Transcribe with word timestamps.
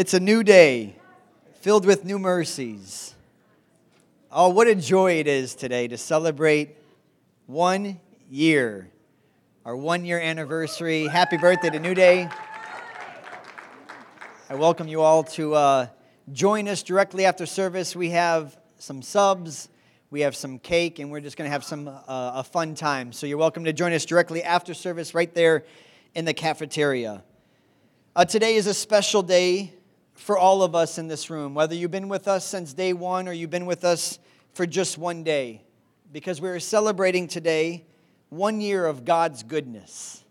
It's 0.00 0.14
a 0.14 0.18
new 0.18 0.42
day 0.42 0.96
filled 1.60 1.84
with 1.84 2.06
new 2.06 2.18
mercies. 2.18 3.14
Oh, 4.32 4.48
what 4.48 4.66
a 4.66 4.74
joy 4.74 5.18
it 5.18 5.26
is 5.26 5.54
today 5.54 5.88
to 5.88 5.98
celebrate 5.98 6.74
one 7.44 8.00
year, 8.30 8.88
our 9.66 9.76
one 9.76 10.06
year 10.06 10.18
anniversary. 10.18 11.06
Happy 11.06 11.36
birthday 11.36 11.68
to 11.68 11.78
New 11.78 11.92
Day. 11.92 12.30
I 14.48 14.54
welcome 14.54 14.88
you 14.88 15.02
all 15.02 15.22
to 15.24 15.54
uh, 15.54 15.86
join 16.32 16.66
us 16.66 16.82
directly 16.82 17.26
after 17.26 17.44
service. 17.44 17.94
We 17.94 18.08
have 18.08 18.56
some 18.78 19.02
subs, 19.02 19.68
we 20.10 20.22
have 20.22 20.34
some 20.34 20.58
cake, 20.58 20.98
and 20.98 21.10
we're 21.10 21.20
just 21.20 21.36
going 21.36 21.46
to 21.46 21.52
have 21.52 21.62
some 21.62 21.88
uh, 21.88 21.92
a 22.08 22.42
fun 22.42 22.74
time. 22.74 23.12
So 23.12 23.26
you're 23.26 23.36
welcome 23.36 23.64
to 23.64 23.74
join 23.74 23.92
us 23.92 24.06
directly 24.06 24.42
after 24.42 24.72
service 24.72 25.12
right 25.12 25.34
there 25.34 25.66
in 26.14 26.24
the 26.24 26.32
cafeteria. 26.32 27.22
Uh, 28.16 28.24
today 28.24 28.54
is 28.54 28.66
a 28.66 28.72
special 28.72 29.22
day 29.22 29.74
for 30.20 30.36
all 30.36 30.62
of 30.62 30.74
us 30.74 30.98
in 30.98 31.08
this 31.08 31.30
room, 31.30 31.54
whether 31.54 31.74
you've 31.74 31.90
been 31.90 32.08
with 32.08 32.28
us 32.28 32.44
since 32.44 32.74
day 32.74 32.92
one 32.92 33.26
or 33.26 33.32
you've 33.32 33.50
been 33.50 33.66
with 33.66 33.84
us 33.84 34.18
for 34.52 34.66
just 34.66 34.98
one 34.98 35.24
day, 35.24 35.62
because 36.12 36.40
we're 36.40 36.60
celebrating 36.60 37.26
today 37.26 37.84
one 38.28 38.60
year 38.60 38.84
of 38.84 39.04
God's 39.04 39.42
goodness. 39.42 40.22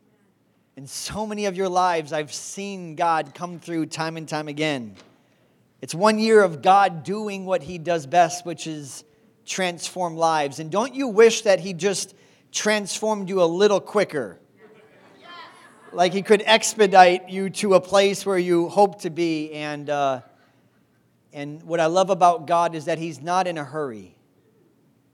In 0.78 0.86
so 0.86 1.26
many 1.26 1.46
of 1.46 1.58
your 1.58 1.70
lives, 1.70 2.14
I've 2.14 2.32
seen 2.32 2.96
God 2.96 3.34
come 3.34 3.60
through 3.60 3.88
time 3.88 4.16
and 4.16 4.30
time 4.30 4.48
again. 4.48 4.96
It's 5.82 5.96
one 5.96 6.20
year 6.20 6.44
of 6.44 6.62
God 6.62 7.04
doing 7.04 7.46
what 7.46 7.64
He 7.64 7.78
does 7.80 8.06
best, 8.06 8.46
which 8.46 8.68
is 8.68 9.04
transform 9.46 10.16
lives. 10.16 10.60
And 10.60 10.72
don't 10.72 10.94
you 10.94 11.08
wish 11.08 11.42
that 11.42 11.60
He 11.60 11.74
just 11.74 12.14
transformed 12.52 13.28
you 13.28 13.42
a 13.42 13.46
little 13.46 13.80
quicker? 13.80 14.40
Like 15.94 16.14
he 16.14 16.22
could 16.22 16.44
expedite 16.46 17.30
you 17.30 17.50
to 17.50 17.74
a 17.74 17.82
place 17.82 18.26
where 18.26 18.38
you 18.38 18.70
hope 18.70 19.02
to 19.02 19.10
be. 19.10 19.52
And, 19.54 19.90
uh, 19.90 20.22
and 21.34 21.64
what 21.64 21.80
I 21.80 21.88
love 21.88 22.10
about 22.10 22.48
God 22.48 22.76
is 22.76 22.86
that 22.86 22.98
he's 22.98 23.22
not 23.22 23.48
in 23.48 23.58
a 23.58 23.64
hurry. 23.64 24.16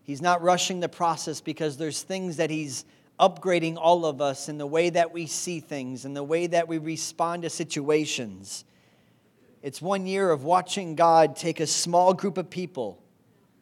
He's 0.04 0.22
not 0.22 0.42
rushing 0.42 0.80
the 0.80 0.90
process 0.90 1.42
because 1.42 1.78
there's 1.78 2.04
things 2.04 2.38
that 2.38 2.50
he's 2.50 2.86
upgrading 3.20 3.78
all 3.78 4.06
of 4.06 4.22
us 4.22 4.50
in 4.50 4.58
the 4.58 4.68
way 4.68 4.90
that 4.90 5.14
we 5.14 5.26
see 5.26 5.60
things, 5.60 6.06
in 6.06 6.14
the 6.14 6.24
way 6.24 6.48
that 6.48 6.68
we 6.68 6.78
respond 6.78 7.44
to 7.44 7.50
situations. 7.50 8.66
It's 9.62 9.82
one 9.82 10.06
year 10.06 10.30
of 10.30 10.44
watching 10.44 10.96
God 10.96 11.36
take 11.36 11.60
a 11.60 11.68
small 11.68 12.14
group 12.14 12.38
of 12.38 12.50
people 12.50 13.02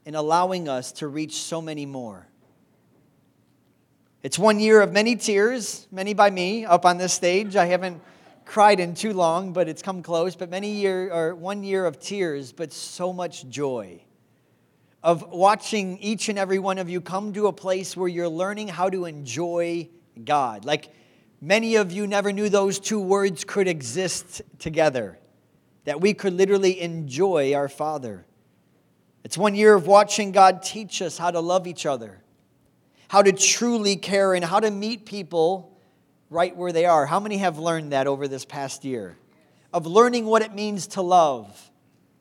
and 0.06 0.16
allowing 0.16 0.68
us 0.68 0.92
to 0.94 1.08
reach 1.08 1.36
so 1.36 1.62
many 1.62 1.86
more. 1.86 2.28
It's 4.24 4.40
one 4.40 4.62
year 4.62 4.80
of 4.80 4.94
many 4.94 5.18
tears, 5.18 5.86
many 5.92 6.14
by 6.14 6.30
me 6.30 6.64
up 6.64 6.86
on 6.86 6.98
this 6.98 7.12
stage. 7.12 7.58
I 7.58 7.66
haven't 7.66 8.02
cried 8.46 8.80
in 8.80 8.96
too 8.96 9.12
long, 9.12 9.52
but 9.52 9.68
it's 9.68 9.82
come 9.82 10.02
close. 10.02 10.34
But 10.38 10.50
many 10.50 10.72
year 10.72 11.12
or 11.12 11.36
one 11.36 11.62
year 11.62 11.86
of 11.86 12.00
tears, 12.00 12.54
but 12.54 12.72
so 12.72 13.12
much 13.12 13.46
joy 13.50 14.02
of 15.04 15.30
watching 15.30 15.98
each 15.98 16.30
and 16.30 16.40
every 16.40 16.58
one 16.58 16.78
of 16.78 16.90
you 16.90 17.02
come 17.02 17.34
to 17.34 17.48
a 17.48 17.52
place 17.52 17.98
where 17.98 18.08
you're 18.08 18.30
learning 18.30 18.70
how 18.70 18.90
to 18.90 19.04
enjoy 19.04 19.90
God. 20.24 20.64
Like 20.64 20.94
many 21.42 21.76
of 21.76 21.92
you 21.92 22.08
never 22.08 22.32
knew 22.32 22.48
those 22.48 22.80
two 22.80 23.02
words 23.02 23.44
could 23.44 23.68
exist 23.68 24.42
together, 24.58 25.20
that 25.84 26.00
we 26.00 26.14
could 26.14 26.32
literally 26.32 26.80
enjoy 26.80 27.54
our 27.54 27.68
Father. 27.68 28.26
It's 29.26 29.38
one 29.38 29.54
year 29.54 29.74
of 29.74 29.86
watching 29.86 30.32
God 30.32 30.64
teach 30.64 31.02
us 31.02 31.18
how 31.18 31.30
to 31.30 31.42
love 31.42 31.68
each 31.68 31.86
other 31.86 32.23
how 33.14 33.22
to 33.22 33.32
truly 33.32 33.96
care 33.96 34.34
and 34.34 34.44
how 34.44 34.60
to 34.60 34.72
meet 34.72 35.06
people 35.06 35.78
right 36.32 36.58
where 36.58 36.72
they 36.72 36.88
are. 36.88 37.06
How 37.06 37.20
many 37.20 37.38
have 37.38 37.60
learned 37.60 37.92
that 37.92 38.08
over 38.08 38.28
this 38.28 38.44
past 38.44 38.84
year? 38.84 39.16
Of 39.72 39.86
learning 39.86 40.26
what 40.26 40.42
it 40.42 40.56
means 40.56 40.88
to 40.88 41.04
love, 41.04 41.70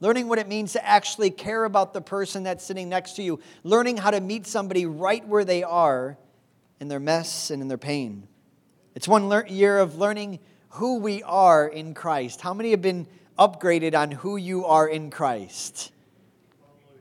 learning 0.01 0.29
what 0.29 0.39
it 0.39 0.47
means 0.47 0.75
to 0.75 0.87
actually 0.87 1.31
care 1.31 1.65
about 1.65 1.95
the 1.95 2.03
person 2.03 2.43
that's 2.43 2.62
sitting 2.62 2.91
next 2.91 3.17
to 3.17 3.23
you, 3.23 3.41
learning 3.65 3.97
how 3.97 4.11
to 4.11 4.21
meet 4.21 4.47
somebody 4.47 4.84
right 4.84 5.27
where 5.27 5.47
they 5.47 5.62
are 5.62 6.19
in 6.78 6.89
their 6.89 7.00
mess 7.00 7.50
and 7.50 7.62
in 7.62 7.69
their 7.69 7.78
pain. 7.78 8.28
It's 8.95 9.09
one 9.09 9.33
year 9.49 9.78
of 9.78 9.97
learning 9.97 10.41
who 10.69 10.99
we 10.99 11.22
are 11.22 11.66
in 11.66 11.95
Christ. 11.95 12.43
How 12.43 12.53
many 12.53 12.72
have 12.72 12.83
been 12.83 13.06
upgraded 13.39 13.95
on 13.95 14.11
who 14.11 14.37
you 14.37 14.66
are 14.66 14.87
in 14.87 15.11
Christ? 15.11 15.91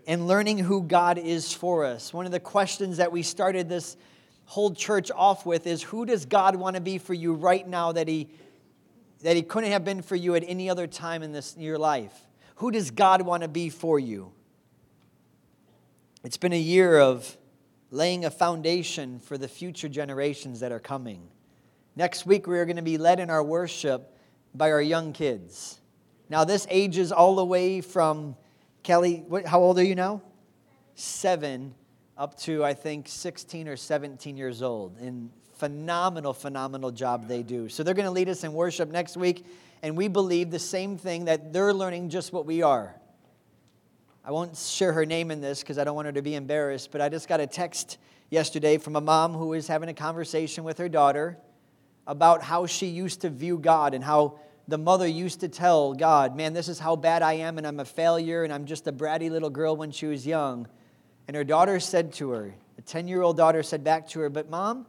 And 0.07 0.27
learning 0.27 0.57
who 0.57 0.83
God 0.83 1.17
is 1.17 1.53
for 1.53 1.85
us. 1.85 2.13
One 2.13 2.25
of 2.25 2.31
the 2.31 2.39
questions 2.39 2.97
that 2.97 3.11
we 3.11 3.23
started 3.23 3.69
this 3.69 3.97
whole 4.45 4.73
church 4.73 5.11
off 5.15 5.45
with 5.45 5.67
is 5.67 5.81
who 5.81 6.05
does 6.05 6.25
God 6.25 6.55
want 6.55 6.75
to 6.75 6.81
be 6.81 6.97
for 6.97 7.13
you 7.13 7.33
right 7.33 7.67
now 7.67 7.91
that 7.91 8.07
he 8.07 8.29
that 9.21 9.35
he 9.35 9.43
couldn't 9.43 9.71
have 9.71 9.85
been 9.85 10.01
for 10.01 10.15
you 10.15 10.33
at 10.33 10.43
any 10.47 10.69
other 10.69 10.87
time 10.87 11.21
in 11.21 11.31
this 11.31 11.55
in 11.55 11.61
your 11.61 11.77
life? 11.77 12.13
Who 12.55 12.71
does 12.71 12.91
God 12.91 13.21
want 13.21 13.43
to 13.43 13.49
be 13.49 13.69
for 13.69 13.99
you? 13.99 14.31
It's 16.23 16.37
been 16.37 16.53
a 16.53 16.59
year 16.59 16.99
of 16.99 17.37
laying 17.89 18.25
a 18.25 18.31
foundation 18.31 19.19
for 19.19 19.37
the 19.37 19.47
future 19.47 19.89
generations 19.89 20.59
that 20.59 20.71
are 20.71 20.79
coming. 20.79 21.27
Next 21.95 22.25
week, 22.25 22.47
we 22.47 22.57
are 22.57 22.65
going 22.65 22.77
to 22.77 22.81
be 22.81 22.97
led 22.97 23.19
in 23.19 23.29
our 23.29 23.43
worship 23.43 24.17
by 24.53 24.71
our 24.71 24.81
young 24.81 25.13
kids. 25.13 25.79
Now, 26.29 26.45
this 26.45 26.65
ages 26.69 27.11
all 27.11 27.35
the 27.35 27.45
way 27.45 27.81
from 27.81 28.35
Kelly, 28.83 29.23
what, 29.27 29.45
how 29.45 29.59
old 29.59 29.77
are 29.79 29.83
you 29.83 29.95
now? 29.95 30.21
Seven, 30.95 31.75
up 32.17 32.37
to 32.39 32.63
I 32.63 32.73
think 32.73 33.07
16 33.07 33.67
or 33.67 33.77
17 33.77 34.37
years 34.37 34.61
old. 34.61 34.97
And 34.99 35.29
phenomenal, 35.55 36.33
phenomenal 36.33 36.89
job 36.89 37.27
they 37.27 37.43
do. 37.43 37.69
So 37.69 37.83
they're 37.83 37.93
going 37.93 38.07
to 38.07 38.11
lead 38.11 38.29
us 38.29 38.43
in 38.43 38.53
worship 38.53 38.89
next 38.89 39.15
week, 39.15 39.45
and 39.83 39.95
we 39.95 40.07
believe 40.07 40.49
the 40.49 40.59
same 40.59 40.97
thing 40.97 41.25
that 41.25 41.53
they're 41.53 41.73
learning 41.73 42.09
just 42.09 42.33
what 42.33 42.47
we 42.47 42.63
are. 42.63 42.95
I 44.25 44.31
won't 44.31 44.57
share 44.57 44.93
her 44.93 45.05
name 45.05 45.29
in 45.29 45.41
this 45.41 45.61
because 45.61 45.77
I 45.77 45.83
don't 45.83 45.95
want 45.95 46.07
her 46.07 46.11
to 46.13 46.21
be 46.21 46.35
embarrassed, 46.35 46.91
but 46.91 47.01
I 47.01 47.09
just 47.09 47.27
got 47.27 47.39
a 47.39 47.47
text 47.47 47.99
yesterday 48.31 48.77
from 48.79 48.95
a 48.95 49.01
mom 49.01 49.33
who 49.33 49.49
was 49.49 49.67
having 49.67 49.89
a 49.89 49.93
conversation 49.93 50.63
with 50.63 50.79
her 50.79 50.89
daughter 50.89 51.37
about 52.07 52.41
how 52.41 52.65
she 52.65 52.87
used 52.87 53.21
to 53.21 53.29
view 53.29 53.57
God 53.57 53.93
and 53.93 54.03
how 54.03 54.39
the 54.71 54.77
mother 54.77 55.05
used 55.05 55.41
to 55.41 55.49
tell 55.49 55.93
God, 55.93 56.35
Man, 56.35 56.53
this 56.53 56.67
is 56.67 56.79
how 56.79 56.95
bad 56.95 57.21
I 57.21 57.33
am, 57.33 57.57
and 57.57 57.67
I'm 57.67 57.79
a 57.79 57.85
failure, 57.85 58.43
and 58.43 58.51
I'm 58.51 58.65
just 58.65 58.87
a 58.87 58.91
bratty 58.91 59.29
little 59.29 59.49
girl 59.49 59.75
when 59.75 59.91
she 59.91 60.07
was 60.07 60.25
young. 60.25 60.67
And 61.27 61.35
her 61.35 61.43
daughter 61.43 61.79
said 61.79 62.13
to 62.13 62.31
her, 62.31 62.55
a 62.77 62.81
10 62.81 63.07
year 63.07 63.21
old 63.21 63.37
daughter 63.37 63.61
said 63.61 63.83
back 63.83 64.07
to 64.09 64.21
her, 64.21 64.29
But 64.29 64.49
mom, 64.49 64.87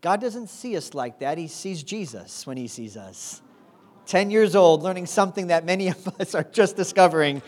God 0.00 0.20
doesn't 0.20 0.48
see 0.48 0.76
us 0.76 0.94
like 0.94 1.20
that. 1.20 1.38
He 1.38 1.46
sees 1.46 1.82
Jesus 1.82 2.46
when 2.46 2.56
he 2.56 2.66
sees 2.66 2.96
us. 2.96 3.42
10 4.06 4.30
years 4.30 4.56
old, 4.56 4.82
learning 4.82 5.06
something 5.06 5.48
that 5.48 5.64
many 5.64 5.88
of 5.88 6.20
us 6.20 6.34
are 6.34 6.44
just 6.44 6.76
discovering 6.76 7.42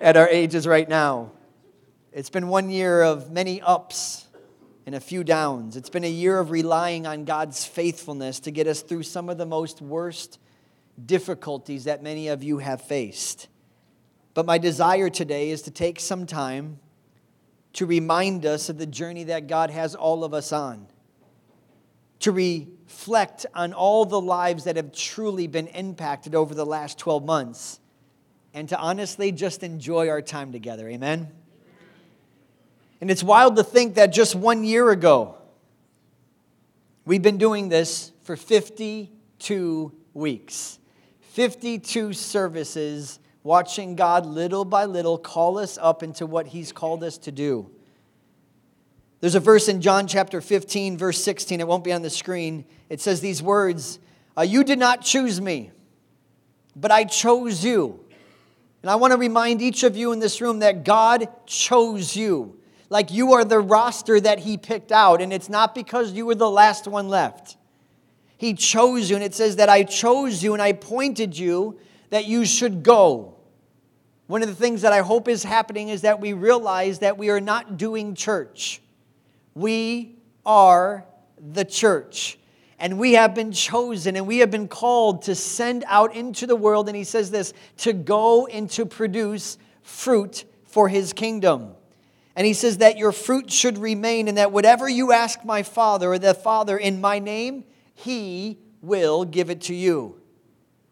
at 0.00 0.16
our 0.16 0.28
ages 0.28 0.66
right 0.66 0.88
now. 0.88 1.30
It's 2.12 2.30
been 2.30 2.48
one 2.48 2.70
year 2.70 3.02
of 3.02 3.30
many 3.30 3.60
ups 3.60 4.26
and 4.86 4.94
a 4.94 5.00
few 5.00 5.22
downs. 5.22 5.76
It's 5.76 5.90
been 5.90 6.04
a 6.04 6.10
year 6.10 6.38
of 6.38 6.50
relying 6.50 7.06
on 7.06 7.24
God's 7.24 7.64
faithfulness 7.64 8.40
to 8.40 8.50
get 8.50 8.66
us 8.66 8.82
through 8.82 9.04
some 9.04 9.28
of 9.28 9.38
the 9.38 9.46
most 9.46 9.80
worst 9.80 10.38
difficulties 11.06 11.84
that 11.84 12.02
many 12.02 12.28
of 12.28 12.42
you 12.42 12.58
have 12.58 12.82
faced. 12.82 13.48
But 14.34 14.46
my 14.46 14.58
desire 14.58 15.10
today 15.10 15.50
is 15.50 15.62
to 15.62 15.70
take 15.70 16.00
some 16.00 16.26
time 16.26 16.78
to 17.74 17.86
remind 17.86 18.44
us 18.46 18.68
of 18.68 18.78
the 18.78 18.86
journey 18.86 19.24
that 19.24 19.46
God 19.46 19.70
has 19.70 19.94
all 19.94 20.24
of 20.24 20.34
us 20.34 20.52
on, 20.52 20.86
to 22.20 22.32
reflect 22.32 23.46
on 23.54 23.72
all 23.72 24.04
the 24.04 24.20
lives 24.20 24.64
that 24.64 24.76
have 24.76 24.92
truly 24.92 25.46
been 25.46 25.68
impacted 25.68 26.34
over 26.34 26.54
the 26.54 26.66
last 26.66 26.98
12 26.98 27.24
months, 27.24 27.78
and 28.52 28.68
to 28.68 28.78
honestly 28.78 29.30
just 29.30 29.62
enjoy 29.62 30.08
our 30.08 30.20
time 30.20 30.50
together. 30.50 30.88
Amen? 30.88 31.28
And 33.00 33.10
it's 33.10 33.22
wild 33.22 33.56
to 33.56 33.64
think 33.64 33.94
that 33.94 34.12
just 34.12 34.34
one 34.34 34.64
year 34.64 34.90
ago, 34.90 35.36
we've 37.04 37.22
been 37.22 37.38
doing 37.38 37.68
this 37.68 38.10
for 38.24 38.36
52 38.36 39.92
weeks. 40.12 40.79
52 41.30 42.12
services 42.12 43.20
watching 43.44 43.94
God 43.94 44.26
little 44.26 44.64
by 44.64 44.86
little 44.86 45.16
call 45.16 45.58
us 45.58 45.78
up 45.80 46.02
into 46.02 46.26
what 46.26 46.48
He's 46.48 46.72
called 46.72 47.04
us 47.04 47.18
to 47.18 47.30
do. 47.30 47.70
There's 49.20 49.36
a 49.36 49.40
verse 49.40 49.68
in 49.68 49.80
John 49.80 50.08
chapter 50.08 50.40
15, 50.40 50.98
verse 50.98 51.22
16. 51.22 51.60
It 51.60 51.68
won't 51.68 51.84
be 51.84 51.92
on 51.92 52.02
the 52.02 52.10
screen. 52.10 52.64
It 52.88 53.00
says 53.00 53.20
these 53.20 53.40
words 53.40 54.00
uh, 54.36 54.42
You 54.42 54.64
did 54.64 54.80
not 54.80 55.02
choose 55.02 55.40
me, 55.40 55.70
but 56.74 56.90
I 56.90 57.04
chose 57.04 57.64
you. 57.64 58.04
And 58.82 58.90
I 58.90 58.96
want 58.96 59.12
to 59.12 59.16
remind 59.16 59.62
each 59.62 59.84
of 59.84 59.96
you 59.96 60.10
in 60.10 60.18
this 60.18 60.40
room 60.40 60.58
that 60.60 60.84
God 60.84 61.28
chose 61.46 62.16
you. 62.16 62.58
Like 62.88 63.12
you 63.12 63.34
are 63.34 63.44
the 63.44 63.60
roster 63.60 64.20
that 64.20 64.40
He 64.40 64.56
picked 64.56 64.90
out, 64.90 65.22
and 65.22 65.32
it's 65.32 65.48
not 65.48 65.76
because 65.76 66.10
you 66.10 66.26
were 66.26 66.34
the 66.34 66.50
last 66.50 66.88
one 66.88 67.08
left. 67.08 67.56
He 68.40 68.54
chose 68.54 69.10
you, 69.10 69.16
and 69.16 69.22
it 69.22 69.34
says 69.34 69.56
that 69.56 69.68
I 69.68 69.82
chose 69.82 70.42
you 70.42 70.54
and 70.54 70.62
I 70.62 70.68
appointed 70.68 71.38
you 71.38 71.78
that 72.08 72.24
you 72.24 72.46
should 72.46 72.82
go. 72.82 73.34
One 74.28 74.40
of 74.40 74.48
the 74.48 74.54
things 74.54 74.80
that 74.80 74.94
I 74.94 75.00
hope 75.00 75.28
is 75.28 75.44
happening 75.44 75.90
is 75.90 76.00
that 76.00 76.20
we 76.20 76.32
realize 76.32 77.00
that 77.00 77.18
we 77.18 77.28
are 77.28 77.42
not 77.42 77.76
doing 77.76 78.14
church. 78.14 78.80
We 79.54 80.16
are 80.46 81.04
the 81.38 81.66
church. 81.66 82.38
And 82.78 82.98
we 82.98 83.12
have 83.12 83.34
been 83.34 83.52
chosen 83.52 84.16
and 84.16 84.26
we 84.26 84.38
have 84.38 84.50
been 84.50 84.68
called 84.68 85.20
to 85.24 85.34
send 85.34 85.84
out 85.86 86.16
into 86.16 86.46
the 86.46 86.56
world. 86.56 86.88
And 86.88 86.96
he 86.96 87.04
says 87.04 87.30
this 87.30 87.52
to 87.76 87.92
go 87.92 88.46
and 88.46 88.70
to 88.70 88.86
produce 88.86 89.58
fruit 89.82 90.46
for 90.64 90.88
his 90.88 91.12
kingdom. 91.12 91.74
And 92.34 92.46
he 92.46 92.54
says 92.54 92.78
that 92.78 92.96
your 92.96 93.12
fruit 93.12 93.52
should 93.52 93.76
remain, 93.76 94.28
and 94.28 94.38
that 94.38 94.50
whatever 94.50 94.88
you 94.88 95.12
ask 95.12 95.44
my 95.44 95.62
Father 95.62 96.12
or 96.12 96.18
the 96.18 96.32
Father 96.32 96.78
in 96.78 97.02
my 97.02 97.18
name, 97.18 97.64
he 98.04 98.58
will 98.82 99.24
give 99.24 99.50
it 99.50 99.62
to 99.62 99.74
you. 99.74 100.20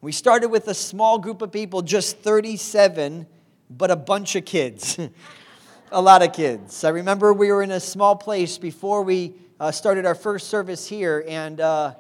We 0.01 0.13
started 0.13 0.49
with 0.49 0.69
a 0.69 0.75
small 0.75 1.19
group 1.19 1.43
of 1.43 1.51
people, 1.51 1.83
just 1.83 2.19
37, 2.19 3.27
but 3.71 3.91
a 3.91 3.97
bunch 3.97 4.37
of 4.37 4.45
kids. 4.45 4.99
a 5.93 6.01
lot 6.01 6.23
of 6.23 6.33
kids. 6.33 6.85
I 6.85 6.91
remember 6.91 7.33
we 7.33 7.51
were 7.51 7.63
in 7.63 7.71
a 7.71 7.81
small 7.81 8.15
place 8.15 8.59
before 8.59 9.03
we 9.03 9.35
uh, 9.59 9.73
started 9.73 10.07
our 10.07 10.15
first 10.15 10.49
service 10.49 10.87
here, 10.87 11.25
and 11.27 11.61
uh, 11.61 11.95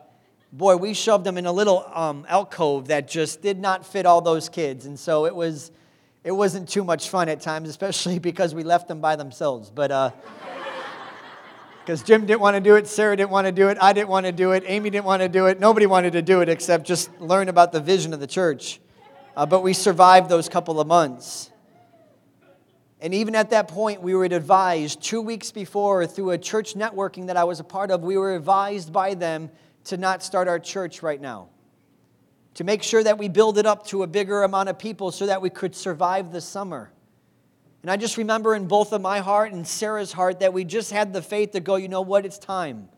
boy, 0.52 0.76
we 0.76 0.94
shoved 0.94 1.25
them 1.25 1.38
in 1.38 1.46
a 1.46 1.52
little 1.52 1.84
um, 1.93 2.25
alcove 2.28 2.88
that 2.88 3.08
just 3.08 3.43
did 3.43 3.58
not 3.58 3.84
fit 3.84 4.06
all 4.06 4.20
those 4.20 4.49
kids. 4.49 4.87
And 4.87 4.99
so 4.99 5.26
it 5.26 5.34
was 5.34 5.72
it 6.25 6.32
wasn't 6.32 6.69
too 6.69 6.84
much 6.84 7.08
fun 7.08 7.28
at 7.28 7.40
times, 7.40 7.69
especially 7.69 8.19
because 8.31 8.54
we 8.54 8.62
left 8.62 8.88
them 8.88 9.00
by 9.00 9.16
themselves. 9.16 9.70
But 9.70 9.90
because 11.88 12.02
Jim 12.02 12.26
didn't 12.26 12.43
want 12.43 12.55
to 12.55 12.61
do 12.61 12.76
it, 12.76 12.87
Sarah 12.87 13.17
didn't 13.17 13.31
want 13.31 13.46
to 13.46 13.50
do 13.50 13.70
it, 13.70 13.79
I 13.81 13.94
didn't 13.94 14.11
want 14.11 14.26
to 14.26 14.32
do 14.32 14.52
it, 14.52 14.62
Amy 14.67 14.90
didn't 14.90 15.06
want 15.06 15.23
to 15.23 15.29
do 15.31 15.46
it, 15.46 15.58
nobody 15.58 15.87
wanted 15.87 16.12
to 16.12 16.20
do 16.20 16.43
it 16.43 16.50
except 16.50 16.87
just 16.87 17.19
learn 17.19 17.49
about 17.49 17.73
the 17.73 17.81
vision 17.81 18.12
of 18.12 18.20
the 18.20 18.26
church. 18.26 18.79
Uh, 19.35 19.46
but 19.46 19.62
we 19.62 19.73
survived 19.73 20.29
those 20.29 20.50
couple 20.50 20.81
of 20.81 20.87
months. 20.87 21.50
And 23.00 23.14
even 23.14 23.35
at 23.35 23.49
that 23.50 23.69
point, 23.69 24.02
we 24.02 24.14
were 24.14 24.26
advised 24.26 25.00
two 25.00 25.23
weeks 25.23 25.50
before 25.50 26.06
through 26.06 26.32
a 26.32 26.37
church 26.37 26.75
networking 26.75 27.29
that 27.29 27.38
I 27.38 27.44
was 27.44 27.58
a 27.58 27.64
part 27.64 27.90
of, 27.90 28.02
we 28.02 28.19
were 28.19 28.37
advised 28.37 28.93
by 28.93 29.14
them 29.14 29.50
to 29.85 29.96
not 29.96 30.23
start 30.23 30.46
our 30.46 30.58
church 30.58 31.02
right 31.02 31.19
now 31.19 31.49
to 32.52 32.64
make 32.64 32.82
sure 32.82 33.02
that 33.02 33.17
we 33.17 33.31
build 33.31 33.56
it 33.56 33.64
up 33.64 33.87
to 33.87 34.02
a 34.02 34.06
bigger 34.06 34.43
amount 34.43 34.69
of 34.69 34.79
people 34.79 35.11
so 35.11 35.25
that 35.25 35.40
we 35.40 35.49
could 35.49 35.75
survive 35.75 36.32
the 36.32 36.40
summer. 36.43 36.90
And 37.82 37.90
I 37.90 37.96
just 37.96 38.16
remember 38.16 38.54
in 38.54 38.66
both 38.66 38.92
of 38.92 39.00
my 39.00 39.20
heart 39.20 39.52
and 39.52 39.66
Sarah's 39.66 40.12
heart 40.12 40.40
that 40.40 40.52
we 40.52 40.64
just 40.64 40.90
had 40.90 41.12
the 41.12 41.22
faith 41.22 41.52
to 41.52 41.60
go, 41.60 41.76
you 41.76 41.88
know 41.88 42.00
what, 42.00 42.26
it's 42.26 42.38
time. 42.38 42.88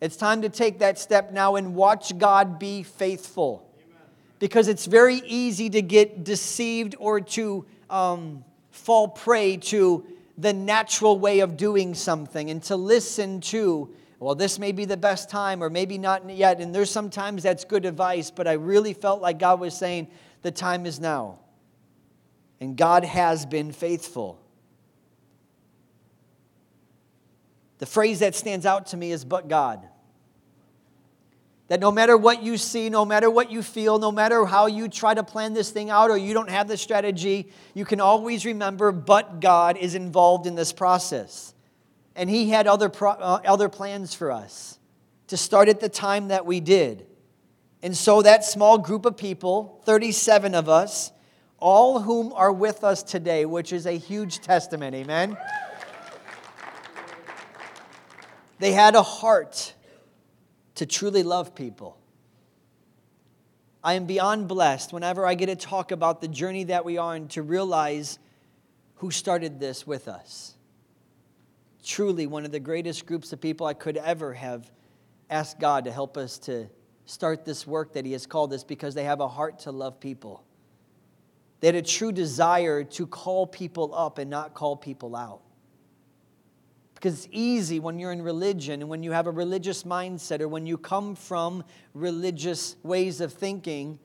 It's 0.00 0.16
time 0.16 0.42
to 0.42 0.48
take 0.48 0.78
that 0.80 0.98
step 0.98 1.32
now 1.32 1.56
and 1.56 1.74
watch 1.74 2.16
God 2.18 2.58
be 2.58 2.82
faithful. 2.82 3.70
Amen. 3.76 4.02
Because 4.38 4.68
it's 4.68 4.86
very 4.86 5.16
easy 5.26 5.70
to 5.70 5.82
get 5.82 6.24
deceived 6.24 6.94
or 6.98 7.20
to 7.20 7.66
um, 7.90 8.44
fall 8.70 9.08
prey 9.08 9.56
to 9.58 10.06
the 10.36 10.52
natural 10.52 11.18
way 11.18 11.40
of 11.40 11.56
doing 11.56 11.94
something 11.94 12.50
and 12.50 12.62
to 12.64 12.76
listen 12.76 13.40
to 13.40 13.94
well, 14.24 14.34
this 14.34 14.58
may 14.58 14.72
be 14.72 14.86
the 14.86 14.96
best 14.96 15.28
time, 15.28 15.62
or 15.62 15.68
maybe 15.68 15.98
not 15.98 16.28
yet. 16.30 16.58
And 16.58 16.74
there's 16.74 16.90
sometimes 16.90 17.42
that's 17.42 17.64
good 17.64 17.84
advice, 17.84 18.30
but 18.30 18.46
I 18.48 18.52
really 18.52 18.94
felt 18.94 19.20
like 19.20 19.38
God 19.38 19.60
was 19.60 19.76
saying, 19.76 20.08
the 20.40 20.50
time 20.50 20.86
is 20.86 20.98
now. 20.98 21.40
And 22.64 22.78
God 22.78 23.04
has 23.04 23.44
been 23.44 23.72
faithful. 23.72 24.40
The 27.76 27.84
phrase 27.84 28.20
that 28.20 28.34
stands 28.34 28.64
out 28.64 28.86
to 28.86 28.96
me 28.96 29.12
is, 29.12 29.22
but 29.22 29.48
God. 29.48 29.86
That 31.68 31.78
no 31.78 31.92
matter 31.92 32.16
what 32.16 32.42
you 32.42 32.56
see, 32.56 32.88
no 32.88 33.04
matter 33.04 33.28
what 33.28 33.50
you 33.50 33.62
feel, 33.62 33.98
no 33.98 34.10
matter 34.10 34.46
how 34.46 34.64
you 34.64 34.88
try 34.88 35.12
to 35.12 35.22
plan 35.22 35.52
this 35.52 35.72
thing 35.72 35.90
out 35.90 36.10
or 36.10 36.16
you 36.16 36.32
don't 36.32 36.48
have 36.48 36.66
the 36.66 36.78
strategy, 36.78 37.50
you 37.74 37.84
can 37.84 38.00
always 38.00 38.46
remember, 38.46 38.92
but 38.92 39.42
God 39.42 39.76
is 39.76 39.94
involved 39.94 40.46
in 40.46 40.54
this 40.54 40.72
process. 40.72 41.52
And 42.16 42.30
He 42.30 42.48
had 42.48 42.66
other, 42.66 42.88
pro- 42.88 43.10
uh, 43.10 43.40
other 43.44 43.68
plans 43.68 44.14
for 44.14 44.32
us 44.32 44.78
to 45.26 45.36
start 45.36 45.68
at 45.68 45.80
the 45.80 45.90
time 45.90 46.28
that 46.28 46.46
we 46.46 46.60
did. 46.60 47.04
And 47.82 47.94
so 47.94 48.22
that 48.22 48.42
small 48.42 48.78
group 48.78 49.04
of 49.04 49.18
people, 49.18 49.82
37 49.84 50.54
of 50.54 50.70
us, 50.70 51.12
all 51.64 52.00
whom 52.00 52.30
are 52.34 52.52
with 52.52 52.84
us 52.84 53.02
today, 53.02 53.46
which 53.46 53.72
is 53.72 53.86
a 53.86 53.96
huge 53.96 54.40
testament, 54.42 54.94
amen? 54.94 55.34
They 58.58 58.72
had 58.72 58.94
a 58.94 59.02
heart 59.02 59.72
to 60.74 60.84
truly 60.84 61.22
love 61.22 61.54
people. 61.54 61.96
I 63.82 63.94
am 63.94 64.04
beyond 64.04 64.46
blessed 64.46 64.92
whenever 64.92 65.26
I 65.26 65.34
get 65.34 65.46
to 65.46 65.56
talk 65.56 65.90
about 65.90 66.20
the 66.20 66.28
journey 66.28 66.64
that 66.64 66.84
we 66.84 66.98
are 66.98 67.14
and 67.14 67.30
to 67.30 67.40
realize 67.40 68.18
who 68.96 69.10
started 69.10 69.58
this 69.58 69.86
with 69.86 70.06
us 70.06 70.56
truly 71.82 72.26
one 72.26 72.44
of 72.44 72.52
the 72.52 72.60
greatest 72.60 73.06
groups 73.06 73.32
of 73.32 73.40
people 73.40 73.66
I 73.66 73.72
could 73.72 73.96
ever 73.96 74.34
have 74.34 74.70
asked 75.30 75.60
God 75.60 75.84
to 75.84 75.92
help 75.92 76.18
us 76.18 76.38
to 76.40 76.68
start 77.06 77.46
this 77.46 77.66
work 77.66 77.94
that 77.94 78.04
He 78.04 78.12
has 78.12 78.26
called 78.26 78.52
us 78.52 78.64
because 78.64 78.94
they 78.94 79.04
have 79.04 79.20
a 79.20 79.28
heart 79.28 79.60
to 79.60 79.70
love 79.70 79.98
people. 79.98 80.43
They 81.64 81.68
had 81.68 81.76
a 81.76 81.80
true 81.82 82.12
desire 82.12 82.84
to 82.84 83.06
call 83.06 83.46
people 83.46 83.94
up 83.94 84.18
and 84.18 84.28
not 84.28 84.52
call 84.52 84.76
people 84.76 85.16
out. 85.16 85.40
Because 86.94 87.24
it's 87.24 87.28
easy 87.32 87.80
when 87.80 87.98
you're 87.98 88.12
in 88.12 88.20
religion 88.20 88.82
and 88.82 88.90
when 88.90 89.02
you 89.02 89.12
have 89.12 89.26
a 89.26 89.30
religious 89.30 89.84
mindset 89.84 90.42
or 90.42 90.48
when 90.48 90.66
you 90.66 90.76
come 90.76 91.14
from 91.14 91.64
religious 91.94 92.76
ways 92.82 93.22
of 93.22 93.32
thinking 93.32 93.98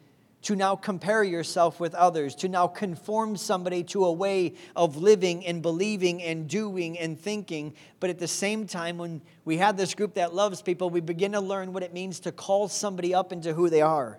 to 0.44 0.56
now 0.56 0.74
compare 0.78 1.22
yourself 1.22 1.82
with 1.82 1.94
others, 1.96 2.34
to 2.36 2.48
now 2.48 2.66
conform 2.66 3.36
somebody 3.36 3.84
to 3.84 4.06
a 4.06 4.14
way 4.14 4.54
of 4.78 4.96
living 4.96 5.46
and 5.46 5.62
believing 5.62 6.24
and 6.24 6.48
doing 6.48 6.98
and 6.98 7.20
thinking. 7.20 7.74
But 8.00 8.10
at 8.10 8.20
the 8.20 8.28
same 8.30 8.68
time, 8.68 8.98
when 8.98 9.22
we 9.44 9.58
have 9.58 9.76
this 9.76 9.94
group 9.94 10.14
that 10.14 10.34
loves 10.34 10.62
people, 10.62 10.90
we 10.90 11.02
begin 11.02 11.34
to 11.34 11.42
learn 11.42 11.74
what 11.74 11.84
it 11.84 11.92
means 11.94 12.22
to 12.22 12.32
call 12.32 12.70
somebody 12.70 13.14
up 13.14 13.34
into 13.34 13.54
who 13.54 13.70
they 13.70 13.82
are. 13.82 14.18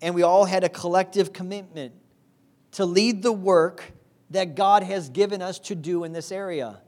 And 0.00 0.14
we 0.14 0.22
all 0.22 0.44
had 0.44 0.62
a 0.62 0.68
collective 0.68 1.32
commitment 1.32 1.94
to 2.72 2.84
lead 2.84 3.22
the 3.22 3.32
work 3.32 3.92
that 4.30 4.54
God 4.54 4.82
has 4.82 5.08
given 5.08 5.42
us 5.42 5.58
to 5.60 5.74
do 5.74 6.04
in 6.04 6.12
this 6.12 6.30
area. 6.30 6.80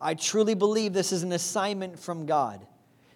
I 0.00 0.14
truly 0.14 0.54
believe 0.54 0.92
this 0.92 1.12
is 1.12 1.22
an 1.22 1.32
assignment 1.32 1.98
from 1.98 2.26
God 2.26 2.66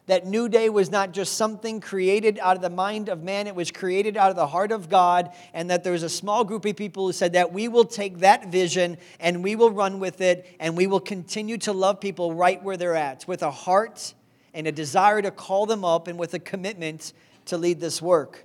that 0.07 0.27
New 0.27 0.49
Day 0.49 0.69
was 0.69 0.91
not 0.91 1.13
just 1.13 1.35
something 1.35 1.81
created 1.81 2.39
out 2.41 2.57
of 2.57 2.63
the 2.63 2.71
mind 2.71 3.09
of 3.09 3.23
man, 3.23 3.47
it 3.47 3.55
was 3.55 3.71
created 3.71 4.17
out 4.17 4.31
of 4.31 4.37
the 4.37 4.47
heart 4.47 4.73
of 4.73 4.89
God, 4.89 5.31
and 5.55 5.71
that 5.71 5.85
there 5.85 5.93
was 5.93 6.03
a 6.03 6.09
small 6.09 6.45
group 6.45 6.65
of 6.65 6.77
people 6.77 7.07
who 7.07 7.13
said 7.13 7.35
that 7.35 7.53
we 7.53 7.69
will 7.69 7.85
take 7.85 8.19
that 8.19 8.49
vision 8.49 8.99
and 9.21 9.45
we 9.45 9.55
will 9.55 9.71
run 9.71 10.01
with 10.01 10.21
it 10.21 10.57
and 10.59 10.77
we 10.77 10.87
will 10.87 11.01
continue 11.01 11.57
to 11.59 11.73
love 11.73 12.01
people 12.01 12.35
right 12.35 12.63
where 12.63 12.77
they're 12.77 12.97
at 12.97 13.27
with 13.29 13.43
a 13.43 13.51
heart 13.51 14.15
and 14.55 14.67
a 14.67 14.73
desire 14.73 15.23
to 15.23 15.31
call 15.31 15.67
them 15.67 15.85
up 15.85 16.09
and 16.09 16.19
with 16.19 16.35
a 16.35 16.39
commitment 16.39 17.13
to 17.47 17.57
lead 17.57 17.81
this 17.81 18.03
work. 18.03 18.45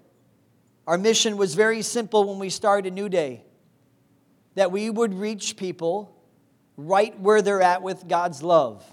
Our 0.85 0.97
mission 0.97 1.37
was 1.37 1.55
very 1.55 1.81
simple 1.81 2.29
when 2.29 2.39
we 2.39 2.49
started 2.49 2.93
New 2.93 3.09
Day 3.09 3.43
that 4.57 4.71
we 4.71 4.89
would 4.89 5.13
reach 5.13 5.55
people 5.55 6.11
right 6.77 7.17
where 7.19 7.43
they're 7.43 7.61
at 7.61 7.83
with 7.83 8.07
God's 8.07 8.41
love. 8.41 8.83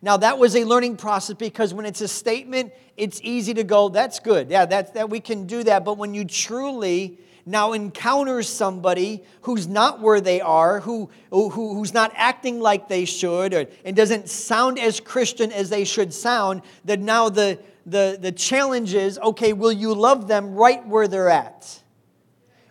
Now, 0.00 0.16
that 0.16 0.38
was 0.38 0.56
a 0.56 0.64
learning 0.64 0.96
process 0.96 1.36
because 1.36 1.74
when 1.74 1.84
it's 1.84 2.00
a 2.00 2.08
statement, 2.08 2.72
it's 2.96 3.20
easy 3.22 3.52
to 3.52 3.64
go, 3.64 3.90
that's 3.90 4.18
good. 4.18 4.48
Yeah, 4.50 4.64
that's, 4.64 4.92
that 4.92 5.10
we 5.10 5.20
can 5.20 5.46
do 5.46 5.62
that. 5.64 5.84
But 5.84 5.98
when 5.98 6.14
you 6.14 6.24
truly 6.24 7.18
now 7.44 7.74
encounter 7.74 8.42
somebody 8.42 9.22
who's 9.42 9.66
not 9.66 10.00
where 10.00 10.22
they 10.22 10.40
are, 10.40 10.80
who, 10.80 11.10
who, 11.28 11.50
who's 11.50 11.92
not 11.92 12.10
acting 12.14 12.60
like 12.60 12.88
they 12.88 13.04
should, 13.04 13.52
or, 13.52 13.66
and 13.84 13.94
doesn't 13.94 14.30
sound 14.30 14.78
as 14.78 15.00
Christian 15.00 15.52
as 15.52 15.68
they 15.68 15.84
should 15.84 16.14
sound, 16.14 16.62
that 16.86 16.98
now 16.98 17.28
the, 17.28 17.58
the, 17.84 18.16
the 18.18 18.32
challenge 18.32 18.94
is 18.94 19.18
okay, 19.18 19.52
will 19.52 19.72
you 19.72 19.92
love 19.92 20.28
them 20.28 20.54
right 20.54 20.86
where 20.86 21.08
they're 21.08 21.28
at? 21.28 21.82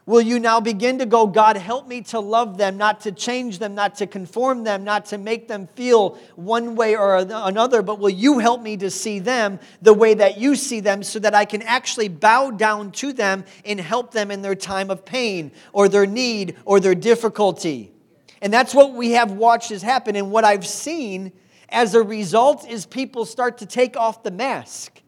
Will 0.05 0.21
you 0.21 0.37
now 0.37 0.59
begin 0.59 0.99
to 0.99 1.05
go, 1.05 1.27
God, 1.27 1.55
help 1.55 1.87
me 1.87 2.01
to 2.01 2.19
love 2.19 2.57
them, 2.57 2.75
not 2.75 3.01
to 3.01 3.11
change 3.13 3.59
them, 3.59 3.73
not 3.73 3.95
to 3.95 4.07
conform 4.07 4.65
them, 4.65 4.83
not 4.83 5.05
to 5.07 5.17
make 5.17 5.47
them 5.47 5.67
feel 5.75 6.17
one 6.35 6.75
way 6.75 6.97
or 6.97 7.19
another, 7.19 7.81
but 7.81 7.99
will 7.99 8.09
you 8.09 8.39
help 8.39 8.61
me 8.61 8.75
to 8.77 8.89
see 8.89 9.19
them 9.19 9.59
the 9.81 9.93
way 9.93 10.13
that 10.13 10.37
you 10.37 10.57
see 10.57 10.81
them 10.81 11.03
so 11.03 11.19
that 11.19 11.33
I 11.33 11.45
can 11.45 11.61
actually 11.61 12.09
bow 12.09 12.51
down 12.51 12.91
to 12.93 13.13
them 13.13 13.45
and 13.63 13.79
help 13.79 14.11
them 14.11 14.29
in 14.29 14.41
their 14.41 14.55
time 14.55 14.89
of 14.91 15.05
pain 15.05 15.53
or 15.71 15.87
their 15.87 16.05
need 16.05 16.57
or 16.65 16.81
their 16.81 16.95
difficulty? 16.95 17.93
And 18.41 18.51
that's 18.51 18.75
what 18.75 18.91
we 18.91 19.11
have 19.11 19.31
watched 19.31 19.69
has 19.69 19.81
happen. 19.81 20.17
And 20.17 20.31
what 20.31 20.43
I've 20.43 20.67
seen 20.67 21.31
as 21.69 21.95
a 21.95 22.03
result 22.03 22.69
is 22.69 22.85
people 22.85 23.23
start 23.23 23.59
to 23.59 23.65
take 23.65 23.95
off 23.95 24.21
the 24.21 24.31
mask. 24.31 25.02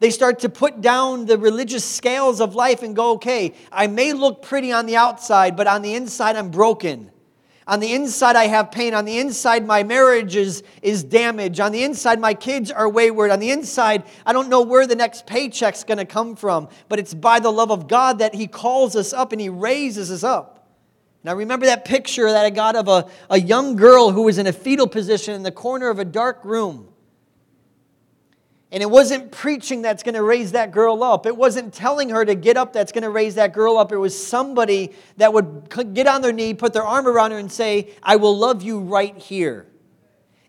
They 0.00 0.10
start 0.10 0.40
to 0.40 0.48
put 0.48 0.80
down 0.80 1.26
the 1.26 1.38
religious 1.38 1.84
scales 1.84 2.40
of 2.40 2.54
life 2.54 2.82
and 2.82 2.96
go, 2.96 3.12
okay, 3.12 3.54
I 3.70 3.86
may 3.86 4.12
look 4.12 4.42
pretty 4.42 4.72
on 4.72 4.86
the 4.86 4.96
outside, 4.96 5.56
but 5.56 5.66
on 5.66 5.82
the 5.82 5.94
inside, 5.94 6.36
I'm 6.36 6.50
broken. 6.50 7.10
On 7.66 7.80
the 7.80 7.94
inside, 7.94 8.36
I 8.36 8.44
have 8.44 8.70
pain. 8.70 8.92
On 8.92 9.06
the 9.06 9.18
inside, 9.18 9.66
my 9.66 9.82
marriage 9.82 10.36
is, 10.36 10.62
is 10.82 11.02
damaged. 11.02 11.60
On 11.60 11.72
the 11.72 11.82
inside, 11.82 12.20
my 12.20 12.34
kids 12.34 12.70
are 12.70 12.88
wayward. 12.88 13.30
On 13.30 13.38
the 13.38 13.50
inside, 13.50 14.02
I 14.26 14.34
don't 14.34 14.50
know 14.50 14.60
where 14.60 14.86
the 14.86 14.96
next 14.96 15.26
paycheck's 15.26 15.82
going 15.82 15.98
to 15.98 16.04
come 16.04 16.36
from, 16.36 16.68
but 16.90 16.98
it's 16.98 17.14
by 17.14 17.40
the 17.40 17.50
love 17.50 17.70
of 17.70 17.88
God 17.88 18.18
that 18.18 18.34
He 18.34 18.46
calls 18.46 18.96
us 18.96 19.14
up 19.14 19.32
and 19.32 19.40
He 19.40 19.48
raises 19.48 20.10
us 20.10 20.22
up. 20.22 20.68
Now, 21.22 21.34
remember 21.34 21.64
that 21.64 21.86
picture 21.86 22.30
that 22.30 22.44
I 22.44 22.50
got 22.50 22.76
of 22.76 22.86
a, 22.86 23.08
a 23.30 23.40
young 23.40 23.76
girl 23.76 24.10
who 24.10 24.24
was 24.24 24.36
in 24.36 24.46
a 24.46 24.52
fetal 24.52 24.86
position 24.86 25.32
in 25.32 25.42
the 25.42 25.50
corner 25.50 25.88
of 25.88 25.98
a 25.98 26.04
dark 26.04 26.44
room. 26.44 26.88
And 28.74 28.82
it 28.82 28.90
wasn't 28.90 29.30
preaching 29.30 29.82
that's 29.82 30.02
going 30.02 30.16
to 30.16 30.22
raise 30.24 30.50
that 30.50 30.72
girl 30.72 31.04
up. 31.04 31.26
It 31.26 31.36
wasn't 31.36 31.72
telling 31.72 32.10
her 32.10 32.24
to 32.24 32.34
get 32.34 32.56
up 32.56 32.72
that's 32.72 32.90
going 32.90 33.04
to 33.04 33.08
raise 33.08 33.36
that 33.36 33.52
girl 33.52 33.78
up. 33.78 33.92
It 33.92 33.98
was 33.98 34.20
somebody 34.20 34.90
that 35.16 35.32
would 35.32 35.94
get 35.94 36.08
on 36.08 36.22
their 36.22 36.32
knee, 36.32 36.54
put 36.54 36.72
their 36.72 36.82
arm 36.82 37.06
around 37.06 37.30
her, 37.30 37.38
and 37.38 37.52
say, 37.52 37.90
I 38.02 38.16
will 38.16 38.36
love 38.36 38.64
you 38.64 38.80
right 38.80 39.16
here. 39.16 39.68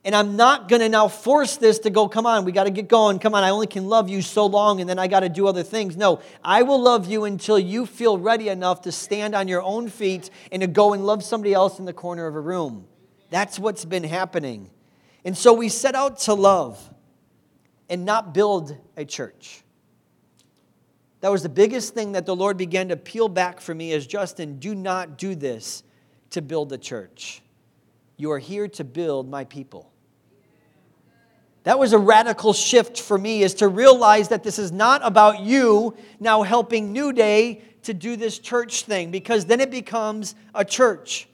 And 0.03 0.15
I'm 0.15 0.35
not 0.35 0.67
going 0.69 0.79
to 0.79 0.89
now 0.89 1.07
force 1.07 1.57
this 1.57 1.77
to 1.79 1.91
go, 1.91 2.07
come 2.09 2.25
on, 2.25 2.45
we 2.45 2.51
got 2.51 2.63
to 2.63 2.71
get 2.71 2.87
going. 2.87 3.19
Come 3.19 3.35
on, 3.35 3.43
I 3.43 3.51
only 3.51 3.67
can 3.67 3.89
love 3.89 4.09
you 4.09 4.23
so 4.23 4.47
long 4.47 4.81
and 4.81 4.89
then 4.89 4.97
I 4.97 5.05
got 5.05 5.19
to 5.19 5.29
do 5.29 5.45
other 5.45 5.61
things. 5.61 5.95
No, 5.95 6.19
I 6.43 6.63
will 6.63 6.81
love 6.81 7.05
you 7.05 7.25
until 7.25 7.59
you 7.59 7.85
feel 7.85 8.17
ready 8.17 8.49
enough 8.49 8.81
to 8.81 8.91
stand 8.91 9.35
on 9.35 9.47
your 9.47 9.61
own 9.61 9.87
feet 9.87 10.31
and 10.51 10.61
to 10.61 10.67
go 10.67 10.93
and 10.93 11.05
love 11.05 11.23
somebody 11.23 11.53
else 11.53 11.77
in 11.77 11.85
the 11.85 11.93
corner 11.93 12.25
of 12.25 12.35
a 12.35 12.39
room. 12.39 12.87
That's 13.29 13.59
what's 13.59 13.85
been 13.85 14.03
happening. 14.03 14.71
And 15.23 15.37
so 15.37 15.53
we 15.53 15.69
set 15.69 15.93
out 15.93 16.17
to 16.21 16.33
love 16.33 16.91
and 17.89 18.05
not 18.05 18.33
build 18.33 18.77
a 18.97 19.05
church. 19.05 19.63
That 21.21 21.31
was 21.31 21.43
the 21.43 21.49
biggest 21.49 21.93
thing 21.93 22.11
that 22.11 22.25
the 22.25 22.35
Lord 22.35 22.57
began 22.57 22.89
to 22.89 22.97
peel 22.97 23.29
back 23.29 23.59
for 23.59 23.73
me 23.73 23.93
as 23.93 24.05
Justin, 24.05 24.59
do 24.59 24.75
not 24.75 25.17
do 25.17 25.35
this 25.35 25.83
to 26.31 26.41
build 26.41 26.71
a 26.73 26.77
church. 26.77 27.41
You 28.17 28.31
are 28.31 28.39
here 28.39 28.67
to 28.67 28.83
build 28.83 29.29
my 29.29 29.43
people. 29.43 29.91
That 31.63 31.79
was 31.79 31.93
a 31.93 31.97
radical 31.97 32.53
shift 32.53 33.01
for 33.01 33.17
me 33.17 33.41
is 33.41 33.55
to 33.55 33.67
realize 33.67 34.27
that 34.29 34.43
this 34.43 34.59
is 34.59 34.71
not 34.71 35.01
about 35.03 35.39
you 35.39 35.95
now 36.19 36.43
helping 36.43 36.93
New 36.93 37.11
Day 37.11 37.63
to 37.83 37.93
do 37.93 38.15
this 38.15 38.37
church 38.37 38.83
thing 38.83 39.09
because 39.09 39.45
then 39.45 39.59
it 39.59 39.71
becomes 39.71 40.35
a 40.53 40.63
church 40.63 41.27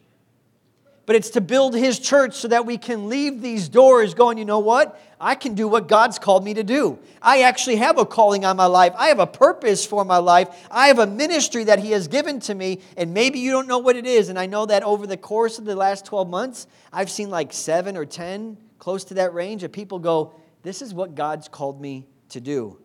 but 1.11 1.17
it's 1.17 1.31
to 1.31 1.41
build 1.41 1.75
his 1.75 1.99
church 1.99 2.35
so 2.35 2.47
that 2.47 2.65
we 2.65 2.77
can 2.77 3.09
leave 3.09 3.41
these 3.41 3.67
doors 3.67 4.13
going, 4.13 4.37
you 4.37 4.45
know 4.45 4.59
what? 4.59 4.97
I 5.19 5.35
can 5.35 5.55
do 5.55 5.67
what 5.67 5.89
God's 5.89 6.17
called 6.17 6.45
me 6.45 6.53
to 6.53 6.63
do. 6.63 6.99
I 7.21 7.41
actually 7.41 7.75
have 7.75 7.97
a 7.97 8.05
calling 8.05 8.45
on 8.45 8.55
my 8.55 8.67
life. 8.67 8.93
I 8.97 9.07
have 9.07 9.19
a 9.19 9.27
purpose 9.27 9.85
for 9.85 10.05
my 10.05 10.19
life. 10.19 10.47
I 10.71 10.87
have 10.87 10.99
a 10.99 11.05
ministry 11.05 11.65
that 11.65 11.79
he 11.79 11.91
has 11.91 12.07
given 12.07 12.39
to 12.39 12.55
me, 12.55 12.79
and 12.95 13.13
maybe 13.13 13.39
you 13.39 13.51
don't 13.51 13.67
know 13.67 13.79
what 13.79 13.97
it 13.97 14.05
is. 14.05 14.29
And 14.29 14.39
I 14.39 14.45
know 14.45 14.65
that 14.67 14.83
over 14.83 15.05
the 15.05 15.17
course 15.17 15.59
of 15.59 15.65
the 15.65 15.75
last 15.75 16.05
12 16.05 16.29
months, 16.29 16.65
I've 16.93 17.09
seen 17.09 17.29
like 17.29 17.51
seven 17.51 17.97
or 17.97 18.05
10, 18.05 18.55
close 18.79 19.03
to 19.03 19.15
that 19.15 19.33
range, 19.33 19.63
of 19.63 19.73
people 19.73 19.99
go, 19.99 20.33
This 20.63 20.81
is 20.81 20.93
what 20.93 21.13
God's 21.13 21.49
called 21.49 21.81
me 21.81 22.07
to 22.29 22.39
do. 22.39 22.77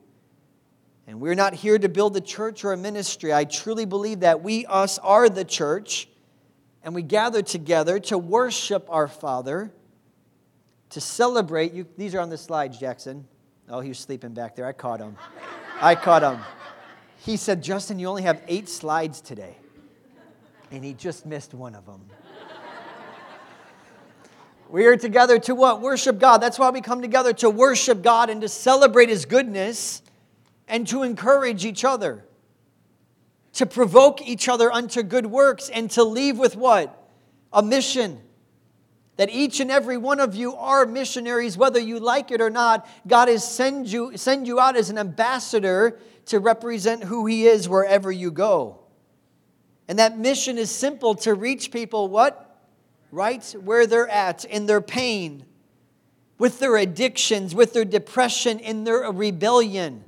And 1.06 1.20
we're 1.20 1.36
not 1.36 1.54
here 1.54 1.78
to 1.78 1.88
build 1.88 2.16
a 2.16 2.20
church 2.20 2.64
or 2.64 2.72
a 2.72 2.76
ministry. 2.76 3.32
I 3.32 3.44
truly 3.44 3.84
believe 3.84 4.18
that 4.18 4.42
we, 4.42 4.66
us, 4.66 4.98
are 4.98 5.28
the 5.28 5.44
church 5.44 6.08
and 6.86 6.94
we 6.94 7.02
gather 7.02 7.42
together 7.42 7.98
to 7.98 8.16
worship 8.16 8.86
our 8.88 9.08
Father, 9.08 9.72
to 10.90 11.00
celebrate. 11.00 11.72
You, 11.72 11.84
these 11.98 12.14
are 12.14 12.20
on 12.20 12.30
the 12.30 12.38
slides, 12.38 12.78
Jackson. 12.78 13.26
Oh, 13.68 13.80
he 13.80 13.88
was 13.88 13.98
sleeping 13.98 14.32
back 14.34 14.54
there. 14.54 14.66
I 14.66 14.72
caught 14.72 15.00
him. 15.00 15.16
I 15.80 15.96
caught 15.96 16.22
him. 16.22 16.40
He 17.18 17.36
said, 17.36 17.60
Justin, 17.60 17.98
you 17.98 18.06
only 18.06 18.22
have 18.22 18.40
eight 18.46 18.68
slides 18.68 19.20
today. 19.20 19.56
And 20.70 20.84
he 20.84 20.94
just 20.94 21.26
missed 21.26 21.54
one 21.54 21.74
of 21.74 21.86
them. 21.86 22.02
we 24.70 24.86
are 24.86 24.96
together 24.96 25.40
to 25.40 25.56
what? 25.56 25.80
Worship 25.80 26.20
God. 26.20 26.38
That's 26.38 26.56
why 26.56 26.70
we 26.70 26.82
come 26.82 27.02
together 27.02 27.32
to 27.32 27.50
worship 27.50 28.00
God 28.00 28.30
and 28.30 28.40
to 28.42 28.48
celebrate 28.48 29.08
His 29.08 29.24
goodness 29.24 30.02
and 30.68 30.86
to 30.86 31.02
encourage 31.02 31.64
each 31.64 31.84
other 31.84 32.24
to 33.56 33.64
provoke 33.64 34.20
each 34.20 34.50
other 34.50 34.70
unto 34.70 35.02
good 35.02 35.26
works, 35.26 35.70
and 35.70 35.90
to 35.90 36.04
leave 36.04 36.38
with 36.38 36.56
what? 36.56 37.08
A 37.54 37.62
mission. 37.62 38.20
That 39.16 39.30
each 39.30 39.60
and 39.60 39.70
every 39.70 39.96
one 39.96 40.20
of 40.20 40.34
you 40.34 40.54
are 40.56 40.84
missionaries, 40.84 41.56
whether 41.56 41.80
you 41.80 41.98
like 41.98 42.30
it 42.30 42.42
or 42.42 42.50
not. 42.50 42.86
God 43.06 43.28
has 43.28 43.50
send 43.50 43.90
you, 43.90 44.14
send 44.18 44.46
you 44.46 44.60
out 44.60 44.76
as 44.76 44.90
an 44.90 44.98
ambassador 44.98 45.98
to 46.26 46.38
represent 46.38 47.04
who 47.04 47.24
He 47.24 47.46
is 47.46 47.66
wherever 47.66 48.12
you 48.12 48.30
go. 48.30 48.80
And 49.88 49.98
that 49.98 50.18
mission 50.18 50.58
is 50.58 50.70
simple 50.70 51.14
to 51.16 51.32
reach 51.32 51.70
people 51.70 52.08
what? 52.08 52.60
Right 53.10 53.42
where 53.64 53.86
they're 53.86 54.08
at, 54.08 54.44
in 54.44 54.66
their 54.66 54.82
pain, 54.82 55.46
with 56.38 56.58
their 56.58 56.76
addictions, 56.76 57.54
with 57.54 57.72
their 57.72 57.86
depression, 57.86 58.58
in 58.58 58.84
their 58.84 59.10
rebellion 59.10 60.04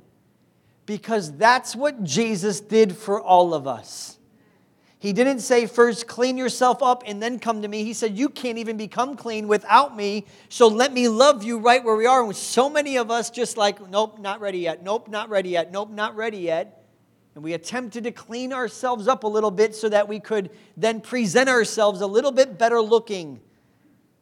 because 0.89 1.31
that's 1.33 1.75
what 1.75 2.03
Jesus 2.03 2.61
did 2.61 2.97
for 2.97 3.21
all 3.21 3.53
of 3.53 3.67
us. 3.67 4.17
He 4.97 5.13
didn't 5.13 5.41
say, 5.41 5.67
first 5.67 6.07
clean 6.07 6.35
yourself 6.35 6.81
up 6.81 7.03
and 7.05 7.21
then 7.21 7.37
come 7.37 7.61
to 7.61 7.67
me. 7.67 7.83
He 7.83 7.93
said, 7.93 8.17
You 8.17 8.27
can't 8.27 8.57
even 8.57 8.75
become 8.75 9.15
clean 9.15 9.47
without 9.47 9.95
me, 9.95 10.25
so 10.49 10.67
let 10.67 10.91
me 10.91 11.07
love 11.07 11.43
you 11.43 11.59
right 11.59 11.83
where 11.83 11.95
we 11.95 12.07
are. 12.07 12.23
And 12.23 12.35
so 12.35 12.71
many 12.71 12.97
of 12.97 13.11
us 13.11 13.29
just 13.29 13.55
like, 13.55 13.87
Nope, 13.87 14.17
not 14.17 14.41
ready 14.41 14.57
yet. 14.57 14.81
Nope, 14.81 15.07
not 15.09 15.29
ready 15.29 15.49
yet. 15.49 15.71
Nope, 15.71 15.91
not 15.91 16.15
ready 16.15 16.39
yet. 16.39 16.83
And 17.35 17.43
we 17.43 17.53
attempted 17.53 18.05
to 18.05 18.11
clean 18.11 18.51
ourselves 18.51 19.07
up 19.07 19.23
a 19.23 19.27
little 19.27 19.51
bit 19.51 19.75
so 19.75 19.89
that 19.89 20.07
we 20.07 20.19
could 20.19 20.49
then 20.75 21.01
present 21.01 21.49
ourselves 21.49 22.01
a 22.01 22.07
little 22.07 22.31
bit 22.31 22.57
better 22.57 22.81
looking 22.81 23.41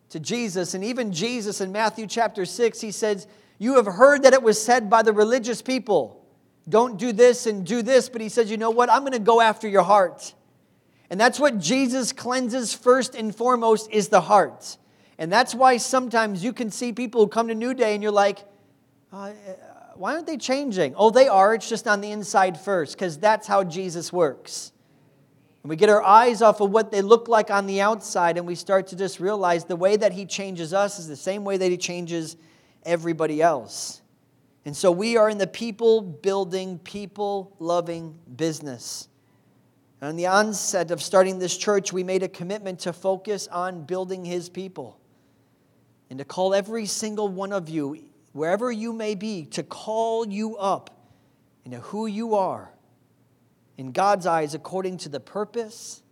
to 0.09 0.19
Jesus. 0.19 0.73
And 0.73 0.83
even 0.83 1.13
Jesus 1.13 1.61
in 1.61 1.71
Matthew 1.71 2.07
chapter 2.07 2.43
6, 2.43 2.81
he 2.81 2.91
says, 2.91 3.25
You 3.57 3.75
have 3.75 3.85
heard 3.85 4.23
that 4.23 4.33
it 4.33 4.43
was 4.43 4.61
said 4.61 4.89
by 4.89 5.01
the 5.01 5.13
religious 5.13 5.61
people 5.61 6.16
don't 6.69 6.97
do 6.97 7.11
this 7.11 7.45
and 7.45 7.65
do 7.65 7.81
this, 7.81 8.09
but 8.09 8.21
he 8.21 8.29
says, 8.29 8.51
you 8.51 8.57
know 8.57 8.71
what? 8.71 8.89
I'm 8.89 9.01
going 9.01 9.13
to 9.13 9.19
go 9.19 9.39
after 9.39 9.67
your 9.67 9.83
heart. 9.83 10.33
And 11.09 11.19
that's 11.19 11.39
what 11.39 11.57
Jesus 11.57 12.11
cleanses 12.11 12.73
first 12.73 13.15
and 13.15 13.33
foremost 13.33 13.89
is 13.91 14.09
the 14.09 14.21
heart. 14.21 14.77
And 15.17 15.31
that's 15.31 15.55
why 15.55 15.77
sometimes 15.77 16.43
you 16.43 16.53
can 16.53 16.69
see 16.69 16.91
people 16.91 17.21
who 17.21 17.27
come 17.27 17.47
to 17.47 17.55
New 17.55 17.73
Day 17.73 17.93
and 17.93 18.03
you're 18.03 18.11
like, 18.11 18.39
uh, 19.11 19.31
why 19.95 20.13
aren't 20.13 20.27
they 20.27 20.37
changing? 20.37 20.93
Oh, 20.95 21.09
they 21.09 21.27
are. 21.27 21.55
It's 21.55 21.69
just 21.69 21.87
on 21.87 22.01
the 22.01 22.11
inside 22.11 22.59
first, 22.59 22.95
because 22.95 23.17
that's 23.17 23.47
how 23.47 23.63
Jesus 23.63 24.13
works. 24.13 24.71
And 25.63 25.69
we 25.69 25.75
get 25.75 25.89
our 25.89 26.03
eyes 26.03 26.41
off 26.41 26.61
of 26.61 26.71
what 26.71 26.91
they 26.91 27.01
look 27.01 27.27
like 27.27 27.49
on 27.49 27.65
the 27.65 27.81
outside, 27.81 28.37
and 28.37 28.45
we 28.45 28.53
start 28.55 28.87
to 28.87 28.95
just 28.95 29.19
realize 29.19 29.65
the 29.65 29.75
way 29.75 29.95
that 29.95 30.11
He 30.11 30.25
changes 30.25 30.73
us 30.73 30.99
is 30.99 31.07
the 31.07 31.15
same 31.15 31.43
way 31.43 31.57
that 31.57 31.71
He 31.71 31.77
changes 31.77 32.37
everybody 32.85 33.41
else. 33.41 34.01
And 34.67 34.75
so 34.75 34.91
we 34.91 35.15
are 35.15 35.29
in 35.29 35.37
the 35.37 35.47
people 35.47 36.01
building, 36.01 36.79
people 36.79 37.55
loving 37.57 38.19
business. 38.35 39.07
And 40.01 40.09
on 40.09 40.15
the 40.17 40.27
onset 40.27 40.91
of 40.91 41.01
starting 41.01 41.39
this 41.39 41.55
church, 41.55 41.93
we 41.93 42.03
made 42.03 42.21
a 42.21 42.27
commitment 42.27 42.79
to 42.79 42.91
focus 42.91 43.47
on 43.47 43.85
building 43.85 44.25
his 44.25 44.49
people 44.49 44.99
and 46.09 46.19
to 46.19 46.25
call 46.25 46.53
every 46.53 46.85
single 46.85 47.29
one 47.29 47.53
of 47.53 47.69
you, 47.69 47.97
wherever 48.33 48.69
you 48.69 48.91
may 48.91 49.15
be, 49.15 49.45
to 49.45 49.63
call 49.63 50.27
you 50.27 50.57
up 50.57 50.89
into 51.63 51.79
who 51.79 52.05
you 52.05 52.35
are 52.35 52.69
in 53.77 53.93
God's 53.93 54.25
eyes 54.25 54.53
according 54.53 54.97
to 54.97 55.07
the 55.07 55.21
purpose 55.21 56.03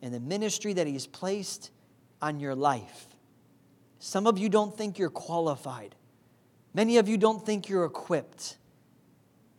and 0.00 0.14
the 0.14 0.20
ministry 0.20 0.74
that 0.74 0.86
he's 0.86 1.08
placed 1.08 1.72
on 2.22 2.38
your 2.38 2.54
life. 2.54 3.08
Some 3.98 4.28
of 4.28 4.38
you 4.38 4.48
don't 4.48 4.78
think 4.78 4.96
you're 4.96 5.10
qualified. 5.10 5.95
Many 6.76 6.98
of 6.98 7.08
you 7.08 7.16
don't 7.16 7.44
think 7.44 7.70
you're 7.70 7.86
equipped. 7.86 8.58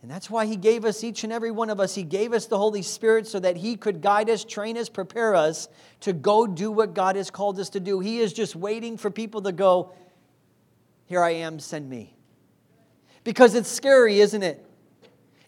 And 0.04 0.12
that's 0.12 0.30
why 0.30 0.46
He 0.46 0.56
gave 0.56 0.86
us, 0.86 1.04
each 1.04 1.24
and 1.24 1.34
every 1.34 1.50
one 1.50 1.72
of 1.72 1.80
us, 1.80 1.96
He 1.96 2.04
gave 2.04 2.32
us 2.32 2.46
the 2.46 2.60
Holy 2.60 2.84
Spirit 2.84 3.26
so 3.26 3.40
that 3.40 3.58
He 3.58 3.76
could 3.76 4.02
guide 4.02 4.30
us, 4.30 4.46
train 4.46 4.78
us, 4.78 4.88
prepare 4.88 5.34
us 5.34 5.68
to 6.02 6.14
go 6.14 6.46
do 6.46 6.72
what 6.72 6.94
God 6.94 7.16
has 7.16 7.32
called 7.32 7.60
us 7.60 7.70
to 7.70 7.80
do. 7.80 8.00
He 8.00 8.20
is 8.20 8.34
just 8.34 8.56
waiting 8.56 8.98
for 8.98 9.10
people 9.10 9.42
to 9.42 9.52
go, 9.52 9.94
Here 11.08 11.24
I 11.24 11.32
am, 11.32 11.58
send 11.58 11.90
me. 11.90 12.14
Because 13.24 13.56
it's 13.56 13.68
scary, 13.68 14.20
isn't 14.20 14.44
it? 14.44 14.64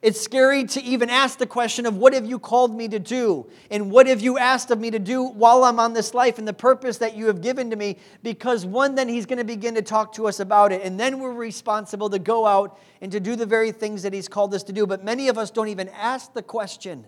It's 0.01 0.21
scary 0.21 0.63
to 0.63 0.81
even 0.81 1.09
ask 1.09 1.39
the 1.39 1.45
question 1.45 1.85
of 1.85 1.97
what 1.97 2.13
have 2.13 2.25
you 2.25 2.39
called 2.39 2.73
me 2.73 2.87
to 2.87 2.99
do? 2.99 3.49
And 3.69 3.91
what 3.91 4.07
have 4.07 4.21
you 4.21 4.37
asked 4.37 4.71
of 4.71 4.79
me 4.79 4.91
to 4.91 4.99
do 4.99 5.25
while 5.25 5.65
I'm 5.65 5.77
on 5.77 5.91
this 5.91 6.13
life 6.13 6.37
and 6.37 6.47
the 6.47 6.53
purpose 6.53 6.99
that 6.99 7.17
you 7.17 7.27
have 7.27 7.41
given 7.41 7.69
to 7.71 7.75
me? 7.75 7.97
Because 8.23 8.65
one, 8.65 8.95
then 8.95 9.09
he's 9.09 9.25
going 9.25 9.39
to 9.39 9.43
begin 9.43 9.75
to 9.75 9.81
talk 9.81 10.13
to 10.13 10.27
us 10.27 10.39
about 10.39 10.71
it. 10.71 10.83
And 10.83 10.97
then 10.97 11.19
we're 11.19 11.33
responsible 11.33 12.09
to 12.11 12.19
go 12.19 12.45
out 12.45 12.79
and 13.01 13.11
to 13.11 13.19
do 13.19 13.35
the 13.35 13.45
very 13.45 13.73
things 13.73 14.03
that 14.03 14.13
he's 14.13 14.29
called 14.29 14.53
us 14.53 14.63
to 14.63 14.73
do. 14.73 14.87
But 14.87 15.03
many 15.03 15.27
of 15.27 15.37
us 15.37 15.51
don't 15.51 15.67
even 15.67 15.89
ask 15.89 16.33
the 16.33 16.43
question 16.43 17.05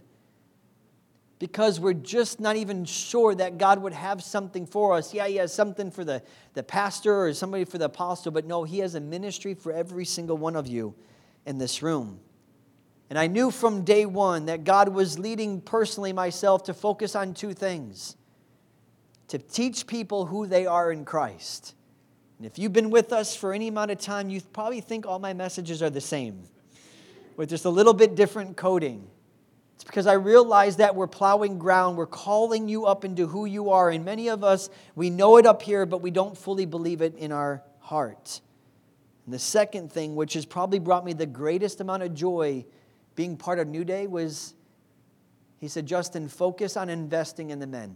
because 1.40 1.80
we're 1.80 1.94
just 1.94 2.42
not 2.42 2.58
even 2.58 2.84
sure 2.84 3.34
that 3.34 3.58
God 3.58 3.82
would 3.82 3.94
have 3.94 4.22
something 4.22 4.66
for 4.66 4.96
us. 4.96 5.14
Yeah, 5.14 5.28
he 5.28 5.38
has 5.38 5.54
something 5.54 5.92
for 5.92 6.04
the, 6.04 6.22
the 6.56 6.62
pastor 6.62 7.24
or 7.24 7.34
somebody 7.34 7.64
for 7.64 7.78
the 7.78 7.86
apostle, 7.86 8.34
but 8.34 8.46
no, 8.46 8.66
he 8.66 8.80
has 8.80 8.96
a 8.96 9.00
ministry 9.00 9.54
for 9.54 9.72
every 9.72 10.04
single 10.04 10.38
one 10.38 10.58
of 10.58 10.68
you 10.68 10.94
in 11.46 11.58
this 11.58 11.82
room. 11.82 12.20
And 13.12 13.20
I 13.20 13.28
knew 13.28 13.52
from 13.52 13.84
day 13.84 14.06
one 14.06 14.46
that 14.46 14.64
God 14.64 14.88
was 14.88 15.20
leading 15.20 15.60
personally 15.60 16.14
myself 16.14 16.64
to 16.64 16.74
focus 16.74 17.14
on 17.14 17.34
two 17.34 17.54
things 17.54 18.16
to 19.28 19.38
teach 19.38 19.86
people 19.86 20.28
who 20.28 20.48
they 20.48 20.66
are 20.66 20.94
in 20.94 21.04
Christ. 21.04 21.76
And 22.38 22.48
if 22.48 22.58
you've 22.58 22.72
been 22.72 22.90
with 22.90 23.12
us 23.12 23.36
for 23.36 23.52
any 23.52 23.68
amount 23.68 23.92
of 23.92 24.00
time, 24.00 24.30
you 24.30 24.40
probably 24.40 24.80
think 24.80 25.06
all 25.06 25.20
my 25.20 25.34
messages 25.34 25.84
are 25.84 25.90
the 25.90 26.00
same, 26.00 26.44
with 27.36 27.50
just 27.50 27.66
a 27.66 27.70
little 27.70 27.94
bit 27.94 28.16
different 28.16 28.56
coding. 28.56 29.06
It's 29.76 29.84
because 29.84 30.08
I 30.08 30.14
realize 30.14 30.78
that 30.78 30.96
we're 30.96 31.08
plowing 31.08 31.60
ground, 31.60 31.98
we're 31.98 32.06
calling 32.06 32.70
you 32.70 32.86
up 32.86 33.04
into 33.04 33.28
who 33.28 33.44
you 33.44 33.72
are. 33.72 33.90
And 33.90 34.06
many 34.06 34.30
of 34.30 34.42
us, 34.42 34.70
we 34.96 35.10
know 35.10 35.36
it 35.36 35.46
up 35.46 35.62
here, 35.62 35.86
but 35.86 36.02
we 36.02 36.12
don't 36.12 36.38
fully 36.38 36.66
believe 36.66 37.02
it 37.02 37.18
in 37.18 37.34
our 37.34 37.62
heart. 37.80 38.40
And 39.26 39.34
the 39.34 39.40
second 39.40 39.92
thing, 39.92 40.16
which 40.16 40.36
has 40.36 40.46
probably 40.46 40.80
brought 40.80 41.04
me 41.04 41.12
the 41.12 41.26
greatest 41.26 41.82
amount 41.82 42.04
of 42.04 42.16
joy 42.16 42.64
being 43.22 43.38
part 43.38 43.60
of 43.60 43.68
New 43.68 43.86
Day, 43.86 44.08
was 44.08 44.56
he 45.60 45.68
said, 45.68 45.86
Justin, 45.86 46.28
focus 46.28 46.76
on 46.76 46.90
investing 46.90 47.52
in 47.52 47.60
the 47.60 47.68
men. 47.68 47.96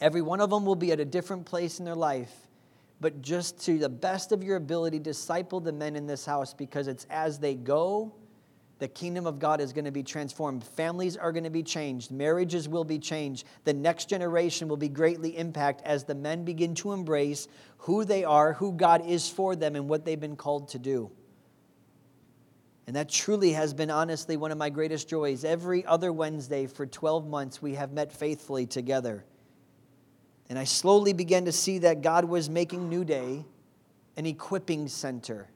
Every 0.00 0.22
one 0.22 0.40
of 0.40 0.50
them 0.50 0.64
will 0.64 0.76
be 0.76 0.92
at 0.92 1.00
a 1.00 1.04
different 1.04 1.46
place 1.46 1.80
in 1.80 1.84
their 1.84 1.96
life, 1.96 2.32
but 3.00 3.22
just 3.22 3.60
to 3.64 3.76
the 3.76 3.88
best 3.88 4.30
of 4.30 4.44
your 4.44 4.54
ability, 4.54 5.00
disciple 5.00 5.58
the 5.58 5.72
men 5.72 5.96
in 5.96 6.06
this 6.06 6.24
house 6.24 6.54
because 6.54 6.86
it's 6.86 7.08
as 7.10 7.40
they 7.40 7.56
go 7.56 8.14
the 8.78 8.86
kingdom 8.86 9.26
of 9.26 9.40
God 9.40 9.60
is 9.60 9.72
going 9.72 9.86
to 9.86 9.90
be 9.90 10.04
transformed. 10.04 10.62
Families 10.62 11.16
are 11.16 11.32
going 11.32 11.42
to 11.44 11.50
be 11.50 11.64
changed. 11.64 12.12
Marriages 12.12 12.68
will 12.68 12.84
be 12.84 13.00
changed. 13.00 13.44
The 13.64 13.72
next 13.72 14.08
generation 14.08 14.68
will 14.68 14.76
be 14.76 14.88
greatly 14.88 15.36
impacted 15.36 15.84
as 15.84 16.04
the 16.04 16.14
men 16.14 16.44
begin 16.44 16.76
to 16.76 16.92
embrace 16.92 17.48
who 17.78 18.04
they 18.04 18.22
are, 18.22 18.52
who 18.52 18.72
God 18.72 19.04
is 19.04 19.28
for 19.28 19.56
them, 19.56 19.74
and 19.74 19.88
what 19.88 20.04
they've 20.04 20.20
been 20.20 20.36
called 20.36 20.68
to 20.68 20.78
do. 20.78 21.10
And 22.88 22.96
that 22.96 23.08
truly 23.08 23.52
has 23.52 23.72
been, 23.72 23.90
honestly, 23.90 24.36
one 24.36 24.50
of 24.50 24.58
my 24.58 24.70
greatest 24.70 25.08
joys. 25.08 25.44
Every 25.44 25.86
other 25.86 26.12
Wednesday 26.12 26.66
for 26.66 26.86
12 26.86 27.28
months, 27.28 27.62
we 27.62 27.74
have 27.74 27.92
met 27.92 28.10
faithfully 28.10 28.66
together. 28.66 29.24
And 30.48 30.58
I 30.58 30.64
slowly 30.64 31.12
began 31.12 31.44
to 31.44 31.52
see 31.52 31.78
that 31.78 32.02
God 32.02 32.24
was 32.24 32.50
making 32.50 32.88
New 32.88 33.04
Day 33.04 33.44
an 34.16 34.26
equipping 34.26 34.88
center 34.88 35.48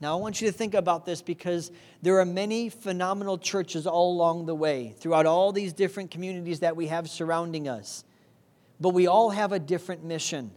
now, 0.00 0.16
I 0.16 0.20
want 0.20 0.40
you 0.40 0.48
to 0.48 0.52
think 0.52 0.72
about 0.72 1.04
this 1.04 1.20
because 1.20 1.70
there 2.00 2.18
are 2.20 2.24
many 2.24 2.70
phenomenal 2.70 3.36
churches 3.36 3.86
all 3.86 4.12
along 4.12 4.46
the 4.46 4.54
way, 4.54 4.94
throughout 4.98 5.26
all 5.26 5.52
these 5.52 5.74
different 5.74 6.10
communities 6.10 6.60
that 6.60 6.74
we 6.74 6.86
have 6.86 7.10
surrounding 7.10 7.68
us. 7.68 8.04
But 8.80 8.90
we 8.90 9.06
all 9.06 9.28
have 9.28 9.52
a 9.52 9.58
different 9.58 10.02
mission. 10.02 10.52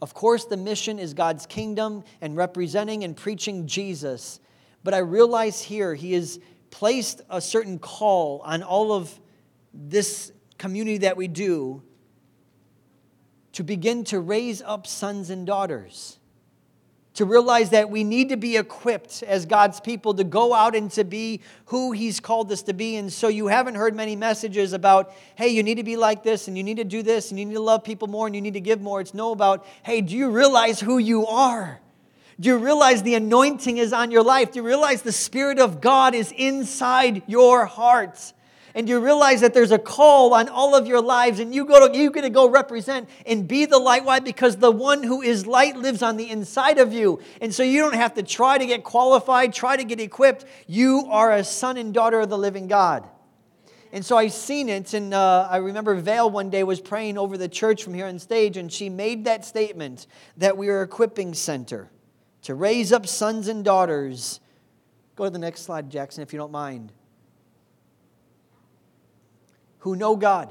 Of 0.00 0.14
course, 0.14 0.46
the 0.46 0.56
mission 0.56 0.98
is 0.98 1.12
God's 1.12 1.44
kingdom 1.44 2.02
and 2.22 2.34
representing 2.34 3.04
and 3.04 3.14
preaching 3.14 3.66
Jesus. 3.66 4.40
But 4.84 4.94
I 4.94 4.98
realize 4.98 5.62
here 5.62 5.94
He 5.94 6.12
has 6.12 6.38
placed 6.70 7.22
a 7.30 7.40
certain 7.40 7.78
call 7.78 8.40
on 8.44 8.62
all 8.62 8.92
of 8.92 9.18
this 9.72 10.32
community 10.58 10.98
that 10.98 11.16
we 11.16 11.28
do 11.28 11.82
to 13.52 13.62
begin 13.62 14.04
to 14.04 14.20
raise 14.20 14.62
up 14.62 14.86
sons 14.86 15.30
and 15.30 15.46
daughters 15.46 16.18
to 17.18 17.24
realize 17.24 17.70
that 17.70 17.90
we 17.90 18.04
need 18.04 18.28
to 18.28 18.36
be 18.36 18.56
equipped 18.56 19.24
as 19.24 19.44
God's 19.44 19.80
people 19.80 20.14
to 20.14 20.22
go 20.22 20.54
out 20.54 20.76
and 20.76 20.88
to 20.92 21.02
be 21.02 21.40
who 21.64 21.90
He's 21.90 22.20
called 22.20 22.52
us 22.52 22.62
to 22.62 22.72
be. 22.72 22.94
And 22.94 23.12
so 23.12 23.26
you 23.26 23.48
haven't 23.48 23.74
heard 23.74 23.96
many 23.96 24.14
messages 24.14 24.72
about, 24.72 25.12
hey, 25.34 25.48
you 25.48 25.64
need 25.64 25.78
to 25.78 25.82
be 25.82 25.96
like 25.96 26.22
this, 26.22 26.46
and 26.46 26.56
you 26.56 26.62
need 26.62 26.76
to 26.76 26.84
do 26.84 27.02
this, 27.02 27.30
and 27.30 27.40
you 27.40 27.44
need 27.44 27.54
to 27.54 27.60
love 27.60 27.82
people 27.82 28.06
more, 28.06 28.28
and 28.28 28.36
you 28.36 28.40
need 28.40 28.54
to 28.54 28.60
give 28.60 28.80
more. 28.80 29.00
It's 29.00 29.14
no 29.14 29.32
about, 29.32 29.66
hey, 29.82 30.00
do 30.00 30.16
you 30.16 30.30
realize 30.30 30.78
who 30.78 30.98
you 30.98 31.26
are? 31.26 31.80
Do 32.40 32.50
you 32.50 32.58
realize 32.58 33.02
the 33.02 33.16
anointing 33.16 33.78
is 33.78 33.92
on 33.92 34.10
your 34.10 34.22
life? 34.22 34.52
Do 34.52 34.60
you 34.60 34.66
realize 34.66 35.02
the 35.02 35.12
Spirit 35.12 35.58
of 35.58 35.80
God 35.80 36.14
is 36.14 36.32
inside 36.32 37.22
your 37.26 37.66
heart? 37.66 38.32
and 38.78 38.88
you 38.88 39.00
realize 39.00 39.40
that 39.40 39.54
there's 39.54 39.72
a 39.72 39.78
call 39.78 40.34
on 40.34 40.48
all 40.48 40.76
of 40.76 40.86
your 40.86 41.00
lives 41.00 41.40
and 41.40 41.52
you 41.52 41.64
go 41.64 41.88
to, 41.88 41.98
you're 41.98 42.12
going 42.12 42.22
to 42.22 42.30
go 42.30 42.48
represent 42.48 43.08
and 43.26 43.48
be 43.48 43.64
the 43.64 43.76
light? 43.76 44.04
Why? 44.04 44.20
Because 44.20 44.56
the 44.56 44.70
one 44.70 45.02
who 45.02 45.20
is 45.20 45.48
light 45.48 45.76
lives 45.76 46.00
on 46.00 46.16
the 46.16 46.30
inside 46.30 46.78
of 46.78 46.92
you. 46.92 47.20
And 47.40 47.52
so 47.52 47.64
you 47.64 47.80
don't 47.80 47.96
have 47.96 48.14
to 48.14 48.22
try 48.22 48.56
to 48.56 48.64
get 48.64 48.84
qualified 48.84 49.52
try 49.52 49.76
to 49.76 49.82
get 49.82 49.98
equipped. 49.98 50.44
You 50.68 51.08
are 51.10 51.32
a 51.32 51.42
son 51.42 51.76
and 51.76 51.92
daughter 51.92 52.20
of 52.20 52.28
the 52.28 52.38
living 52.38 52.68
god. 52.68 53.08
And 53.90 54.04
so 54.04 54.16
I've 54.16 54.34
seen 54.34 54.68
it, 54.68 54.92
and 54.92 55.14
uh, 55.14 55.48
I 55.50 55.56
remember 55.56 55.94
Vale 55.94 56.30
one 56.30 56.50
day 56.50 56.62
was 56.62 56.78
praying 56.78 57.16
over 57.16 57.38
the 57.38 57.48
church 57.48 57.82
from 57.82 57.94
here 57.94 58.06
on 58.06 58.18
stage, 58.18 58.58
and 58.58 58.70
she 58.70 58.90
made 58.90 59.24
that 59.24 59.46
statement 59.46 60.06
that 60.36 60.58
we 60.58 60.68
are 60.68 60.82
equipping 60.82 61.32
center 61.32 61.90
to 62.48 62.54
raise 62.54 62.92
up 62.92 63.06
sons 63.06 63.46
and 63.46 63.62
daughters. 63.62 64.40
Go 65.16 65.24
to 65.24 65.30
the 65.30 65.38
next 65.38 65.64
slide, 65.64 65.90
Jackson, 65.90 66.22
if 66.22 66.32
you 66.32 66.38
don't 66.38 66.50
mind 66.50 66.92
who 69.80 69.94
know 69.94 70.16
God. 70.16 70.48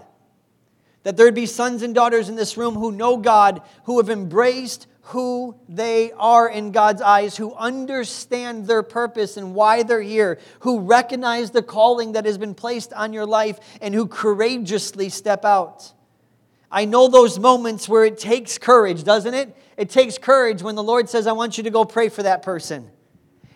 That 1.02 1.18
there'd 1.18 1.34
be 1.34 1.48
sons 1.48 1.82
and 1.82 1.96
daughters 1.96 2.30
in 2.30 2.36
this 2.36 2.56
room 2.56 2.76
who 2.76 2.92
know 2.92 3.18
God, 3.18 3.64
who 3.86 3.98
have 3.98 4.12
embraced 4.12 4.86
who 5.02 5.56
they 5.68 6.12
are 6.12 6.48
in 6.48 6.72
God's 6.72 7.02
eyes, 7.02 7.36
who 7.36 7.52
understand 7.56 8.68
their 8.68 8.84
purpose 8.84 9.36
and 9.36 9.56
why 9.56 9.82
they're 9.82 10.00
here, 10.00 10.38
who 10.60 10.82
recognize 10.82 11.50
the 11.50 11.64
calling 11.64 12.12
that 12.12 12.26
has 12.26 12.38
been 12.38 12.54
placed 12.54 12.94
on 12.94 13.12
your 13.12 13.26
life, 13.26 13.58
and 13.82 13.96
who 13.96 14.06
courageously 14.06 15.10
step 15.10 15.46
out. 15.46 15.94
I 16.72 16.86
know 16.86 17.08
those 17.08 17.40
moments 17.40 17.88
where 17.88 18.04
it 18.04 18.18
takes 18.18 18.58
courage, 18.58 19.04
doesn't 19.04 19.34
it? 19.34 19.56
It 19.78 19.90
takes 19.90 20.18
courage 20.18 20.62
when 20.62 20.76
the 20.76 20.84
Lord 20.84 21.10
says, 21.10 21.28
I 21.28 21.32
want 21.32 21.58
you 21.58 21.64
to 21.64 21.70
go 21.70 21.86
pray 21.86 22.10
for 22.10 22.24
that 22.24 22.42
person. 22.42 22.90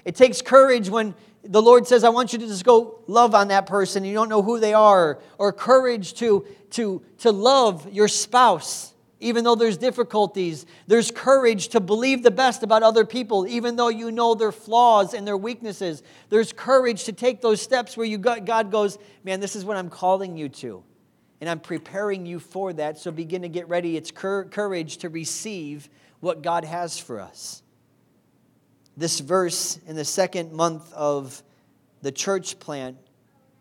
It 0.05 0.15
takes 0.15 0.41
courage 0.41 0.89
when 0.89 1.13
the 1.43 1.61
Lord 1.61 1.87
says, 1.87 2.03
I 2.03 2.09
want 2.09 2.33
you 2.33 2.39
to 2.39 2.47
just 2.47 2.63
go 2.63 2.99
love 3.07 3.35
on 3.35 3.49
that 3.49 3.65
person. 3.65 4.05
You 4.05 4.13
don't 4.13 4.29
know 4.29 4.41
who 4.41 4.59
they 4.59 4.73
are. 4.73 5.19
Or 5.37 5.51
courage 5.51 6.13
to, 6.15 6.45
to, 6.71 7.01
to 7.19 7.31
love 7.31 7.91
your 7.91 8.07
spouse, 8.07 8.93
even 9.19 9.43
though 9.43 9.55
there's 9.55 9.77
difficulties. 9.77 10.65
There's 10.87 11.11
courage 11.11 11.69
to 11.69 11.79
believe 11.79 12.23
the 12.23 12.31
best 12.31 12.63
about 12.63 12.83
other 12.83 13.05
people, 13.05 13.47
even 13.47 13.75
though 13.75 13.89
you 13.89 14.11
know 14.11 14.35
their 14.35 14.51
flaws 14.51 15.13
and 15.13 15.27
their 15.27 15.37
weaknesses. 15.37 16.03
There's 16.29 16.53
courage 16.53 17.05
to 17.05 17.13
take 17.13 17.41
those 17.41 17.61
steps 17.61 17.97
where 17.97 18.05
you 18.05 18.17
God 18.19 18.71
goes, 18.71 18.97
Man, 19.23 19.39
this 19.39 19.55
is 19.55 19.65
what 19.65 19.77
I'm 19.77 19.89
calling 19.89 20.37
you 20.37 20.47
to. 20.49 20.83
And 21.41 21.49
I'm 21.49 21.59
preparing 21.59 22.25
you 22.25 22.39
for 22.39 22.71
that. 22.73 22.99
So 22.99 23.11
begin 23.11 23.41
to 23.41 23.49
get 23.49 23.67
ready. 23.67 23.97
It's 23.97 24.11
courage 24.11 24.97
to 24.97 25.09
receive 25.09 25.89
what 26.19 26.43
God 26.43 26.63
has 26.63 26.99
for 26.99 27.19
us. 27.19 27.63
This 28.95 29.19
verse 29.19 29.79
in 29.87 29.95
the 29.95 30.05
second 30.05 30.53
month 30.53 30.93
of 30.93 31.41
the 32.03 32.11
church 32.11 32.59
plant 32.59 32.97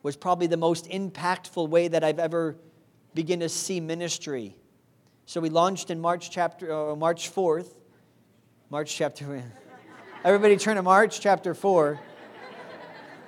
was 0.03 0.17
probably 0.17 0.47
the 0.47 0.57
most 0.57 0.89
impactful 0.91 1.69
way 1.69 1.89
that 1.89 2.05
I've 2.05 2.19
ever 2.19 2.57
begun 3.15 3.41
to 3.41 3.49
see 3.49 3.81
ministry. 3.81 4.57
So 5.27 5.41
we 5.41 5.49
launched 5.49 5.91
in 5.91 6.01
March 6.01 6.31
chapter 6.31 6.91
uh, 6.91 6.97
March 6.97 7.33
4th. 7.35 7.75
March 8.69 8.95
chapter 8.95 9.43
Everybody 10.25 10.57
turn 10.57 10.77
to 10.77 10.83
March 10.83 11.21
chapter 11.21 11.55
4. 11.55 12.01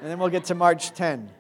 And 0.01 0.11
then 0.11 0.19
we'll 0.19 0.29
get 0.29 0.45
to 0.47 0.55
March 0.55 0.93
10. 0.93 1.31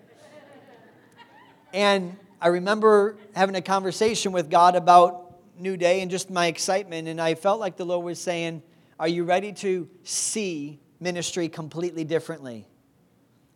And 1.72 2.16
I 2.42 2.48
remember 2.48 3.18
having 3.36 3.54
a 3.54 3.62
conversation 3.62 4.32
with 4.32 4.50
God 4.50 4.74
about 4.74 5.38
New 5.60 5.76
Day 5.76 6.00
and 6.00 6.10
just 6.10 6.28
my 6.28 6.48
excitement 6.48 7.06
and 7.06 7.20
I 7.20 7.36
felt 7.36 7.60
like 7.60 7.76
the 7.76 7.86
Lord 7.86 8.04
was 8.04 8.18
saying, 8.18 8.64
are 8.98 9.06
you 9.06 9.22
ready 9.22 9.52
to 9.52 9.88
see 10.02 10.80
ministry 10.98 11.48
completely 11.48 12.02
differently? 12.02 12.66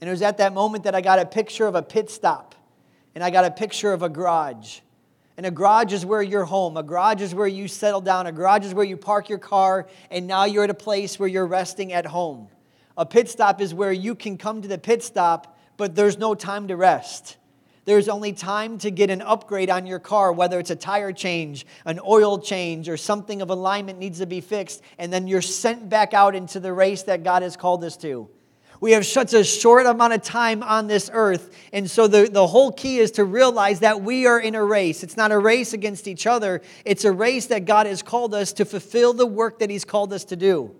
And 0.00 0.06
it 0.06 0.12
was 0.12 0.22
at 0.22 0.38
that 0.38 0.54
moment 0.54 0.84
that 0.84 0.94
I 0.94 1.00
got 1.00 1.18
a 1.18 1.26
picture 1.26 1.66
of 1.66 1.74
a 1.74 1.82
pit 1.82 2.10
stop 2.10 2.54
and 3.16 3.24
I 3.24 3.30
got 3.30 3.44
a 3.44 3.50
picture 3.50 3.92
of 3.92 4.04
a 4.04 4.08
garage. 4.08 4.78
And 5.36 5.46
a 5.46 5.50
garage 5.50 5.92
is 5.92 6.06
where 6.06 6.22
you're 6.22 6.44
home. 6.44 6.76
A 6.76 6.84
garage 6.84 7.22
is 7.22 7.34
where 7.34 7.48
you 7.48 7.66
settle 7.66 8.00
down. 8.00 8.28
A 8.28 8.32
garage 8.32 8.64
is 8.64 8.72
where 8.72 8.86
you 8.86 8.96
park 8.96 9.28
your 9.28 9.38
car, 9.38 9.88
and 10.10 10.28
now 10.28 10.44
you're 10.44 10.64
at 10.64 10.70
a 10.70 10.74
place 10.74 11.18
where 11.18 11.28
you're 11.28 11.46
resting 11.46 11.92
at 11.92 12.06
home. 12.06 12.48
A 12.96 13.04
pit 13.04 13.28
stop 13.28 13.60
is 13.60 13.74
where 13.74 13.92
you 13.92 14.14
can 14.14 14.38
come 14.38 14.62
to 14.62 14.68
the 14.68 14.78
pit 14.78 15.02
stop, 15.02 15.58
but 15.76 15.94
there's 15.94 16.16
no 16.16 16.34
time 16.34 16.68
to 16.68 16.76
rest. 16.76 17.36
There's 17.86 18.08
only 18.08 18.32
time 18.32 18.78
to 18.78 18.90
get 18.90 19.10
an 19.10 19.22
upgrade 19.22 19.70
on 19.70 19.86
your 19.86 20.00
car, 20.00 20.32
whether 20.32 20.58
it's 20.58 20.70
a 20.70 20.76
tire 20.76 21.12
change, 21.12 21.64
an 21.84 22.00
oil 22.04 22.36
change, 22.40 22.88
or 22.88 22.96
something 22.96 23.40
of 23.40 23.48
alignment 23.48 24.00
needs 24.00 24.18
to 24.18 24.26
be 24.26 24.40
fixed, 24.40 24.82
and 24.98 25.12
then 25.12 25.28
you're 25.28 25.40
sent 25.40 25.88
back 25.88 26.12
out 26.12 26.34
into 26.34 26.58
the 26.58 26.72
race 26.72 27.04
that 27.04 27.22
God 27.22 27.42
has 27.42 27.56
called 27.56 27.84
us 27.84 27.96
to. 27.98 28.28
We 28.80 28.90
have 28.92 29.06
such 29.06 29.34
a 29.34 29.44
short 29.44 29.86
amount 29.86 30.14
of 30.14 30.22
time 30.22 30.64
on 30.64 30.88
this 30.88 31.08
earth. 31.12 31.56
And 31.72 31.90
so 31.90 32.08
the, 32.08 32.28
the 32.30 32.46
whole 32.46 32.72
key 32.72 32.98
is 32.98 33.12
to 33.12 33.24
realize 33.24 33.80
that 33.80 34.02
we 34.02 34.26
are 34.26 34.38
in 34.38 34.54
a 34.54 34.62
race. 34.62 35.02
It's 35.02 35.16
not 35.16 35.32
a 35.32 35.38
race 35.38 35.72
against 35.72 36.08
each 36.08 36.26
other, 36.26 36.62
it's 36.84 37.04
a 37.04 37.12
race 37.12 37.46
that 37.46 37.66
God 37.66 37.86
has 37.86 38.02
called 38.02 38.34
us 38.34 38.52
to 38.54 38.64
fulfill 38.64 39.12
the 39.12 39.26
work 39.26 39.60
that 39.60 39.70
He's 39.70 39.84
called 39.84 40.12
us 40.12 40.24
to 40.24 40.36
do. 40.36 40.74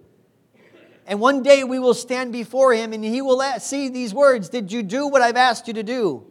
And 1.07 1.21
one 1.21 1.45
day 1.45 1.63
we 1.63 1.79
will 1.79 1.95
stand 1.95 2.33
before 2.33 2.75
Him 2.75 2.93
and 2.93 3.05
He 3.05 3.23
will 3.23 3.41
see 3.61 3.89
these 3.89 4.13
words 4.13 4.49
Did 4.49 4.73
you 4.73 4.83
do 4.83 5.07
what 5.07 5.23
I've 5.23 5.37
asked 5.37 5.69
you 5.69 5.75
to 5.75 5.85
do? 5.85 6.27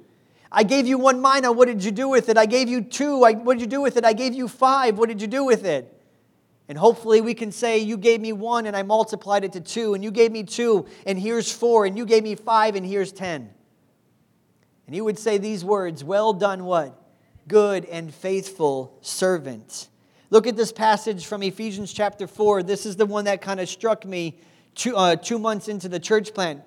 I 0.58 0.64
gave 0.64 0.88
you 0.88 0.98
one 0.98 1.22
mina. 1.22 1.52
What 1.52 1.68
did 1.68 1.84
you 1.84 1.92
do 1.92 2.08
with 2.08 2.30
it? 2.30 2.38
I 2.38 2.46
gave 2.46 2.70
you 2.70 2.80
two. 2.80 3.26
I, 3.26 3.34
what 3.34 3.56
did 3.56 3.62
you 3.62 3.68
do 3.68 3.82
with 3.82 3.98
it? 3.98 4.06
I 4.06 4.14
gave 4.14 4.34
you 4.34 4.48
five. 4.48 4.98
What 4.98 5.10
did 5.10 5.22
you 5.22 5.28
do 5.28 5.44
with 5.44 5.66
it? 5.66 5.92
And 6.70 6.78
hopefully 6.78 7.20
we 7.20 7.34
can 7.34 7.52
say, 7.52 7.80
You 7.80 7.98
gave 7.98 8.22
me 8.22 8.32
one 8.32 8.66
and 8.66 8.74
I 8.74 8.82
multiplied 8.82 9.44
it 9.44 9.52
to 9.54 9.60
two, 9.60 9.96
and 9.96 10.04
you 10.04 10.12
gave 10.12 10.32
me 10.32 10.44
two, 10.44 10.86
and 11.06 11.20
here's 11.20 11.52
four, 11.52 11.86
and 11.86 11.98
you 11.98 12.06
gave 12.06 12.24
me 12.24 12.36
five, 12.36 12.76
and 12.76 12.86
here's 12.86 13.12
ten. 13.12 13.50
And 14.86 14.96
he 14.96 15.02
would 15.02 15.20
say 15.20 15.38
these 15.38 15.66
words 15.66 16.06
Well 16.06 16.32
done, 16.32 16.64
what? 16.64 17.02
Good 17.50 17.84
and 17.86 18.14
faithful 18.14 18.98
servant. 19.02 19.90
Look 20.30 20.48
at 20.48 20.56
this 20.56 20.72
passage 20.72 21.26
from 21.26 21.44
Ephesians 21.44 21.92
chapter 21.94 22.28
4. 22.28 22.64
This 22.64 22.86
is 22.86 22.96
the 22.96 23.06
one 23.06 23.26
that 23.26 23.42
kind 23.42 23.60
of 23.60 23.70
struck 23.70 24.06
me 24.06 24.40
two, 24.74 24.96
uh, 24.96 25.18
two 25.18 25.38
months 25.38 25.68
into 25.68 25.88
the 25.88 26.00
church 26.00 26.34
plant. 26.34 26.62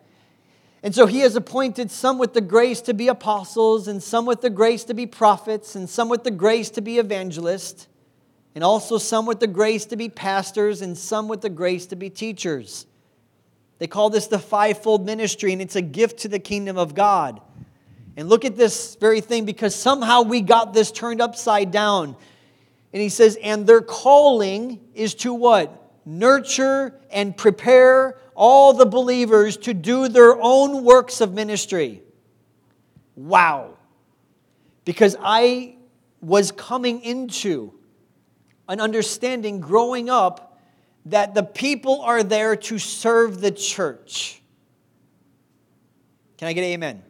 And 0.83 0.95
so 0.95 1.07
he 1.07 1.21
has 1.21 1.35
appointed 1.35 1.91
some 1.91 2.19
with 2.19 2.35
the 2.35 2.41
grace 2.41 2.81
to 2.83 2.95
be 2.95 3.09
apostles, 3.09 3.88
and 3.88 4.03
some 4.03 4.27
with 4.27 4.41
the 4.41 4.51
grace 4.51 4.85
to 4.85 4.95
be 4.95 5.07
prophets, 5.07 5.75
and 5.75 5.91
some 5.91 6.09
with 6.09 6.23
the 6.23 6.31
grace 6.31 6.71
to 6.71 6.81
be 6.81 6.99
evangelists. 6.99 7.88
and 8.59 8.64
also 8.64 8.99
some 8.99 9.25
with 9.25 9.38
the 9.38 9.47
grace 9.47 9.85
to 9.87 9.97
be 9.97 10.09
pastors, 10.09 10.83
and 10.83 10.99
some 10.99 11.29
with 11.29 11.43
the 11.43 11.49
grace 11.49 11.87
to 11.87 11.95
be 11.95 12.11
teachers. 12.11 12.87
They 13.79 13.87
call 13.87 14.11
this 14.11 14.27
the 14.27 14.41
fivefold 14.41 15.07
ministry, 15.07 15.53
and 15.53 15.62
it's 15.62 15.77
a 15.77 15.81
gift 15.81 16.19
to 16.23 16.29
the 16.29 16.41
kingdom 16.41 16.77
of 16.77 16.93
God. 16.93 17.41
And 18.17 18.29
look 18.29 18.45
at 18.45 18.57
this 18.57 18.97
very 18.97 19.21
thing 19.21 19.45
because 19.45 19.77
somehow 19.77 20.23
we 20.23 20.41
got 20.41 20.75
this 20.75 20.91
turned 20.91 21.21
upside 21.21 21.71
down. 21.71 22.17
And 22.93 23.01
he 23.01 23.11
says, 23.11 23.38
and 23.41 23.64
their 23.64 23.81
calling 23.81 24.81
is 24.93 25.14
to 25.17 25.33
what? 25.33 25.93
Nurture 26.05 26.99
and 27.12 27.37
prepare 27.37 28.19
all 28.38 28.72
the 28.72 28.87
believers 28.87 29.57
to 29.57 29.74
do 29.74 30.09
their 30.09 30.40
own 30.40 30.85
works 30.85 31.20
of 31.20 31.35
ministry. 31.35 32.01
Wow. 33.16 33.74
Because 34.85 35.16
I 35.20 35.74
was 36.20 36.53
coming 36.53 37.03
into 37.03 37.74
an 38.68 38.81
understanding 38.81 39.61
growing 39.61 40.09
up 40.09 40.61
that 41.07 41.35
the 41.35 41.42
people 41.42 42.01
are 42.03 42.22
there 42.22 42.55
to 42.55 42.79
serve 42.79 43.40
the 43.40 43.51
church. 43.51 44.40
Can 46.37 46.46
I 46.46 46.53
get 46.53 46.62
amen? 46.62 47.03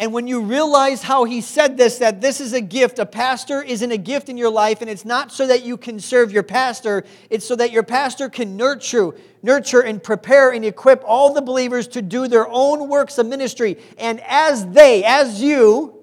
And 0.00 0.14
when 0.14 0.26
you 0.26 0.40
realize 0.40 1.02
how 1.02 1.24
he 1.24 1.42
said 1.42 1.76
this, 1.76 1.98
that 1.98 2.22
this 2.22 2.40
is 2.40 2.54
a 2.54 2.62
gift, 2.62 2.98
a 2.98 3.04
pastor 3.04 3.62
isn't 3.62 3.92
a 3.92 3.98
gift 3.98 4.30
in 4.30 4.38
your 4.38 4.48
life, 4.48 4.80
and 4.80 4.88
it's 4.88 5.04
not 5.04 5.30
so 5.30 5.46
that 5.46 5.62
you 5.62 5.76
can 5.76 6.00
serve 6.00 6.32
your 6.32 6.42
pastor, 6.42 7.04
it's 7.28 7.46
so 7.46 7.54
that 7.56 7.70
your 7.70 7.82
pastor 7.82 8.30
can 8.30 8.56
nurture, 8.56 9.10
nurture 9.42 9.82
and 9.82 10.02
prepare 10.02 10.52
and 10.52 10.64
equip 10.64 11.04
all 11.06 11.34
the 11.34 11.42
believers 11.42 11.86
to 11.88 12.00
do 12.00 12.28
their 12.28 12.48
own 12.48 12.88
works 12.88 13.18
of 13.18 13.26
ministry. 13.26 13.76
And 13.98 14.22
as 14.26 14.66
they, 14.68 15.04
as 15.04 15.42
you, 15.42 16.02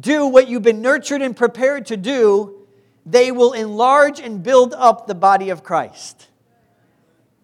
do 0.00 0.26
what 0.26 0.48
you've 0.48 0.62
been 0.62 0.80
nurtured 0.80 1.20
and 1.20 1.36
prepared 1.36 1.84
to 1.86 1.98
do, 1.98 2.66
they 3.04 3.32
will 3.32 3.52
enlarge 3.52 4.18
and 4.18 4.42
build 4.42 4.72
up 4.72 5.06
the 5.06 5.14
body 5.14 5.50
of 5.50 5.62
Christ. 5.62 6.26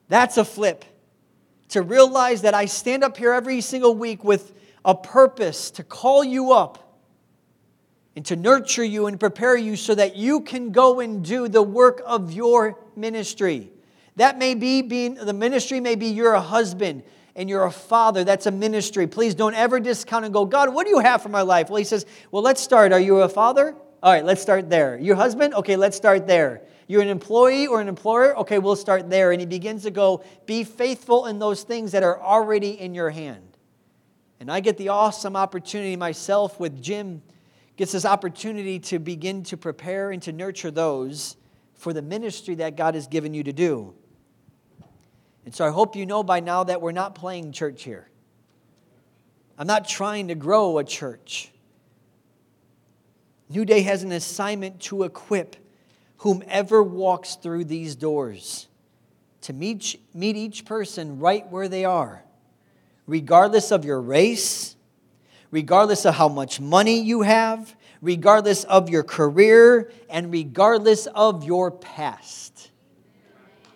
That's 0.08 0.38
a 0.38 0.44
flip. 0.46 0.86
To 1.68 1.82
realize 1.82 2.42
that 2.42 2.54
I 2.54 2.64
stand 2.64 3.04
up 3.04 3.18
here 3.18 3.34
every 3.34 3.60
single 3.60 3.94
week 3.94 4.24
with 4.24 4.54
a 4.84 4.94
purpose 4.94 5.70
to 5.72 5.84
call 5.84 6.24
you 6.24 6.52
up 6.52 7.00
and 8.14 8.24
to 8.26 8.36
nurture 8.36 8.84
you 8.84 9.06
and 9.06 9.18
prepare 9.18 9.56
you 9.56 9.76
so 9.76 9.94
that 9.94 10.16
you 10.16 10.40
can 10.40 10.72
go 10.72 11.00
and 11.00 11.24
do 11.24 11.48
the 11.48 11.62
work 11.62 12.02
of 12.04 12.32
your 12.32 12.78
ministry. 12.96 13.70
That 14.16 14.38
may 14.38 14.54
be 14.54 14.82
being, 14.82 15.14
the 15.14 15.32
ministry 15.32 15.80
may 15.80 15.94
be 15.94 16.06
you're 16.06 16.34
a 16.34 16.40
husband 16.40 17.02
and 17.34 17.48
you're 17.48 17.64
a 17.64 17.70
father. 17.70 18.24
That's 18.24 18.46
a 18.46 18.50
ministry. 18.50 19.06
Please 19.06 19.34
don't 19.34 19.54
ever 19.54 19.80
discount 19.80 20.24
and 20.24 20.34
go, 20.34 20.44
God, 20.44 20.74
what 20.74 20.84
do 20.84 20.90
you 20.90 20.98
have 20.98 21.22
for 21.22 21.30
my 21.30 21.42
life? 21.42 21.70
Well, 21.70 21.78
he 21.78 21.84
says, 21.84 22.04
Well, 22.30 22.42
let's 22.42 22.60
start. 22.60 22.92
Are 22.92 23.00
you 23.00 23.20
a 23.20 23.28
father? 23.28 23.74
All 24.02 24.12
right, 24.12 24.24
let's 24.24 24.42
start 24.42 24.68
there. 24.68 24.98
Your 24.98 25.16
husband? 25.16 25.54
Okay, 25.54 25.76
let's 25.76 25.96
start 25.96 26.26
there. 26.26 26.62
You're 26.88 27.02
an 27.02 27.08
employee 27.08 27.68
or 27.68 27.80
an 27.80 27.88
employer? 27.88 28.36
Okay, 28.38 28.58
we'll 28.58 28.76
start 28.76 29.08
there. 29.08 29.32
And 29.32 29.40
he 29.40 29.46
begins 29.46 29.84
to 29.84 29.90
go, 29.90 30.22
Be 30.44 30.64
faithful 30.64 31.26
in 31.26 31.38
those 31.38 31.62
things 31.62 31.92
that 31.92 32.02
are 32.02 32.20
already 32.20 32.78
in 32.78 32.94
your 32.94 33.10
hand. 33.10 33.51
And 34.42 34.50
I 34.50 34.58
get 34.58 34.76
the 34.76 34.88
awesome 34.88 35.36
opportunity 35.36 35.94
myself 35.94 36.58
with 36.58 36.82
Jim 36.82 37.22
gets 37.76 37.92
this 37.92 38.04
opportunity 38.04 38.80
to 38.80 38.98
begin 38.98 39.44
to 39.44 39.56
prepare 39.56 40.10
and 40.10 40.20
to 40.22 40.32
nurture 40.32 40.72
those 40.72 41.36
for 41.74 41.92
the 41.92 42.02
ministry 42.02 42.56
that 42.56 42.74
God 42.74 42.96
has 42.96 43.06
given 43.06 43.34
you 43.34 43.44
to 43.44 43.52
do. 43.52 43.94
And 45.44 45.54
so 45.54 45.64
I 45.64 45.70
hope 45.70 45.94
you 45.94 46.06
know 46.06 46.24
by 46.24 46.40
now 46.40 46.64
that 46.64 46.80
we're 46.80 46.90
not 46.90 47.14
playing 47.14 47.52
church 47.52 47.84
here. 47.84 48.08
I'm 49.56 49.68
not 49.68 49.86
trying 49.86 50.26
to 50.26 50.34
grow 50.34 50.78
a 50.78 50.82
church. 50.82 51.52
New 53.48 53.64
Day 53.64 53.82
has 53.82 54.02
an 54.02 54.10
assignment 54.10 54.80
to 54.80 55.04
equip 55.04 55.54
whomever 56.16 56.82
walks 56.82 57.36
through 57.36 57.66
these 57.66 57.94
doors 57.94 58.66
to 59.42 59.52
meet, 59.52 60.00
meet 60.12 60.34
each 60.34 60.64
person 60.64 61.20
right 61.20 61.48
where 61.48 61.68
they 61.68 61.84
are 61.84 62.24
regardless 63.06 63.70
of 63.70 63.84
your 63.84 64.00
race, 64.00 64.76
regardless 65.50 66.04
of 66.04 66.14
how 66.14 66.28
much 66.28 66.60
money 66.60 67.00
you 67.00 67.22
have, 67.22 67.76
regardless 68.00 68.64
of 68.64 68.88
your 68.88 69.02
career, 69.02 69.92
and 70.10 70.32
regardless 70.32 71.06
of 71.06 71.44
your 71.44 71.70
past. 71.70 72.70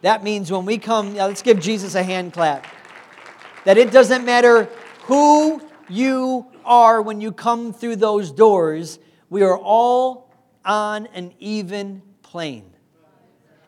That 0.03 0.23
means 0.23 0.51
when 0.51 0.67
we 0.67 0.79
come, 0.79 1.15
let's 1.15 1.43
give 1.43 1.61
Jesus 1.61 1.95
a 1.95 2.03
hand 2.03 2.33
clap. 2.33 2.67
That 3.65 3.79
it 3.79 3.91
doesn't 3.91 4.25
matter 4.25 4.69
who 5.03 5.61
you 5.89 6.47
are 6.65 7.01
when 7.01 7.21
you 7.21 7.33
come 7.33 7.73
through 7.73 7.97
those 7.97 8.33
doors, 8.33 8.99
we 9.31 9.43
are 9.43 9.57
all 9.59 10.33
on 10.65 11.07
an 11.07 11.33
even 11.39 12.03
plane. 12.23 12.76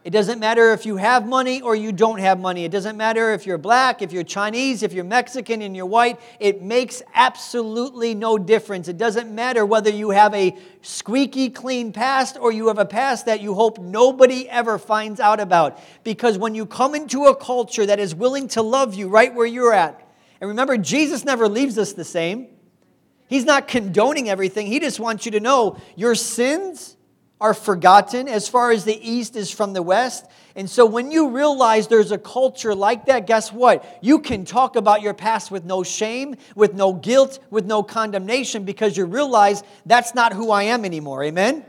It 0.09 0.13
doesn't 0.13 0.39
matter 0.41 0.73
if 0.73 0.87
you 0.87 0.97
have 0.97 1.27
money 1.27 1.61
or 1.61 1.77
you 1.77 1.93
don't 1.93 2.19
have 2.19 2.41
money. 2.41 2.65
It 2.65 2.71
doesn't 2.71 2.97
matter 2.97 3.35
if 3.35 3.45
you're 3.45 3.59
black, 3.59 4.01
if 4.01 4.11
you're 4.11 4.23
Chinese, 4.23 4.83
if 4.83 4.95
you're 4.95 5.05
Mexican 5.05 5.61
and 5.61 5.77
you're 5.77 5.85
white. 5.85 6.19
It 6.41 6.63
makes 6.63 7.03
absolutely 7.15 8.15
no 8.15 8.39
difference. 8.39 8.89
It 8.89 8.97
doesn't 8.97 9.31
matter 9.31 9.67
whether 9.67 9.91
you 9.91 10.09
have 10.09 10.33
a 10.33 10.57
squeaky 10.81 11.51
clean 11.51 11.93
past 11.93 12.39
or 12.41 12.51
you 12.51 12.69
have 12.69 12.79
a 12.79 12.87
past 12.87 13.27
that 13.27 13.43
you 13.43 13.53
hope 13.53 13.79
nobody 13.81 14.49
ever 14.49 14.79
finds 14.79 15.21
out 15.21 15.41
about. 15.41 15.79
Because 16.05 16.39
when 16.39 16.55
you 16.55 16.65
come 16.65 16.95
into 16.95 17.27
a 17.27 17.37
culture 17.37 17.85
that 17.85 18.01
is 18.01 18.15
willing 18.15 18.49
to 18.49 18.63
love 18.63 18.95
you 18.95 19.09
right 19.09 19.35
where 19.35 19.45
you're 19.45 19.75
at, 19.75 20.11
and 20.41 20.49
remember, 20.49 20.79
Jesus 20.79 21.27
never 21.27 21.51
leaves 21.51 21.77
us 21.77 21.93
the 21.93 22.03
same. 22.03 22.47
He's 23.29 23.45
not 23.45 23.69
condoning 23.69 24.31
everything. 24.31 24.69
He 24.69 24.81
just 24.81 24.99
wants 24.99 25.27
you 25.27 25.33
to 25.33 25.41
know 25.41 25.77
your 25.97 26.15
sins 26.15 26.97
are 27.41 27.55
forgotten 27.55 28.29
as 28.29 28.49
far 28.49 28.71
as 28.71 28.85
the 28.85 28.99
east 29.09 29.37
is 29.37 29.51
from 29.51 29.73
the 29.73 29.83
west. 29.83 30.27
And 30.57 30.69
so 30.69 30.85
when 30.87 31.13
you 31.13 31.31
realize 31.31 31.87
there's 31.87 32.11
a 32.11 32.19
culture 32.19 32.75
like 32.75 33.07
that, 33.07 33.27
guess 33.27 33.53
what? 33.53 33.85
You 34.03 34.19
can 34.19 34.45
talk 34.45 34.75
about 34.75 35.03
your 35.03 35.15
past 35.15 35.51
with 35.51 35.65
no 35.65 35.85
shame, 35.85 36.35
with 36.57 36.75
no 36.75 36.93
guilt, 36.93 37.39
with 37.51 37.65
no 37.65 37.83
condemnation 37.85 38.65
because 38.65 38.97
you 38.97 39.05
realize 39.05 39.63
that's 39.87 40.15
not 40.15 40.33
who 40.33 40.51
I 40.51 40.65
am 40.65 40.85
anymore. 40.85 41.23
Amen? 41.23 41.65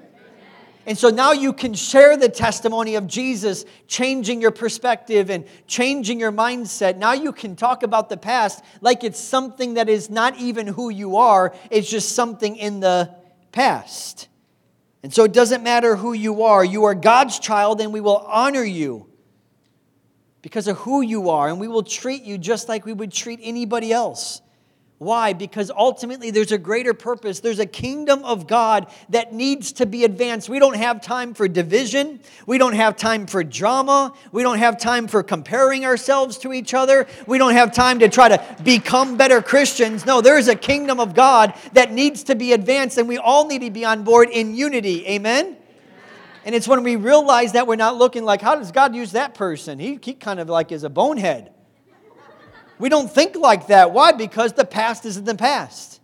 And 0.88 0.98
so 0.98 1.10
now 1.10 1.34
you 1.34 1.54
can 1.54 1.76
share 1.76 2.18
the 2.18 2.30
testimony 2.30 2.96
of 2.96 3.06
Jesus 3.06 3.64
changing 3.88 4.42
your 4.42 4.50
perspective 4.50 5.30
and 5.30 5.46
changing 5.68 6.20
your 6.20 6.32
mindset. 6.32 6.98
Now 6.98 7.14
you 7.14 7.32
can 7.32 7.56
talk 7.56 7.84
about 7.84 8.10
the 8.10 8.18
past 8.18 8.64
like 8.82 9.04
it's 9.04 9.20
something 9.20 9.76
that 9.76 9.88
is 9.88 10.10
not 10.10 10.40
even 10.40 10.66
who 10.66 10.90
you 10.90 11.18
are, 11.18 11.54
it's 11.70 11.88
just 11.88 12.14
something 12.14 12.56
in 12.56 12.80
the 12.80 13.14
past. 13.52 14.29
And 15.02 15.14
so 15.14 15.24
it 15.24 15.34
doesn't 15.34 15.64
matter 15.64 15.96
who 15.96 16.14
you 16.14 16.44
are, 16.44 16.64
you 16.64 16.86
are 16.86 16.96
God's 16.96 17.40
child, 17.40 17.80
and 17.80 17.94
we 17.94 18.02
will 18.02 18.18
honor 18.18 18.64
you 18.64 19.08
because 20.42 20.68
of 20.68 20.78
who 20.78 21.02
you 21.02 21.30
are, 21.30 21.48
and 21.48 21.60
we 21.60 21.68
will 21.68 21.84
treat 21.84 22.24
you 22.24 22.38
just 22.38 22.68
like 22.70 22.86
we 22.86 22.94
would 22.94 23.12
treat 23.12 23.40
anybody 23.42 23.92
else. 23.92 24.42
Why? 25.00 25.32
Because 25.32 25.72
ultimately 25.72 26.30
there's 26.30 26.52
a 26.52 26.58
greater 26.58 26.94
purpose. 26.94 27.40
There's 27.40 27.60
a 27.60 27.66
kingdom 27.66 28.22
of 28.26 28.48
God 28.48 28.88
that 29.08 29.34
needs 29.34 29.72
to 29.74 29.86
be 29.86 30.04
advanced. 30.04 30.50
We 30.50 30.60
don't 30.60 30.76
have 30.76 31.00
time 31.00 31.34
for 31.34 31.48
division. 31.48 32.20
We 32.46 32.58
don't 32.58 32.74
have 32.74 32.98
time 32.98 33.26
for 33.26 33.42
drama. 33.42 34.14
We 34.34 34.44
don't 34.44 34.58
have 34.58 34.78
time 34.78 35.08
for 35.08 35.24
comparing 35.24 35.86
ourselves 35.86 36.38
to 36.40 36.52
each 36.52 36.74
other. 36.74 37.08
We 37.26 37.38
don't 37.38 37.54
have 37.54 37.72
time 37.72 38.00
to 38.00 38.10
try 38.10 38.28
to 38.28 38.44
become 38.62 39.16
better 39.16 39.42
Christians. 39.42 40.06
No, 40.06 40.20
there 40.20 40.38
is 40.38 40.50
a 40.50 40.56
kingdom 40.56 41.00
of 41.00 41.16
God 41.16 41.54
that 41.72 41.94
needs 41.94 42.24
to 42.24 42.36
be 42.36 42.52
advanced, 42.52 42.98
and 42.98 43.08
we 43.08 43.18
all 43.18 43.48
need 43.48 43.62
to 43.62 43.72
be 43.72 43.86
on 43.86 44.04
board 44.04 44.30
in 44.30 44.54
unity. 44.54 45.08
Amen? 45.08 45.56
And 46.44 46.54
it's 46.54 46.68
when 46.68 46.84
we 46.84 46.98
realize 46.98 47.54
that 47.54 47.68
we're 47.68 47.78
not 47.78 47.96
looking 47.96 48.26
like, 48.26 48.42
how 48.42 48.56
does 48.56 48.74
God 48.74 48.94
use 48.94 49.14
that 49.14 49.34
person? 49.34 49.80
He, 49.80 49.98
he 50.02 50.14
kind 50.14 50.42
of 50.42 50.50
like 50.50 50.74
is 50.74 50.84
a 50.84 50.90
bonehead. 50.90 51.54
We 52.80 52.88
don't 52.88 53.12
think 53.12 53.36
like 53.36 53.68
that. 53.68 53.92
Why? 53.92 54.14
Because 54.14 54.54
the 54.54 54.66
past 54.66 55.06
is 55.06 55.18
in 55.18 55.26
the 55.26 55.36
past. 55.36 56.00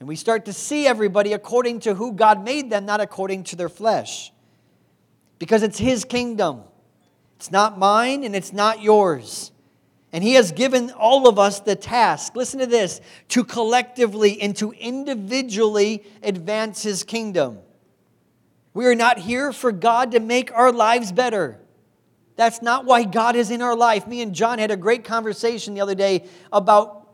And 0.00 0.08
we 0.08 0.16
start 0.16 0.46
to 0.46 0.52
see 0.52 0.86
everybody 0.86 1.32
according 1.32 1.80
to 1.80 1.94
who 1.94 2.12
God 2.12 2.44
made 2.44 2.68
them, 2.68 2.84
not 2.84 3.00
according 3.00 3.44
to 3.44 3.56
their 3.56 3.68
flesh. 3.68 4.32
Because 5.38 5.62
it's 5.62 5.78
His 5.78 6.04
kingdom. 6.04 6.62
It's 7.36 7.52
not 7.52 7.78
mine 7.78 8.24
and 8.24 8.34
it's 8.34 8.52
not 8.52 8.82
yours. 8.82 9.52
And 10.12 10.24
He 10.24 10.34
has 10.34 10.50
given 10.50 10.90
all 10.90 11.28
of 11.28 11.38
us 11.38 11.60
the 11.60 11.76
task, 11.76 12.34
listen 12.34 12.58
to 12.58 12.66
this, 12.66 13.00
to 13.28 13.44
collectively 13.44 14.42
and 14.42 14.56
to 14.56 14.72
individually 14.72 16.02
advance 16.22 16.82
His 16.82 17.04
kingdom. 17.04 17.58
We 18.74 18.86
are 18.86 18.96
not 18.96 19.18
here 19.18 19.52
for 19.52 19.70
God 19.70 20.10
to 20.12 20.20
make 20.20 20.52
our 20.52 20.72
lives 20.72 21.12
better. 21.12 21.59
That's 22.40 22.62
not 22.62 22.86
why 22.86 23.04
God 23.04 23.36
is 23.36 23.50
in 23.50 23.60
our 23.60 23.76
life. 23.76 24.06
Me 24.06 24.22
and 24.22 24.34
John 24.34 24.58
had 24.58 24.70
a 24.70 24.76
great 24.78 25.04
conversation 25.04 25.74
the 25.74 25.82
other 25.82 25.94
day 25.94 26.24
about 26.50 27.06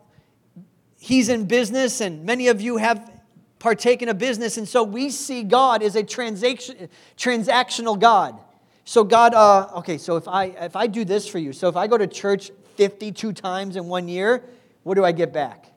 he's 1.01 1.29
in 1.29 1.47
business, 1.47 2.01
and 2.01 2.25
many 2.25 2.47
of 2.47 2.61
you 2.61 2.77
have 2.77 3.11
partaken 3.59 4.09
of 4.09 4.19
business, 4.19 4.57
and 4.57 4.69
so 4.69 4.85
we 4.85 5.11
see 5.11 5.43
God 5.43 5.83
as 5.83 5.97
a 5.97 6.05
transaction, 6.05 6.89
transactional 7.17 7.99
God. 7.99 8.39
So 8.85 9.03
God, 9.03 9.35
uh, 9.35 9.69
okay, 9.79 9.99
so 9.99 10.15
if 10.17 10.29
I 10.29 10.45
if 10.45 10.77
I 10.77 10.87
do 10.87 11.05
this 11.05 11.27
for 11.27 11.41
you, 11.41 11.53
so 11.53 11.67
if 11.67 11.75
I 11.75 11.89
go 11.89 11.99
to 11.99 12.07
church 12.07 12.53
52 12.77 13.33
times 13.33 13.75
in 13.75 13.89
one 13.89 14.07
year, 14.07 14.45
what 14.85 14.95
do 14.95 15.05
I 15.05 15.11
get 15.11 15.33
back? 15.33 15.73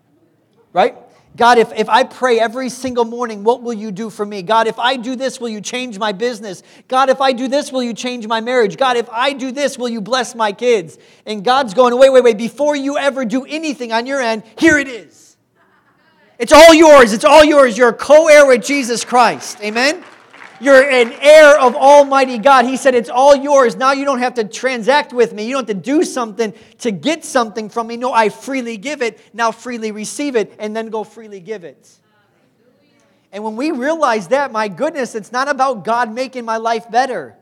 Right? 0.74 0.96
God, 1.36 1.58
if, 1.58 1.72
if 1.74 1.88
I 1.88 2.04
pray 2.04 2.40
every 2.40 2.70
single 2.70 3.06
morning, 3.06 3.44
what 3.44 3.62
will 3.62 3.74
you 3.74 3.92
do 3.92 4.10
for 4.10 4.26
me? 4.26 4.42
God, 4.42 4.68
if 4.68 4.78
I 4.78 4.98
do 4.98 5.16
this, 5.16 5.40
will 5.40 5.50
you 5.50 5.62
change 5.62 5.98
my 5.98 6.12
business? 6.12 6.64
God, 6.88 7.10
if 7.10 7.22
I 7.22 7.32
do 7.32 7.48
this, 7.48 7.72
will 7.72 7.84
you 7.84 7.94
change 7.94 8.28
my 8.28 8.42
marriage? 8.42 8.78
God, 8.78 8.98
if 8.98 9.08
I 9.10 9.34
do 9.34 9.52
this, 9.52 9.78
will 9.78 9.90
you 9.90 10.02
bless 10.02 10.36
my 10.36 10.52
kids? 10.52 10.98
And 11.26 11.44
God's 11.44 11.74
going, 11.74 11.98
wait, 11.98 12.10
wait, 12.12 12.24
wait, 12.24 12.38
before 12.38 12.76
you 12.76 12.98
ever 12.98 13.26
do 13.26 13.46
anything 13.46 13.92
on 13.94 14.06
your 14.06 14.20
end, 14.20 14.44
here 14.58 14.78
it 14.78 14.88
is. 14.88 15.38
It's 16.40 16.54
all 16.54 16.74
yours. 16.74 17.14
It's 17.14 17.26
all 17.26 17.44
yours. 17.44 17.78
You're 17.78 17.94
co 17.94 18.28
heir 18.28 18.46
with 18.46 18.66
Jesus 18.66 19.06
Christ. 19.06 19.62
Amen? 19.62 20.04
You're 20.62 20.84
an 20.90 21.14
heir 21.22 21.58
of 21.58 21.76
Almighty 21.76 22.38
God. 22.38 22.66
He 22.66 22.76
said, 22.76 22.94
It's 22.94 23.10
all 23.10 23.36
yours. 23.36 23.76
Now 23.78 23.94
you 23.94 24.04
don't 24.04 24.20
have 24.20 24.34
to 24.36 24.44
transact 24.44 25.14
with 25.14 25.34
me. 25.34 25.46
You 25.46 25.54
don't 25.54 25.68
have 25.68 25.78
to 25.78 25.82
do 25.82 26.04
something 26.04 26.54
to 26.80 26.92
get 26.92 27.24
something 27.24 27.70
from 27.70 27.88
me. 27.88 27.96
No, 27.98 28.12
I 28.12 28.30
freely 28.30 28.78
give 28.78 29.02
it. 29.02 29.20
Now 29.34 29.52
freely 29.52 29.92
receive 29.92 30.36
it, 30.36 30.54
and 30.60 30.76
then 30.76 30.90
go 30.90 31.04
freely 31.04 31.40
give 31.40 31.64
it. 31.64 31.90
And 33.32 33.44
when 33.44 33.56
we 33.56 33.72
realize 33.72 34.30
that, 34.30 34.52
my 34.52 34.68
goodness, 34.68 35.16
it's 35.16 35.32
not 35.32 35.48
about 35.48 35.86
God 35.86 36.12
making 36.12 36.46
my 36.46 36.58
life 36.58 36.90
better. 36.90 37.36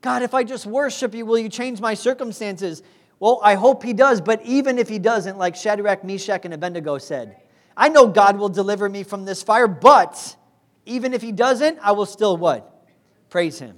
God, 0.00 0.22
if 0.22 0.34
I 0.34 0.42
just 0.42 0.66
worship 0.66 1.14
you, 1.14 1.24
will 1.24 1.38
you 1.38 1.48
change 1.48 1.80
my 1.80 1.94
circumstances? 1.94 2.82
Well, 3.20 3.40
I 3.44 3.54
hope 3.54 3.84
he 3.84 3.92
does, 3.92 4.20
but 4.20 4.42
even 4.44 4.78
if 4.78 4.88
he 4.88 4.98
doesn't, 4.98 5.38
like 5.38 5.54
Shadrach, 5.54 6.02
Meshach, 6.02 6.44
and 6.44 6.54
Abednego 6.54 6.98
said, 6.98 7.36
I 7.76 7.88
know 7.88 8.08
God 8.08 8.36
will 8.36 8.48
deliver 8.48 8.88
me 8.88 9.04
from 9.04 9.24
this 9.24 9.42
fire, 9.42 9.68
but 9.68 10.34
even 10.84 11.14
if 11.14 11.22
he 11.22 11.32
doesn't, 11.32 11.78
I 11.82 11.92
will 11.92 12.06
still 12.06 12.36
what? 12.36 12.86
Praise 13.30 13.58
him. 13.58 13.76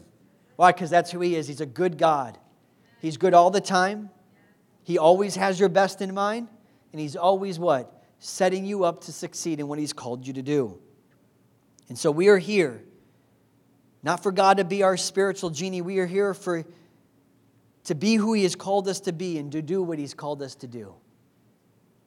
Why? 0.56 0.72
Because 0.72 0.90
that's 0.90 1.10
who 1.10 1.20
he 1.20 1.36
is. 1.36 1.46
He's 1.46 1.60
a 1.60 1.66
good 1.66 1.98
God. 1.98 2.38
He's 3.00 3.16
good 3.16 3.34
all 3.34 3.50
the 3.50 3.60
time. 3.60 4.10
He 4.82 4.98
always 4.98 5.36
has 5.36 5.58
your 5.60 5.68
best 5.68 6.00
in 6.00 6.14
mind. 6.14 6.48
And 6.92 7.00
he's 7.00 7.16
always 7.16 7.58
what? 7.58 8.04
Setting 8.18 8.64
you 8.64 8.84
up 8.84 9.02
to 9.04 9.12
succeed 9.12 9.60
in 9.60 9.68
what 9.68 9.78
he's 9.78 9.92
called 9.92 10.26
you 10.26 10.32
to 10.34 10.42
do. 10.42 10.78
And 11.88 11.98
so 11.98 12.10
we 12.10 12.28
are 12.28 12.38
here, 12.38 12.82
not 14.02 14.22
for 14.22 14.32
God 14.32 14.56
to 14.56 14.64
be 14.64 14.82
our 14.82 14.96
spiritual 14.96 15.50
genie. 15.50 15.82
We 15.82 15.98
are 15.98 16.06
here 16.06 16.32
for 16.32 16.64
to 17.84 17.94
be 17.94 18.14
who 18.14 18.32
he 18.32 18.44
has 18.44 18.56
called 18.56 18.88
us 18.88 19.00
to 19.00 19.12
be 19.12 19.38
and 19.38 19.52
to 19.52 19.60
do 19.60 19.82
what 19.82 19.98
he's 19.98 20.14
called 20.14 20.40
us 20.40 20.54
to 20.56 20.66
do. 20.66 20.94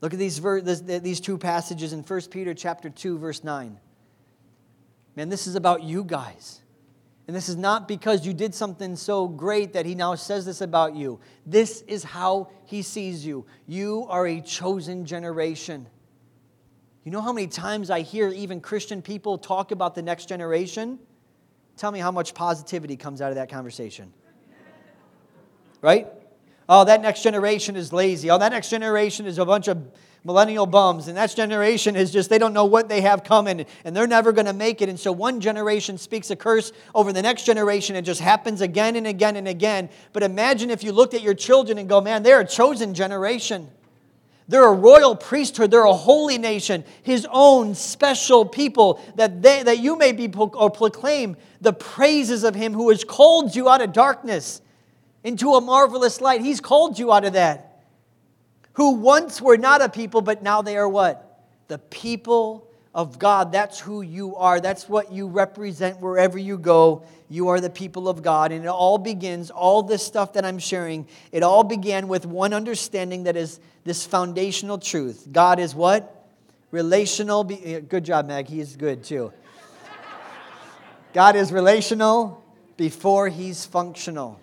Look 0.01 0.13
at 0.13 0.19
these, 0.19 0.41
these 0.41 1.19
two 1.19 1.37
passages 1.37 1.93
in 1.93 2.01
1 2.01 2.21
Peter 2.31 2.53
chapter 2.53 2.89
2, 2.89 3.17
verse 3.17 3.43
9. 3.43 3.79
Man, 5.17 5.29
this 5.29 5.47
is 5.47 5.55
about 5.55 5.81
you 5.81 6.03
guys. 6.03 6.61
And 7.25 7.35
this 7.35 7.49
is 7.49 7.55
not 7.55 7.87
because 7.87 8.23
you 8.23 8.33
did 8.33 8.53
something 8.53 8.95
so 8.95 9.27
great 9.27 9.73
that 9.73 9.83
he 9.83 9.95
now 9.95 10.13
says 10.13 10.45
this 10.45 10.61
about 10.61 10.95
you. 10.95 11.19
This 11.43 11.81
is 11.87 12.03
how 12.03 12.51
he 12.65 12.83
sees 12.83 13.25
you. 13.25 13.47
You 13.65 14.05
are 14.09 14.27
a 14.27 14.39
chosen 14.39 15.05
generation. 15.05 15.87
You 17.03 17.11
know 17.11 17.21
how 17.21 17.33
many 17.33 17.47
times 17.47 17.89
I 17.89 18.01
hear 18.01 18.29
even 18.29 18.61
Christian 18.61 19.01
people 19.01 19.39
talk 19.39 19.71
about 19.71 19.95
the 19.95 20.03
next 20.03 20.29
generation? 20.29 20.99
Tell 21.77 21.91
me 21.91 21.97
how 21.97 22.11
much 22.11 22.35
positivity 22.35 22.95
comes 22.95 23.19
out 23.19 23.29
of 23.29 23.35
that 23.35 23.49
conversation. 23.49 24.13
Right? 25.81 26.07
Oh, 26.69 26.83
that 26.83 27.01
next 27.01 27.23
generation 27.23 27.75
is 27.75 27.91
lazy. 27.91 28.29
Oh, 28.29 28.37
that 28.37 28.51
next 28.51 28.69
generation 28.69 29.25
is 29.25 29.39
a 29.39 29.45
bunch 29.45 29.67
of 29.67 29.83
millennial 30.27 30.65
bums. 30.65 31.07
And 31.07 31.15
that 31.15 31.33
generation 31.33 31.95
is 31.95 32.11
just, 32.11 32.29
they 32.29 32.37
don't 32.37 32.53
know 32.53 32.65
what 32.65 32.89
they 32.89 32.99
have 32.99 33.23
coming 33.23 33.65
and 33.85 33.95
they're 33.95 34.05
never 34.05 34.33
going 34.33 34.45
to 34.45 34.53
make 34.53 34.81
it. 34.81 34.89
And 34.89 34.99
so 34.99 35.11
one 35.11 35.39
generation 35.39 35.97
speaks 35.97 36.29
a 36.29 36.35
curse 36.35 36.73
over 36.93 37.13
the 37.13 37.21
next 37.21 37.45
generation. 37.45 37.95
It 37.95 38.01
just 38.01 38.19
happens 38.19 38.59
again 38.59 38.97
and 38.97 39.07
again 39.07 39.37
and 39.37 39.47
again. 39.47 39.89
But 40.11 40.23
imagine 40.23 40.69
if 40.69 40.83
you 40.83 40.91
looked 40.91 41.13
at 41.13 41.21
your 41.21 41.33
children 41.33 41.77
and 41.77 41.87
go, 41.87 42.01
man, 42.01 42.23
they're 42.23 42.41
a 42.41 42.45
chosen 42.45 42.93
generation. 42.93 43.69
They're 44.49 44.67
a 44.67 44.73
royal 44.73 45.15
priesthood. 45.15 45.71
They're 45.71 45.85
a 45.85 45.93
holy 45.93 46.37
nation, 46.37 46.83
his 47.03 47.25
own 47.31 47.73
special 47.73 48.45
people, 48.45 49.01
that, 49.15 49.41
they, 49.41 49.63
that 49.63 49.79
you 49.79 49.97
may 49.97 50.11
be 50.11 50.29
or 50.35 50.69
proclaim 50.69 51.37
the 51.61 51.73
praises 51.73 52.43
of 52.43 52.53
him 52.53 52.73
who 52.73 52.89
has 52.89 53.05
called 53.05 53.55
you 53.55 53.69
out 53.69 53.81
of 53.81 53.93
darkness 53.93 54.61
into 55.23 55.53
a 55.53 55.61
marvelous 55.61 56.19
light. 56.19 56.41
He's 56.41 56.59
called 56.59 56.99
you 56.99 57.13
out 57.13 57.23
of 57.23 57.33
that 57.33 57.66
who 58.77 58.91
once 58.91 59.41
were 59.41 59.57
not 59.57 59.81
a 59.81 59.89
people, 59.89 60.21
but 60.21 60.43
now 60.43 60.61
they 60.61 60.77
are 60.77 60.87
what? 60.87 61.41
The 61.67 61.79
people 61.79 62.69
of 62.93 63.17
God. 63.17 63.51
That's 63.51 63.79
who 63.79 64.03
you 64.03 64.35
are. 64.35 64.61
That's 64.61 64.87
what 64.87 65.11
you 65.11 65.25
represent 65.27 65.99
wherever 65.99 66.37
you 66.37 66.59
go. 66.59 67.03
You 67.27 67.47
are 67.47 67.59
the 67.59 67.71
people 67.71 68.07
of 68.07 68.21
God. 68.21 68.51
And 68.51 68.63
it 68.63 68.67
all 68.67 68.99
begins, 68.99 69.49
all 69.49 69.81
this 69.81 70.05
stuff 70.05 70.33
that 70.33 70.45
I'm 70.45 70.59
sharing, 70.59 71.07
it 71.31 71.41
all 71.41 71.63
began 71.63 72.07
with 72.07 72.27
one 72.27 72.53
understanding 72.53 73.23
that 73.23 73.35
is 73.35 73.59
this 73.83 74.05
foundational 74.05 74.77
truth. 74.77 75.27
God 75.31 75.59
is 75.59 75.73
what? 75.73 76.27
Relational. 76.69 77.43
Be- 77.43 77.65
eh, 77.65 77.79
good 77.79 78.05
job, 78.05 78.27
Meg. 78.27 78.47
He's 78.47 78.75
good 78.75 79.03
too. 79.03 79.33
God 81.13 81.35
is 81.35 81.51
relational 81.51 82.43
before 82.77 83.27
he's 83.27 83.65
functional. 83.65 84.39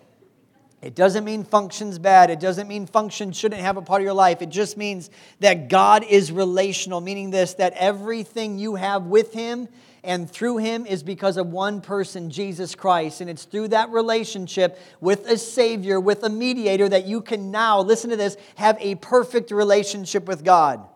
It 0.85 0.93
doesn't 0.93 1.23
mean 1.23 1.43
function's 1.43 1.97
bad. 1.97 2.29
It 2.29 2.39
doesn't 2.39 2.67
mean 2.67 2.85
function 2.85 3.31
shouldn't 3.31 3.59
have 3.59 3.75
a 3.75 3.81
part 3.81 4.01
of 4.01 4.03
your 4.03 4.13
life. 4.13 4.43
It 4.43 4.49
just 4.49 4.77
means 4.77 5.09
that 5.39 5.67
God 5.67 6.03
is 6.03 6.31
relational, 6.31 7.01
meaning 7.01 7.31
this 7.31 7.55
that 7.55 7.73
everything 7.73 8.59
you 8.59 8.75
have 8.75 9.07
with 9.07 9.33
Him 9.33 9.67
and 10.03 10.29
through 10.29 10.57
Him 10.57 10.85
is 10.85 11.01
because 11.01 11.37
of 11.37 11.47
one 11.47 11.81
person, 11.81 12.29
Jesus 12.29 12.75
Christ. 12.75 13.19
And 13.19 13.31
it's 13.31 13.45
through 13.45 13.69
that 13.69 13.89
relationship 13.89 14.77
with 15.01 15.25
a 15.27 15.39
Savior, 15.39 15.99
with 15.99 16.21
a 16.21 16.29
mediator, 16.29 16.87
that 16.87 17.07
you 17.07 17.19
can 17.19 17.49
now, 17.49 17.81
listen 17.81 18.11
to 18.11 18.15
this, 18.15 18.37
have 18.53 18.77
a 18.79 18.93
perfect 18.93 19.49
relationship 19.49 20.27
with 20.27 20.43
God. 20.43 20.87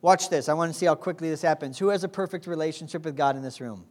Watch 0.00 0.30
this. 0.30 0.48
I 0.48 0.54
want 0.54 0.72
to 0.72 0.76
see 0.76 0.86
how 0.86 0.96
quickly 0.96 1.30
this 1.30 1.42
happens. 1.42 1.78
Who 1.78 1.90
has 1.90 2.02
a 2.02 2.08
perfect 2.08 2.48
relationship 2.48 3.04
with 3.04 3.16
God 3.16 3.36
in 3.36 3.42
this 3.42 3.60
room? 3.60 3.84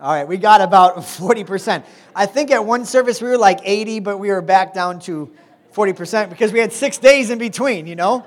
All 0.00 0.12
right, 0.12 0.26
we 0.26 0.38
got 0.38 0.60
about 0.60 0.96
40%. 0.96 1.84
I 2.16 2.26
think 2.26 2.50
at 2.50 2.64
one 2.64 2.84
service 2.84 3.22
we 3.22 3.28
were 3.28 3.38
like 3.38 3.60
80, 3.62 4.00
but 4.00 4.18
we 4.18 4.28
were 4.28 4.42
back 4.42 4.74
down 4.74 4.98
to 5.00 5.30
40% 5.72 6.30
because 6.30 6.52
we 6.52 6.58
had 6.58 6.72
six 6.72 6.98
days 6.98 7.30
in 7.30 7.38
between, 7.38 7.86
you 7.86 7.94
know? 7.94 8.26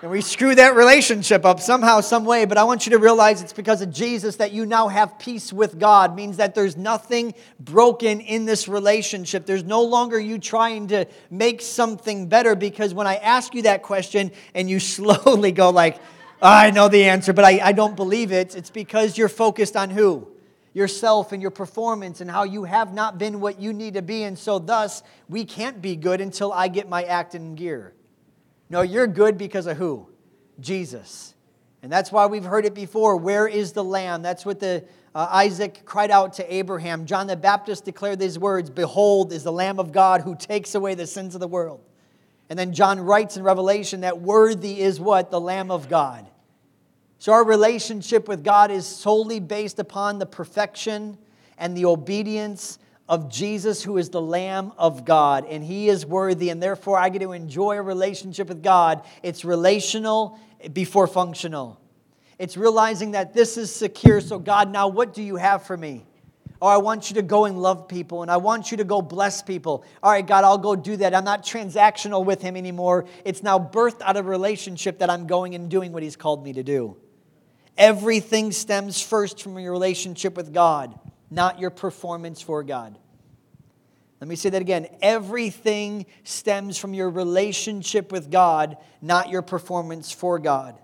And 0.00 0.10
we 0.10 0.22
screwed 0.22 0.56
that 0.58 0.74
relationship 0.74 1.44
up 1.44 1.60
somehow, 1.60 2.00
some 2.00 2.24
way. 2.24 2.46
But 2.46 2.56
I 2.56 2.64
want 2.64 2.86
you 2.86 2.90
to 2.92 2.98
realize 2.98 3.42
it's 3.42 3.52
because 3.52 3.82
of 3.82 3.92
Jesus 3.92 4.36
that 4.36 4.50
you 4.52 4.64
now 4.64 4.88
have 4.88 5.18
peace 5.18 5.52
with 5.52 5.78
God. 5.78 6.16
Means 6.16 6.38
that 6.38 6.54
there's 6.54 6.76
nothing 6.76 7.34
broken 7.60 8.20
in 8.20 8.46
this 8.46 8.66
relationship. 8.66 9.44
There's 9.44 9.62
no 9.62 9.82
longer 9.82 10.18
you 10.18 10.38
trying 10.38 10.88
to 10.88 11.06
make 11.30 11.60
something 11.60 12.28
better. 12.28 12.56
Because 12.56 12.94
when 12.94 13.06
I 13.06 13.16
ask 13.16 13.54
you 13.54 13.62
that 13.62 13.82
question 13.82 14.32
and 14.54 14.68
you 14.68 14.80
slowly 14.80 15.52
go 15.52 15.70
like, 15.70 15.98
I 16.40 16.72
know 16.72 16.88
the 16.88 17.04
answer, 17.04 17.32
but 17.32 17.44
I, 17.44 17.60
I 17.62 17.72
don't 17.72 17.94
believe 17.94 18.32
it, 18.32 18.56
it's 18.56 18.70
because 18.70 19.16
you're 19.16 19.28
focused 19.28 19.76
on 19.76 19.90
who? 19.90 20.31
Yourself 20.74 21.32
and 21.32 21.42
your 21.42 21.50
performance 21.50 22.20
and 22.20 22.30
how 22.30 22.44
you 22.44 22.64
have 22.64 22.94
not 22.94 23.18
been 23.18 23.40
what 23.40 23.60
you 23.60 23.72
need 23.72 23.94
to 23.94 24.02
be. 24.02 24.22
And 24.22 24.38
so, 24.38 24.58
thus, 24.58 25.02
we 25.28 25.44
can't 25.44 25.82
be 25.82 25.96
good 25.96 26.20
until 26.20 26.52
I 26.52 26.68
get 26.68 26.88
my 26.88 27.02
act 27.04 27.34
in 27.34 27.54
gear. 27.54 27.94
No, 28.70 28.80
you're 28.80 29.06
good 29.06 29.36
because 29.36 29.66
of 29.66 29.76
who? 29.76 30.08
Jesus. 30.60 31.34
And 31.82 31.90
that's 31.90 32.12
why 32.12 32.26
we've 32.26 32.44
heard 32.44 32.64
it 32.64 32.74
before. 32.74 33.16
Where 33.16 33.46
is 33.46 33.72
the 33.72 33.84
lamb? 33.84 34.22
That's 34.22 34.46
what 34.46 34.60
the 34.60 34.84
uh, 35.14 35.28
Isaac 35.30 35.82
cried 35.84 36.10
out 36.10 36.34
to 36.34 36.54
Abraham. 36.54 37.04
John 37.04 37.26
the 37.26 37.36
Baptist 37.36 37.84
declared 37.84 38.18
these 38.18 38.38
words 38.38 38.70
Behold, 38.70 39.32
is 39.32 39.42
the 39.42 39.52
Lamb 39.52 39.78
of 39.78 39.92
God 39.92 40.22
who 40.22 40.34
takes 40.34 40.74
away 40.74 40.94
the 40.94 41.06
sins 41.06 41.34
of 41.34 41.40
the 41.40 41.48
world. 41.48 41.80
And 42.48 42.58
then 42.58 42.72
John 42.72 43.00
writes 43.00 43.36
in 43.36 43.42
Revelation 43.42 44.00
that 44.00 44.20
worthy 44.20 44.80
is 44.80 45.00
what? 45.00 45.30
The 45.30 45.40
Lamb 45.40 45.70
of 45.70 45.88
God. 45.88 46.26
So, 47.22 47.30
our 47.30 47.44
relationship 47.44 48.26
with 48.26 48.42
God 48.42 48.72
is 48.72 48.84
solely 48.84 49.38
based 49.38 49.78
upon 49.78 50.18
the 50.18 50.26
perfection 50.26 51.16
and 51.56 51.76
the 51.76 51.84
obedience 51.84 52.80
of 53.08 53.30
Jesus, 53.30 53.80
who 53.80 53.96
is 53.96 54.08
the 54.08 54.20
Lamb 54.20 54.72
of 54.76 55.04
God, 55.04 55.46
and 55.48 55.62
He 55.62 55.88
is 55.88 56.04
worthy, 56.04 56.50
and 56.50 56.60
therefore 56.60 56.98
I 56.98 57.10
get 57.10 57.20
to 57.20 57.30
enjoy 57.30 57.76
a 57.76 57.82
relationship 57.82 58.48
with 58.48 58.60
God. 58.60 59.04
It's 59.22 59.44
relational 59.44 60.36
before 60.72 61.06
functional. 61.06 61.80
It's 62.40 62.56
realizing 62.56 63.12
that 63.12 63.32
this 63.32 63.56
is 63.56 63.72
secure. 63.72 64.20
So, 64.20 64.40
God, 64.40 64.72
now 64.72 64.88
what 64.88 65.14
do 65.14 65.22
you 65.22 65.36
have 65.36 65.62
for 65.62 65.76
me? 65.76 66.04
Oh, 66.60 66.66
I 66.66 66.78
want 66.78 67.08
you 67.08 67.14
to 67.14 67.22
go 67.22 67.44
and 67.44 67.62
love 67.62 67.86
people, 67.86 68.22
and 68.22 68.32
I 68.32 68.38
want 68.38 68.72
you 68.72 68.78
to 68.78 68.84
go 68.84 69.00
bless 69.00 69.42
people. 69.42 69.84
All 70.02 70.10
right, 70.10 70.26
God, 70.26 70.42
I'll 70.42 70.58
go 70.58 70.74
do 70.74 70.96
that. 70.96 71.14
I'm 71.14 71.22
not 71.22 71.44
transactional 71.44 72.24
with 72.24 72.42
Him 72.42 72.56
anymore. 72.56 73.04
It's 73.24 73.44
now 73.44 73.60
birthed 73.60 74.00
out 74.00 74.16
of 74.16 74.26
relationship 74.26 74.98
that 74.98 75.08
I'm 75.08 75.28
going 75.28 75.54
and 75.54 75.70
doing 75.70 75.92
what 75.92 76.02
He's 76.02 76.16
called 76.16 76.42
me 76.42 76.54
to 76.54 76.64
do. 76.64 76.96
Everything 77.78 78.52
stems 78.52 79.00
first 79.00 79.42
from 79.42 79.58
your 79.58 79.72
relationship 79.72 80.36
with 80.36 80.52
God, 80.52 80.98
not 81.30 81.58
your 81.58 81.70
performance 81.70 82.40
for 82.40 82.62
God. 82.62 82.98
Let 84.20 84.28
me 84.28 84.36
say 84.36 84.50
that 84.50 84.62
again. 84.62 84.86
Everything 85.02 86.06
stems 86.22 86.78
from 86.78 86.94
your 86.94 87.10
relationship 87.10 88.12
with 88.12 88.30
God, 88.30 88.76
not 89.00 89.30
your 89.30 89.42
performance 89.42 90.12
for 90.12 90.38
God. 90.38 90.78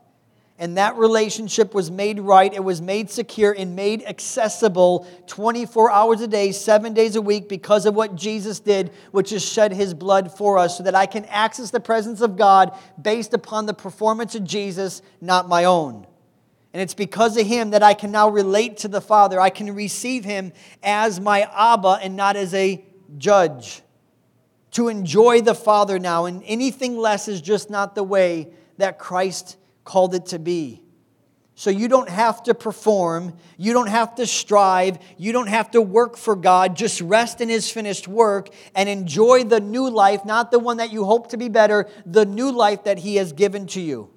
And 0.60 0.76
that 0.76 0.96
relationship 0.96 1.72
was 1.72 1.88
made 1.88 2.18
right, 2.18 2.52
it 2.52 2.64
was 2.64 2.82
made 2.82 3.10
secure, 3.10 3.54
and 3.56 3.76
made 3.76 4.02
accessible 4.02 5.06
24 5.28 5.88
hours 5.88 6.20
a 6.20 6.26
day, 6.26 6.50
seven 6.50 6.94
days 6.94 7.14
a 7.14 7.22
week, 7.22 7.48
because 7.48 7.86
of 7.86 7.94
what 7.94 8.16
Jesus 8.16 8.58
did, 8.58 8.90
which 9.12 9.30
is 9.30 9.44
shed 9.44 9.72
his 9.72 9.94
blood 9.94 10.36
for 10.36 10.58
us, 10.58 10.76
so 10.76 10.82
that 10.82 10.96
I 10.96 11.06
can 11.06 11.24
access 11.26 11.70
the 11.70 11.78
presence 11.78 12.20
of 12.20 12.36
God 12.36 12.76
based 13.00 13.34
upon 13.34 13.66
the 13.66 13.74
performance 13.74 14.34
of 14.34 14.42
Jesus, 14.42 15.00
not 15.20 15.48
my 15.48 15.62
own. 15.62 16.07
And 16.78 16.84
it's 16.84 16.94
because 16.94 17.36
of 17.36 17.44
him 17.44 17.70
that 17.70 17.82
I 17.82 17.92
can 17.92 18.12
now 18.12 18.28
relate 18.28 18.76
to 18.76 18.88
the 18.88 19.00
Father. 19.00 19.40
I 19.40 19.50
can 19.50 19.74
receive 19.74 20.24
him 20.24 20.52
as 20.80 21.18
my 21.18 21.40
Abba 21.52 21.98
and 22.00 22.14
not 22.14 22.36
as 22.36 22.54
a 22.54 22.84
judge. 23.16 23.82
To 24.70 24.86
enjoy 24.86 25.40
the 25.40 25.56
Father 25.56 25.98
now, 25.98 26.26
and 26.26 26.40
anything 26.46 26.96
less 26.96 27.26
is 27.26 27.40
just 27.40 27.68
not 27.68 27.96
the 27.96 28.04
way 28.04 28.52
that 28.76 28.96
Christ 28.96 29.56
called 29.82 30.14
it 30.14 30.26
to 30.26 30.38
be. 30.38 30.84
So 31.56 31.70
you 31.70 31.88
don't 31.88 32.08
have 32.08 32.44
to 32.44 32.54
perform, 32.54 33.34
you 33.56 33.72
don't 33.72 33.88
have 33.88 34.14
to 34.14 34.24
strive, 34.24 34.98
you 35.16 35.32
don't 35.32 35.48
have 35.48 35.72
to 35.72 35.82
work 35.82 36.16
for 36.16 36.36
God. 36.36 36.76
Just 36.76 37.00
rest 37.00 37.40
in 37.40 37.48
His 37.48 37.68
finished 37.68 38.06
work 38.06 38.50
and 38.76 38.88
enjoy 38.88 39.42
the 39.42 39.58
new 39.58 39.90
life, 39.90 40.24
not 40.24 40.52
the 40.52 40.60
one 40.60 40.76
that 40.76 40.92
you 40.92 41.04
hope 41.04 41.30
to 41.30 41.36
be 41.36 41.48
better, 41.48 41.88
the 42.06 42.24
new 42.24 42.52
life 42.52 42.84
that 42.84 42.98
He 42.98 43.16
has 43.16 43.32
given 43.32 43.66
to 43.66 43.80
you. 43.80 44.10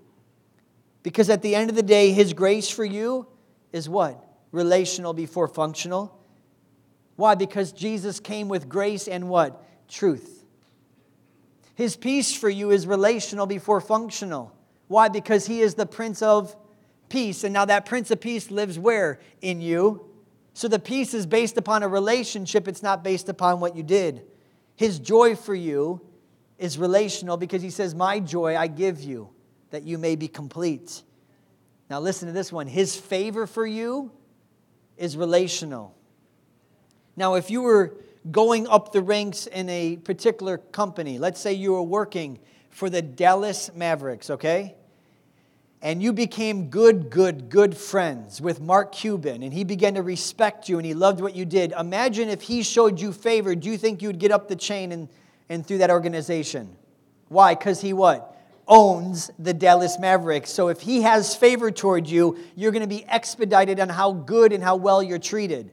Because 1.04 1.30
at 1.30 1.42
the 1.42 1.56
end 1.56 1.70
of 1.70 1.76
the 1.76 1.84
day, 1.84 2.12
His 2.12 2.34
grace 2.34 2.70
for 2.70 2.86
you 2.86 3.28
is 3.72 3.90
what? 3.90 4.24
Relational 4.52 5.14
before 5.14 5.48
functional. 5.48 6.18
Why? 7.16 7.36
Because 7.36 7.72
Jesus 7.72 8.20
came 8.20 8.48
with 8.50 8.70
grace 8.70 9.08
and 9.08 9.30
what? 9.30 9.64
Truth. 9.88 10.46
His 11.76 11.96
peace 11.96 12.36
for 12.36 12.50
you 12.50 12.72
is 12.72 12.86
relational 12.86 13.46
before 13.46 13.82
functional. 13.82 14.56
Why? 14.88 15.08
Because 15.08 15.48
He 15.48 15.62
is 15.62 15.76
the 15.76 15.86
Prince 15.86 16.22
of 16.22 16.56
Peace. 17.10 17.44
And 17.44 17.54
now 17.54 17.66
that 17.66 17.86
Prince 17.86 18.12
of 18.12 18.22
Peace 18.22 18.52
lives 18.52 18.78
where? 18.78 19.20
In 19.42 19.62
you. 19.62 20.06
So 20.54 20.68
the 20.68 20.80
peace 20.80 21.14
is 21.14 21.26
based 21.26 21.58
upon 21.58 21.82
a 21.82 21.88
relationship, 21.88 22.68
it's 22.68 22.84
not 22.84 23.04
based 23.04 23.30
upon 23.30 23.60
what 23.60 23.76
you 23.76 23.84
did. 23.84 24.22
His 24.76 25.00
joy 25.00 25.36
for 25.36 25.56
you 25.56 26.02
is 26.58 26.78
relational 26.78 27.38
because 27.38 27.62
He 27.62 27.70
says, 27.70 27.96
My 27.96 28.20
joy 28.20 28.56
I 28.56 28.68
give 28.68 29.02
you 29.02 29.30
that 29.72 29.84
you 29.84 29.98
may 29.98 30.16
be 30.16 30.28
complete. 30.28 31.02
Now, 31.90 32.00
listen 32.00 32.28
to 32.28 32.34
this 32.34 32.52
one 32.52 32.68
His 32.68 32.96
favor 32.96 33.48
for 33.48 33.66
you 33.66 34.12
is 34.98 35.18
relational. 35.18 35.96
Now, 37.18 37.34
if 37.36 37.50
you 37.50 37.62
were 37.62 37.94
going 38.30 38.68
up 38.68 38.92
the 38.92 39.02
ranks 39.02 39.48
in 39.48 39.68
a 39.70 39.98
particular 39.98 40.58
company, 40.58 41.18
let's 41.18 41.42
say 41.42 41.54
you 41.54 41.74
were 41.74 41.82
working 41.82 42.40
for 42.70 42.90
the 42.90 43.02
Dallas 43.02 43.72
Mavericks, 43.76 44.30
okay? 44.30 44.76
And 45.82 46.02
you 46.02 46.14
became 46.14 46.70
good, 46.70 47.10
good, 47.10 47.50
good 47.50 47.76
friends 47.76 48.40
with 48.40 48.62
Mark 48.62 48.92
Cuban, 48.92 49.42
and 49.42 49.52
he 49.52 49.64
began 49.64 49.96
to 49.96 50.04
respect 50.04 50.70
you 50.70 50.78
and 50.78 50.86
he 50.86 50.94
loved 50.94 51.20
what 51.20 51.36
you 51.36 51.44
did. 51.44 51.74
Imagine 51.78 52.30
if 52.30 52.44
he 52.44 52.62
showed 52.62 53.00
you 53.00 53.12
favor, 53.12 53.56
do 53.56 53.70
you 53.70 53.78
think 53.78 54.02
you'd 54.02 54.20
get 54.20 54.32
up 54.32 54.48
the 54.48 54.56
chain 54.56 54.92
and, 54.92 55.10
and 55.50 55.66
through 55.66 55.80
that 55.80 55.90
organization? 55.90 56.76
Why? 57.30 57.56
Because 57.56 57.82
he 57.82 57.94
what? 57.94 58.31
Owns 58.72 59.30
the 59.38 59.54
Dallas 59.54 60.00
Mavericks. 60.00 60.50
So 60.50 60.70
if 60.70 60.80
he 60.80 61.02
has 61.02 61.36
favor 61.36 61.70
toward 61.70 62.08
you, 62.08 62.40
you're 62.56 62.72
going 62.72 62.82
to 62.82 62.88
be 62.88 63.06
expedited 63.06 63.82
on 63.82 63.90
how 63.90 64.14
good 64.14 64.54
and 64.54 64.64
how 64.64 64.78
well 64.78 65.04
you're 65.04 65.20
treated. 65.20 65.72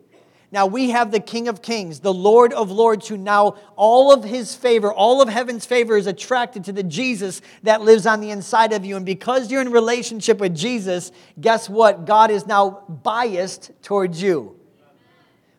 Now 0.50 0.66
we 0.66 0.90
have 0.90 1.12
the 1.12 1.20
King 1.20 1.46
of 1.46 1.62
Kings, 1.62 2.00
the 2.00 2.12
Lord 2.12 2.52
of 2.52 2.70
Lords, 2.70 3.06
who 3.06 3.16
now 3.16 3.56
all 3.76 4.12
of 4.12 4.24
his 4.24 4.54
favor, 4.54 4.92
all 4.92 5.22
of 5.22 5.28
heaven's 5.28 5.64
favor 5.64 5.96
is 5.96 6.06
attracted 6.06 6.64
to 6.64 6.72
the 6.72 6.82
Jesus 6.82 7.40
that 7.62 7.82
lives 7.82 8.04
on 8.04 8.20
the 8.20 8.30
inside 8.30 8.72
of 8.72 8.84
you. 8.84 8.96
And 8.96 9.06
because 9.06 9.52
you're 9.52 9.60
in 9.60 9.70
relationship 9.70 10.38
with 10.38 10.56
Jesus, 10.56 11.12
guess 11.40 11.68
what? 11.68 12.04
God 12.04 12.30
is 12.30 12.46
now 12.46 12.82
biased 12.88 13.70
towards 13.82 14.20
you. 14.20 14.57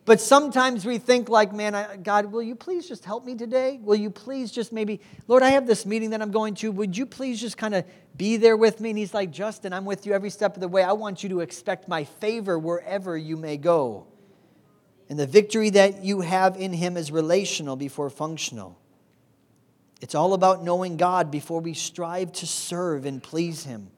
But 0.10 0.20
sometimes 0.20 0.88
we 0.88 0.98
think, 0.98 1.30
like, 1.30 1.54
man, 1.54 2.02
God, 2.02 2.32
will 2.32 2.42
you 2.42 2.56
please 2.56 2.88
just 2.88 3.06
help 3.06 3.24
me 3.24 3.36
today? 3.36 3.80
Will 3.80 3.96
you 3.96 4.10
please 4.10 4.52
just 4.52 4.74
maybe, 4.74 5.02
Lord, 5.28 5.44
I 5.44 5.52
have 5.52 5.68
this 5.68 5.86
meeting 5.86 6.10
that 6.10 6.22
I'm 6.24 6.32
going 6.32 6.56
to. 6.56 6.72
Would 6.72 6.98
you 6.98 7.06
please 7.06 7.40
just 7.40 7.60
kind 7.60 7.76
of 7.76 7.86
be 8.18 8.38
there 8.38 8.58
with 8.58 8.82
me? 8.82 8.90
And 8.90 8.98
he's 8.98 9.14
like, 9.14 9.30
Justin, 9.30 9.72
I'm 9.72 9.86
with 9.86 10.08
you 10.08 10.14
every 10.14 10.32
step 10.32 10.56
of 10.56 10.62
the 10.62 10.68
way. 10.68 10.82
I 10.82 10.94
want 10.94 11.22
you 11.22 11.30
to 11.30 11.42
expect 11.42 11.88
my 11.88 12.06
favor 12.06 12.58
wherever 12.58 13.16
you 13.16 13.38
may 13.38 13.58
go. 13.58 14.08
And 15.10 15.20
the 15.20 15.28
victory 15.28 15.70
that 15.70 16.04
you 16.04 16.22
have 16.22 16.58
in 16.58 16.74
him 16.74 16.98
is 16.98 17.12
relational 17.12 17.76
before 17.76 18.10
functional. 18.10 18.80
It's 20.02 20.16
all 20.16 20.34
about 20.34 20.64
knowing 20.64 20.98
God 20.98 21.30
before 21.30 21.62
we 21.62 21.76
strive 21.76 22.32
to 22.32 22.48
serve 22.48 23.06
and 23.06 23.22
please 23.22 23.64
him. 23.64 23.92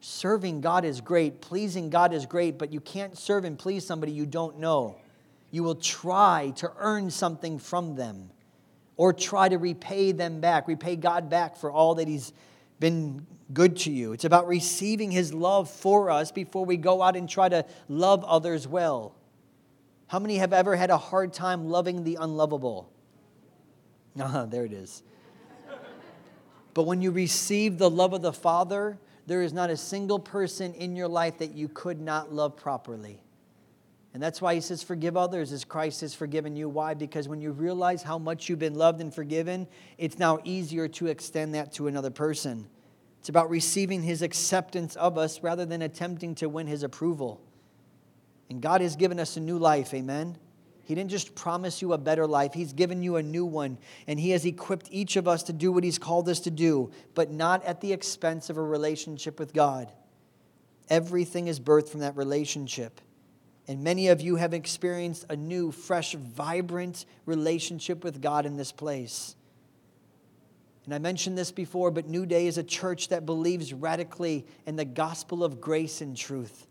Serving 0.00 0.60
God 0.60 0.84
is 0.84 1.00
great, 1.00 1.40
pleasing 1.40 1.88
God 1.88 2.12
is 2.12 2.26
great, 2.26 2.58
but 2.58 2.70
you 2.70 2.80
can't 2.80 3.16
serve 3.16 3.46
and 3.46 3.58
please 3.58 3.86
somebody 3.86 4.12
you 4.12 4.26
don't 4.26 4.58
know 4.58 4.98
you 5.54 5.62
will 5.62 5.76
try 5.76 6.52
to 6.56 6.72
earn 6.78 7.08
something 7.12 7.60
from 7.60 7.94
them 7.94 8.28
or 8.96 9.12
try 9.12 9.48
to 9.48 9.56
repay 9.56 10.10
them 10.10 10.40
back, 10.40 10.66
repay 10.66 10.96
God 10.96 11.30
back 11.30 11.56
for 11.56 11.70
all 11.70 11.94
that 11.94 12.08
He's 12.08 12.32
been 12.80 13.24
good 13.52 13.76
to 13.76 13.92
you. 13.92 14.12
It's 14.12 14.24
about 14.24 14.48
receiving 14.48 15.12
His 15.12 15.32
love 15.32 15.70
for 15.70 16.10
us 16.10 16.32
before 16.32 16.64
we 16.64 16.76
go 16.76 17.02
out 17.02 17.14
and 17.14 17.28
try 17.28 17.48
to 17.48 17.64
love 17.88 18.24
others 18.24 18.66
well. 18.66 19.14
How 20.08 20.18
many 20.18 20.38
have 20.38 20.52
ever 20.52 20.74
had 20.74 20.90
a 20.90 20.98
hard 20.98 21.32
time 21.32 21.68
loving 21.68 22.02
the 22.02 22.18
unlovable? 22.20 22.90
Ah, 24.20 24.46
there 24.48 24.64
it 24.64 24.72
is. 24.72 25.04
But 26.72 26.82
when 26.82 27.00
you 27.00 27.12
receive 27.12 27.78
the 27.78 27.90
love 27.90 28.12
of 28.12 28.22
the 28.22 28.32
Father, 28.32 28.98
there 29.28 29.42
is 29.42 29.52
not 29.52 29.70
a 29.70 29.76
single 29.76 30.18
person 30.18 30.74
in 30.74 30.96
your 30.96 31.08
life 31.08 31.38
that 31.38 31.52
you 31.52 31.68
could 31.68 32.00
not 32.00 32.32
love 32.32 32.56
properly. 32.56 33.23
And 34.14 34.22
that's 34.22 34.40
why 34.40 34.54
he 34.54 34.60
says, 34.60 34.82
Forgive 34.82 35.16
others 35.16 35.52
as 35.52 35.64
Christ 35.64 36.00
has 36.02 36.14
forgiven 36.14 36.54
you. 36.54 36.68
Why? 36.68 36.94
Because 36.94 37.28
when 37.28 37.40
you 37.40 37.50
realize 37.50 38.02
how 38.02 38.16
much 38.16 38.48
you've 38.48 38.60
been 38.60 38.76
loved 38.76 39.00
and 39.00 39.12
forgiven, 39.12 39.66
it's 39.98 40.18
now 40.18 40.38
easier 40.44 40.86
to 40.88 41.08
extend 41.08 41.54
that 41.54 41.72
to 41.74 41.88
another 41.88 42.10
person. 42.10 42.68
It's 43.18 43.28
about 43.28 43.50
receiving 43.50 44.02
his 44.02 44.22
acceptance 44.22 44.96
of 44.96 45.18
us 45.18 45.42
rather 45.42 45.66
than 45.66 45.82
attempting 45.82 46.36
to 46.36 46.48
win 46.48 46.68
his 46.68 46.84
approval. 46.84 47.40
And 48.48 48.60
God 48.60 48.82
has 48.82 48.94
given 48.94 49.18
us 49.18 49.36
a 49.36 49.40
new 49.40 49.58
life, 49.58 49.92
amen? 49.92 50.38
He 50.84 50.94
didn't 50.94 51.10
just 51.10 51.34
promise 51.34 51.80
you 51.80 51.94
a 51.94 51.98
better 51.98 52.26
life, 52.26 52.52
He's 52.52 52.72
given 52.72 53.02
you 53.02 53.16
a 53.16 53.22
new 53.22 53.46
one. 53.46 53.78
And 54.06 54.20
He 54.20 54.30
has 54.30 54.44
equipped 54.44 54.88
each 54.90 55.16
of 55.16 55.26
us 55.26 55.42
to 55.44 55.52
do 55.52 55.72
what 55.72 55.82
He's 55.82 55.98
called 55.98 56.28
us 56.28 56.40
to 56.40 56.50
do, 56.50 56.90
but 57.14 57.30
not 57.30 57.64
at 57.64 57.80
the 57.80 57.92
expense 57.92 58.50
of 58.50 58.58
a 58.58 58.62
relationship 58.62 59.40
with 59.40 59.54
God. 59.54 59.90
Everything 60.90 61.48
is 61.48 61.58
birthed 61.58 61.88
from 61.88 62.00
that 62.00 62.16
relationship. 62.16 63.00
And 63.66 63.82
many 63.82 64.08
of 64.08 64.20
you 64.20 64.36
have 64.36 64.52
experienced 64.52 65.24
a 65.30 65.36
new, 65.36 65.72
fresh, 65.72 66.14
vibrant 66.14 67.06
relationship 67.24 68.04
with 68.04 68.20
God 68.20 68.44
in 68.44 68.56
this 68.56 68.72
place. 68.72 69.36
And 70.84 70.94
I 70.94 70.98
mentioned 70.98 71.38
this 71.38 71.50
before, 71.50 71.90
but 71.90 72.06
New 72.06 72.26
Day 72.26 72.46
is 72.46 72.58
a 72.58 72.62
church 72.62 73.08
that 73.08 73.24
believes 73.24 73.72
radically 73.72 74.44
in 74.66 74.76
the 74.76 74.84
gospel 74.84 75.42
of 75.42 75.60
grace 75.60 76.02
and 76.02 76.14
truth. 76.14 76.66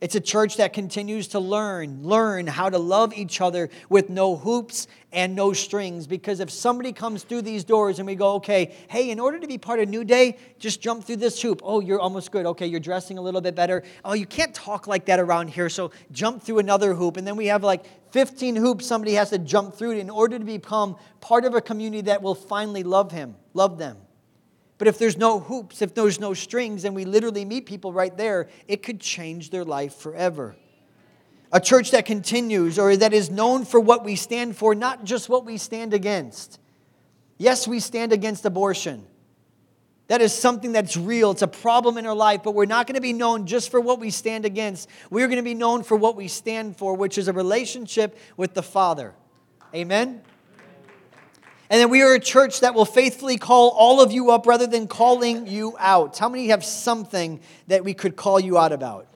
It's 0.00 0.14
a 0.14 0.20
church 0.20 0.56
that 0.56 0.72
continues 0.72 1.28
to 1.28 1.40
learn, 1.40 2.02
learn 2.02 2.46
how 2.46 2.70
to 2.70 2.78
love 2.78 3.12
each 3.12 3.42
other 3.42 3.68
with 3.90 4.08
no 4.08 4.34
hoops 4.34 4.86
and 5.12 5.34
no 5.34 5.52
strings. 5.52 6.06
Because 6.06 6.40
if 6.40 6.50
somebody 6.50 6.92
comes 6.92 7.22
through 7.22 7.42
these 7.42 7.64
doors 7.64 7.98
and 7.98 8.06
we 8.06 8.14
go, 8.14 8.34
okay, 8.36 8.74
hey, 8.88 9.10
in 9.10 9.20
order 9.20 9.38
to 9.38 9.46
be 9.46 9.58
part 9.58 9.78
of 9.78 9.90
New 9.90 10.04
Day, 10.04 10.38
just 10.58 10.80
jump 10.80 11.04
through 11.04 11.16
this 11.16 11.42
hoop. 11.42 11.60
Oh, 11.62 11.80
you're 11.80 12.00
almost 12.00 12.30
good. 12.30 12.46
Okay, 12.46 12.66
you're 12.66 12.80
dressing 12.80 13.18
a 13.18 13.20
little 13.20 13.42
bit 13.42 13.54
better. 13.54 13.82
Oh, 14.02 14.14
you 14.14 14.24
can't 14.24 14.54
talk 14.54 14.86
like 14.86 15.04
that 15.04 15.20
around 15.20 15.48
here, 15.48 15.68
so 15.68 15.90
jump 16.12 16.42
through 16.42 16.60
another 16.60 16.94
hoop. 16.94 17.18
And 17.18 17.26
then 17.26 17.36
we 17.36 17.46
have 17.46 17.62
like 17.62 17.84
15 18.12 18.56
hoops 18.56 18.86
somebody 18.86 19.12
has 19.14 19.30
to 19.30 19.38
jump 19.38 19.74
through 19.74 19.92
in 19.92 20.08
order 20.08 20.38
to 20.38 20.44
become 20.44 20.96
part 21.20 21.44
of 21.44 21.54
a 21.54 21.60
community 21.60 22.02
that 22.02 22.22
will 22.22 22.34
finally 22.34 22.84
love 22.84 23.12
him, 23.12 23.36
love 23.52 23.76
them. 23.76 23.98
But 24.80 24.88
if 24.88 24.96
there's 24.96 25.18
no 25.18 25.40
hoops, 25.40 25.82
if 25.82 25.92
there's 25.92 26.18
no 26.18 26.32
strings, 26.32 26.86
and 26.86 26.94
we 26.94 27.04
literally 27.04 27.44
meet 27.44 27.66
people 27.66 27.92
right 27.92 28.16
there, 28.16 28.48
it 28.66 28.82
could 28.82 28.98
change 28.98 29.50
their 29.50 29.62
life 29.62 29.94
forever. 29.94 30.56
A 31.52 31.60
church 31.60 31.90
that 31.90 32.06
continues 32.06 32.78
or 32.78 32.96
that 32.96 33.12
is 33.12 33.28
known 33.28 33.66
for 33.66 33.78
what 33.78 34.06
we 34.06 34.16
stand 34.16 34.56
for, 34.56 34.74
not 34.74 35.04
just 35.04 35.28
what 35.28 35.44
we 35.44 35.58
stand 35.58 35.92
against. 35.92 36.58
Yes, 37.36 37.68
we 37.68 37.78
stand 37.78 38.14
against 38.14 38.46
abortion. 38.46 39.04
That 40.06 40.22
is 40.22 40.32
something 40.32 40.72
that's 40.72 40.96
real. 40.96 41.32
It's 41.32 41.42
a 41.42 41.46
problem 41.46 41.98
in 41.98 42.06
our 42.06 42.14
life, 42.14 42.42
but 42.42 42.54
we're 42.54 42.64
not 42.64 42.86
going 42.86 42.94
to 42.94 43.02
be 43.02 43.12
known 43.12 43.44
just 43.44 43.70
for 43.70 43.82
what 43.82 44.00
we 44.00 44.08
stand 44.08 44.46
against. 44.46 44.88
We're 45.10 45.26
going 45.26 45.36
to 45.36 45.42
be 45.42 45.52
known 45.52 45.82
for 45.82 45.98
what 45.98 46.16
we 46.16 46.26
stand 46.26 46.78
for, 46.78 46.94
which 46.94 47.18
is 47.18 47.28
a 47.28 47.34
relationship 47.34 48.16
with 48.38 48.54
the 48.54 48.62
Father. 48.62 49.12
Amen? 49.74 50.22
And 51.70 51.80
then 51.80 51.88
we 51.88 52.02
are 52.02 52.14
a 52.14 52.20
church 52.20 52.60
that 52.60 52.74
will 52.74 52.84
faithfully 52.84 53.38
call 53.38 53.70
all 53.70 54.00
of 54.00 54.10
you 54.10 54.32
up 54.32 54.44
rather 54.44 54.66
than 54.66 54.88
calling 54.88 55.46
you 55.46 55.76
out. 55.78 56.18
How 56.18 56.28
many 56.28 56.48
have 56.48 56.64
something 56.64 57.40
that 57.68 57.84
we 57.84 57.94
could 57.94 58.16
call 58.16 58.40
you 58.40 58.58
out 58.58 58.72
about? 58.72 59.06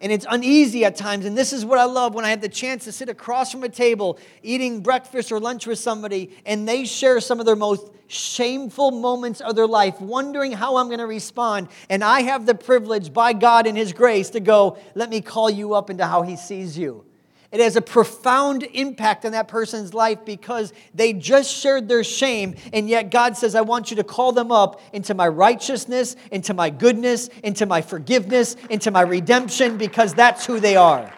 And 0.00 0.10
it's 0.10 0.26
uneasy 0.28 0.84
at 0.84 0.96
times. 0.96 1.24
And 1.24 1.38
this 1.38 1.52
is 1.52 1.64
what 1.64 1.78
I 1.78 1.84
love 1.84 2.14
when 2.14 2.24
I 2.24 2.30
have 2.30 2.40
the 2.40 2.48
chance 2.48 2.84
to 2.84 2.92
sit 2.92 3.08
across 3.08 3.52
from 3.52 3.62
a 3.62 3.68
table 3.68 4.18
eating 4.42 4.80
breakfast 4.80 5.30
or 5.30 5.38
lunch 5.38 5.68
with 5.68 5.78
somebody 5.78 6.36
and 6.44 6.68
they 6.68 6.84
share 6.84 7.20
some 7.20 7.38
of 7.38 7.46
their 7.46 7.56
most 7.56 7.88
shameful 8.08 8.90
moments 8.90 9.40
of 9.40 9.54
their 9.56 9.66
life, 9.68 10.00
wondering 10.00 10.52
how 10.52 10.76
I'm 10.76 10.88
going 10.88 10.98
to 10.98 11.06
respond. 11.06 11.68
And 11.88 12.02
I 12.02 12.22
have 12.22 12.44
the 12.44 12.54
privilege 12.56 13.12
by 13.12 13.32
God 13.32 13.68
and 13.68 13.78
His 13.78 13.92
grace 13.92 14.30
to 14.30 14.40
go, 14.40 14.78
let 14.96 15.10
me 15.10 15.20
call 15.20 15.48
you 15.48 15.74
up 15.74 15.90
into 15.90 16.04
how 16.04 16.22
He 16.22 16.36
sees 16.36 16.76
you. 16.76 17.05
It 17.52 17.60
has 17.60 17.76
a 17.76 17.80
profound 17.80 18.64
impact 18.64 19.24
on 19.24 19.32
that 19.32 19.48
person's 19.48 19.94
life 19.94 20.24
because 20.24 20.72
they 20.94 21.12
just 21.12 21.54
shared 21.54 21.88
their 21.88 22.02
shame, 22.02 22.56
and 22.72 22.88
yet 22.88 23.10
God 23.10 23.36
says, 23.36 23.54
I 23.54 23.60
want 23.60 23.90
you 23.90 23.96
to 23.96 24.04
call 24.04 24.32
them 24.32 24.50
up 24.50 24.80
into 24.92 25.14
my 25.14 25.28
righteousness, 25.28 26.16
into 26.32 26.54
my 26.54 26.70
goodness, 26.70 27.28
into 27.44 27.66
my 27.66 27.82
forgiveness, 27.82 28.56
into 28.68 28.90
my 28.90 29.02
redemption, 29.02 29.78
because 29.78 30.12
that's 30.12 30.44
who 30.44 30.58
they 30.60 30.76
are. 30.76 31.12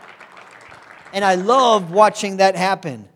And 1.13 1.25
I 1.25 1.37
love 1.37 1.91
watching 1.91 2.37
that 2.37 2.57
happen. 2.57 3.09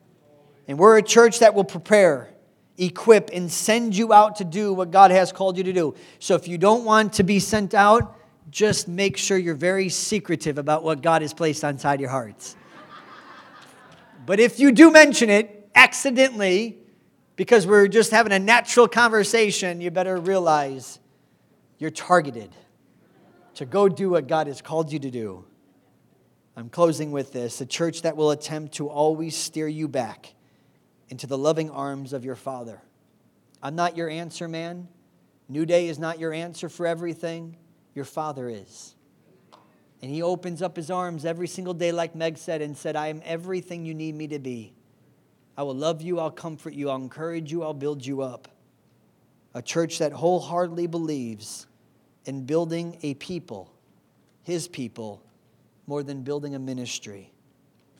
And 0.67 0.79
we're 0.79 0.97
a 0.97 1.03
church 1.03 1.41
that 1.41 1.55
will 1.55 1.65
prepare, 1.65 2.33
equip, 2.79 3.31
and 3.33 3.53
send 3.53 3.95
you 3.95 4.13
out 4.13 4.37
to 4.37 4.45
do 4.45 4.73
what 4.73 4.91
God 4.91 5.11
has 5.11 5.33
called 5.33 5.59
you 5.59 5.65
to 5.65 5.73
do. 5.73 5.95
So 6.19 6.35
if 6.35 6.49
you 6.49 6.57
don't 6.57 6.85
want 6.85 7.13
to 7.15 7.23
be 7.23 7.39
sent 7.39 7.75
out, 7.75 8.17
just 8.51 8.89
make 8.89 9.17
sure 9.19 9.37
you're 9.37 9.55
very 9.55 9.89
secretive 9.91 10.57
about 10.57 10.83
what 10.83 11.03
God 11.03 11.21
has 11.21 11.35
placed 11.35 11.65
inside 11.65 12.01
your 12.01 12.11
hearts. 12.11 12.57
But 14.25 14.41
if 14.41 14.61
you 14.61 14.73
do 14.73 14.91
mention 14.91 15.31
it 15.31 15.71
accidentally, 15.75 16.79
because 17.37 17.67
we're 17.67 17.89
just 17.89 18.11
having 18.11 18.33
a 18.33 18.39
natural 18.39 18.87
conversation, 18.87 19.81
you 19.81 19.91
better 19.91 20.17
realize 20.17 21.01
you're 21.79 21.91
targeted 21.91 22.55
to 23.55 23.67
go 23.67 23.89
do 23.89 24.11
what 24.11 24.29
God 24.29 24.47
has 24.47 24.63
called 24.63 24.93
you 24.93 24.99
to 25.01 25.11
do. 25.11 25.45
I'm 26.57 26.69
closing 26.69 27.11
with 27.11 27.33
this 27.33 27.61
a 27.61 27.67
church 27.67 28.03
that 28.03 28.17
will 28.17 28.31
attempt 28.31 28.75
to 28.75 28.89
always 28.89 29.37
steer 29.37 29.67
you 29.67 29.89
back 29.89 30.35
into 31.09 31.27
the 31.27 31.39
loving 31.39 31.71
arms 31.71 32.13
of 32.13 32.25
your 32.25 32.37
Father. 32.37 32.81
I'm 33.63 33.75
not 33.75 33.97
your 33.97 34.09
answer, 34.09 34.49
man. 34.49 34.89
New 35.49 35.67
Day 35.67 35.89
is 35.89 35.99
not 35.99 36.19
your 36.19 36.33
answer 36.33 36.69
for 36.69 36.87
everything. 36.87 37.57
Your 37.95 38.05
Father 38.05 38.49
is. 38.49 38.95
And 40.03 40.11
He 40.11 40.21
opens 40.21 40.61
up 40.61 40.77
His 40.77 40.91
arms 40.91 41.25
every 41.25 41.49
single 41.49 41.75
day, 41.75 41.93
like 41.93 42.15
Meg 42.15 42.37
said, 42.37 42.61
and 42.61 42.77
said, 42.77 42.97
I 42.97 43.07
am 43.07 43.23
everything 43.25 43.87
you 43.87 43.95
need 43.95 44.15
me 44.15 44.27
to 44.29 44.39
be. 44.39 44.75
I 45.57 45.63
will 45.63 45.75
love 45.75 46.03
you, 46.03 46.19
I'll 46.19 46.31
comfort 46.31 46.75
you, 46.75 46.91
I'll 46.91 46.97
encourage 46.97 47.53
you, 47.53 47.63
I'll 47.63 47.75
build 47.75 48.05
you 48.05 48.23
up. 48.23 48.49
A 49.55 49.63
church 49.63 49.99
that 49.99 50.13
wholeheartedly 50.13 50.89
believes 50.89 51.67
in 52.25 52.45
building 52.45 52.99
a 53.03 53.15
people, 53.15 53.73
His 54.43 54.67
people, 54.67 55.23
more 55.87 56.03
than 56.03 56.23
building 56.23 56.55
a 56.55 56.59
ministry. 56.59 57.33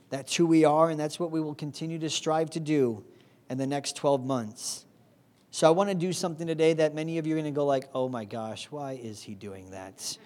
That's 0.09 0.35
who 0.35 0.47
we 0.47 0.65
are, 0.65 0.91
and 0.91 0.99
that's 0.99 1.19
what 1.19 1.31
we 1.31 1.41
will 1.41 1.55
continue 1.55 1.99
to 2.01 2.11
strive 2.11 2.51
to 2.51 2.61
do 2.61 3.05
in 3.49 3.59
the 3.59 3.67
next 3.67 3.97
12 3.97 4.25
months. 4.25 4.87
So 5.51 5.67
I 5.67 5.71
want 5.71 5.91
to 5.91 5.95
do 5.95 6.13
something 6.13 6.47
today 6.47 6.73
that 6.75 6.95
many 6.95 7.19
of 7.19 7.27
you 7.27 7.35
are 7.35 7.39
going 7.39 7.53
to 7.53 7.57
go 7.57 7.67
like, 7.67 7.91
"Oh 7.95 8.09
my 8.09 8.25
gosh, 8.25 8.71
why 8.71 8.93
is 8.93 9.23
he 9.23 9.35
doing 9.35 9.71
that?" 9.71 10.17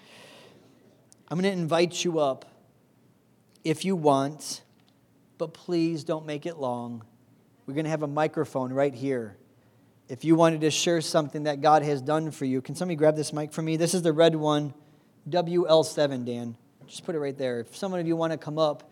I'm 1.29 1.39
going 1.39 1.51
to 1.51 1.59
invite 1.59 2.03
you 2.03 2.19
up 2.19 2.45
if 3.63 3.83
you 3.83 3.95
want, 3.95 4.61
but 5.37 5.53
please 5.53 6.03
don't 6.03 6.25
make 6.25 6.45
it 6.45 6.57
long. 6.57 7.03
We're 7.65 7.73
going 7.73 7.85
to 7.85 7.89
have 7.89 8.03
a 8.03 8.07
microphone 8.07 8.71
right 8.71 8.93
here. 8.93 9.37
If 10.07 10.23
you 10.23 10.35
wanted 10.35 10.61
to 10.61 10.71
share 10.71 11.01
something 11.01 11.43
that 11.43 11.61
God 11.61 11.83
has 11.83 12.01
done 12.01 12.31
for 12.31 12.45
you, 12.45 12.61
can 12.61 12.75
somebody 12.75 12.95
grab 12.95 13.15
this 13.15 13.33
mic 13.33 13.51
for 13.51 13.61
me? 13.61 13.75
This 13.75 13.93
is 13.93 14.01
the 14.01 14.13
red 14.13 14.35
one, 14.35 14.73
WL7, 15.29 16.25
Dan. 16.25 16.55
Just 16.87 17.03
put 17.03 17.13
it 17.13 17.19
right 17.19 17.37
there. 17.37 17.59
If 17.59 17.75
some 17.75 17.93
of 17.93 18.07
you 18.07 18.15
want 18.15 18.31
to 18.31 18.37
come 18.37 18.57
up, 18.57 18.89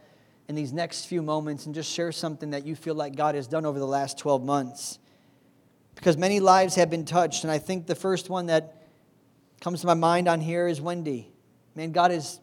in 0.47 0.55
these 0.55 0.73
next 0.73 1.05
few 1.05 1.21
moments 1.21 1.65
and 1.65 1.73
just 1.73 1.91
share 1.91 2.11
something 2.11 2.51
that 2.51 2.65
you 2.65 2.75
feel 2.75 2.95
like 2.95 3.15
God 3.15 3.35
has 3.35 3.47
done 3.47 3.65
over 3.65 3.79
the 3.79 3.87
last 3.87 4.17
12 4.17 4.43
months. 4.43 4.99
Because 5.95 6.17
many 6.17 6.39
lives 6.39 6.75
have 6.75 6.89
been 6.89 7.05
touched, 7.05 7.43
and 7.43 7.51
I 7.51 7.57
think 7.57 7.87
the 7.87 7.95
first 7.95 8.29
one 8.29 8.47
that 8.47 8.83
comes 9.61 9.81
to 9.81 9.87
my 9.87 9.93
mind 9.93 10.27
on 10.27 10.41
here 10.41 10.67
is 10.67 10.81
Wendy. 10.81 11.31
Man, 11.75 11.91
God 11.91 12.11
has 12.11 12.39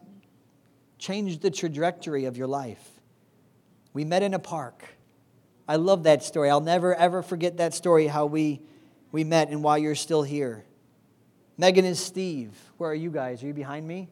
changed 0.99 1.41
the 1.41 1.51
trajectory 1.51 2.25
of 2.25 2.37
your 2.37 2.47
life. 2.47 2.79
We 3.93 4.05
met 4.05 4.23
in 4.23 4.33
a 4.33 4.39
park. 4.39 4.85
I 5.67 5.77
love 5.77 6.03
that 6.03 6.23
story. 6.23 6.49
I'll 6.49 6.61
never, 6.61 6.95
ever 6.95 7.21
forget 7.21 7.57
that 7.57 7.73
story, 7.73 8.07
how 8.07 8.25
we, 8.25 8.61
we 9.11 9.23
met 9.23 9.49
and 9.49 9.63
why 9.63 9.77
you're 9.77 9.95
still 9.95 10.23
here. 10.23 10.65
Megan 11.57 11.85
and 11.85 11.97
Steve. 11.97 12.51
Where 12.77 12.89
are 12.89 12.95
you 12.95 13.09
guys? 13.09 13.43
Are 13.43 13.47
you 13.47 13.53
behind 13.53 13.87
me? 13.87 14.09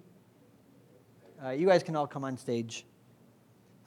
Uh, 1.44 1.50
you 1.50 1.68
guys 1.68 1.84
can 1.84 1.96
all 1.96 2.08
come 2.08 2.24
on 2.24 2.38
stage. 2.38 2.86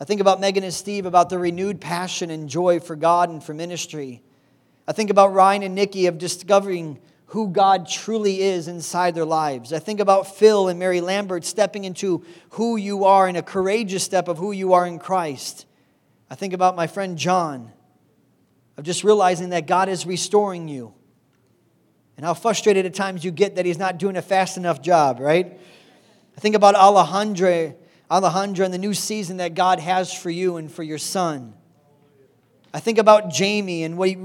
I 0.01 0.05
think 0.05 0.20
about 0.20 0.41
Megan 0.41 0.64
and 0.64 0.74
Steve, 0.74 1.07
about 1.07 1.30
the 1.30 1.39
renewed 1.39 1.80
passion 1.80 2.30
and 2.30 2.49
joy 2.49 2.80
for 2.80 2.97
God 2.97 3.30
and 3.30 3.43
for 3.43 3.55
ministry. 3.55 4.22
I 4.87 4.93
think 4.93 5.11
about 5.11 5.32
Ryan 5.32 5.62
and 5.62 5.74
Nikki 5.74 6.07
of 6.07 6.18
discovering 6.18 7.01
who 7.27 7.49
God 7.49 7.89
truly 7.89 8.43
is 8.43 8.68
inside 8.68 9.14
their 9.14 9.25
lives. 9.25 9.72
I 9.72 9.79
think 9.79 10.01
about 10.01 10.37
Phil 10.37 10.68
and 10.68 10.79
Mary 10.79 11.01
Lambert 11.01 11.45
stepping 11.45 11.85
into 11.85 12.25
who 12.51 12.77
you 12.77 13.05
are 13.05 13.29
in 13.29 13.37
a 13.37 13.43
courageous 13.43 14.05
step 14.05 14.29
of 14.29 14.39
who 14.39 14.53
you 14.53 14.75
are 14.75 14.87
in 14.87 14.99
Christ. 14.99 15.66
I 16.31 16.35
think 16.35 16.53
about 16.53 16.77
my 16.77 16.87
friend 16.87 17.18
John 17.18 17.72
of 18.77 18.85
just 18.85 19.05
realizing 19.05 19.51
that 19.51 19.66
God 19.66 19.89
is 19.89 20.07
restoring 20.07 20.68
you 20.68 20.95
and 22.16 22.25
how 22.25 22.35
frustrated 22.35 22.87
at 22.87 22.95
times 22.95 23.25
you 23.25 23.31
get 23.31 23.57
that 23.57 23.66
He's 23.66 23.79
not 23.79 23.99
doing 23.99 24.16
a 24.16 24.22
fast 24.22 24.57
enough 24.57 24.81
job, 24.83 25.18
right? 25.20 25.59
I 26.37 26.41
think 26.41 26.55
about 26.55 26.75
Alejandra 26.75 27.75
Alejandra, 28.11 28.64
and 28.64 28.75
the 28.75 28.79
new 28.79 28.95
season 28.95 29.39
that 29.39 29.55
God 29.55 29.81
has 29.81 30.12
for 30.12 30.31
you 30.31 30.57
and 30.57 30.70
for 30.70 30.83
your 30.83 30.99
son. 30.99 31.55
I 32.72 32.81
think 32.81 32.99
about 32.99 33.31
Jamie 33.31 33.85
and, 33.85 33.97
what 33.97 34.09
he, 34.09 34.16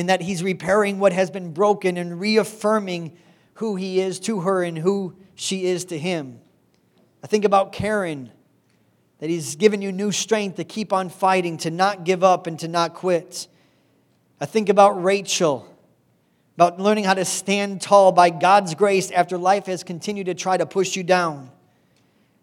and 0.00 0.08
that 0.08 0.22
he's 0.22 0.42
repairing 0.42 0.98
what 0.98 1.12
has 1.12 1.30
been 1.30 1.52
broken 1.52 1.98
and 1.98 2.18
reaffirming 2.18 3.14
who 3.54 3.76
he 3.76 4.00
is 4.00 4.18
to 4.18 4.40
her 4.40 4.62
and 4.62 4.78
who 4.78 5.14
she 5.34 5.66
is 5.66 5.84
to 5.84 5.98
him. 5.98 6.40
I 7.22 7.26
think 7.26 7.44
about 7.44 7.72
Karen, 7.72 8.32
that 9.18 9.28
he's 9.28 9.56
given 9.56 9.82
you 9.82 9.92
new 9.92 10.10
strength 10.10 10.56
to 10.56 10.64
keep 10.64 10.94
on 10.94 11.10
fighting, 11.10 11.58
to 11.58 11.70
not 11.70 12.04
give 12.04 12.24
up, 12.24 12.46
and 12.46 12.58
to 12.60 12.66
not 12.66 12.94
quit. 12.94 13.46
I 14.40 14.46
think 14.46 14.70
about 14.70 15.04
Rachel, 15.04 15.68
about 16.56 16.80
learning 16.80 17.04
how 17.04 17.12
to 17.12 17.26
stand 17.26 17.82
tall 17.82 18.10
by 18.10 18.30
God's 18.30 18.74
grace 18.74 19.10
after 19.10 19.36
life 19.36 19.66
has 19.66 19.84
continued 19.84 20.24
to 20.28 20.34
try 20.34 20.56
to 20.56 20.64
push 20.64 20.96
you 20.96 21.02
down. 21.02 21.50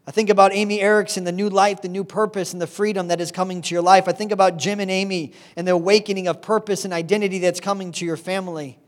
I 0.08 0.12
think 0.12 0.30
about 0.30 0.54
Amy 0.54 0.80
Erickson, 0.80 1.26
the 1.26 1.34
new 1.34 1.50
life, 1.50 1.82
the 1.82 1.90
new 1.90 2.06
purpose, 2.06 2.54
and 2.54 2.62
the 2.62 2.68
freedom 2.68 3.10
that 3.10 3.20
is 3.20 3.30
coming 3.30 3.62
to 3.62 3.76
your 3.76 3.82
life. 3.82 4.08
I 4.08 4.14
think 4.14 4.32
about 4.32 4.56
Jim 4.56 4.80
and 4.80 4.90
Amy 4.90 5.34
and 5.58 5.68
the 5.68 5.74
awakening 5.74 6.30
of 6.30 6.42
purpose 6.42 6.86
and 6.86 6.94
identity 6.94 7.40
that's 7.40 7.60
coming 7.60 7.92
to 7.92 8.06
your 8.06 8.16
family. 8.16 8.80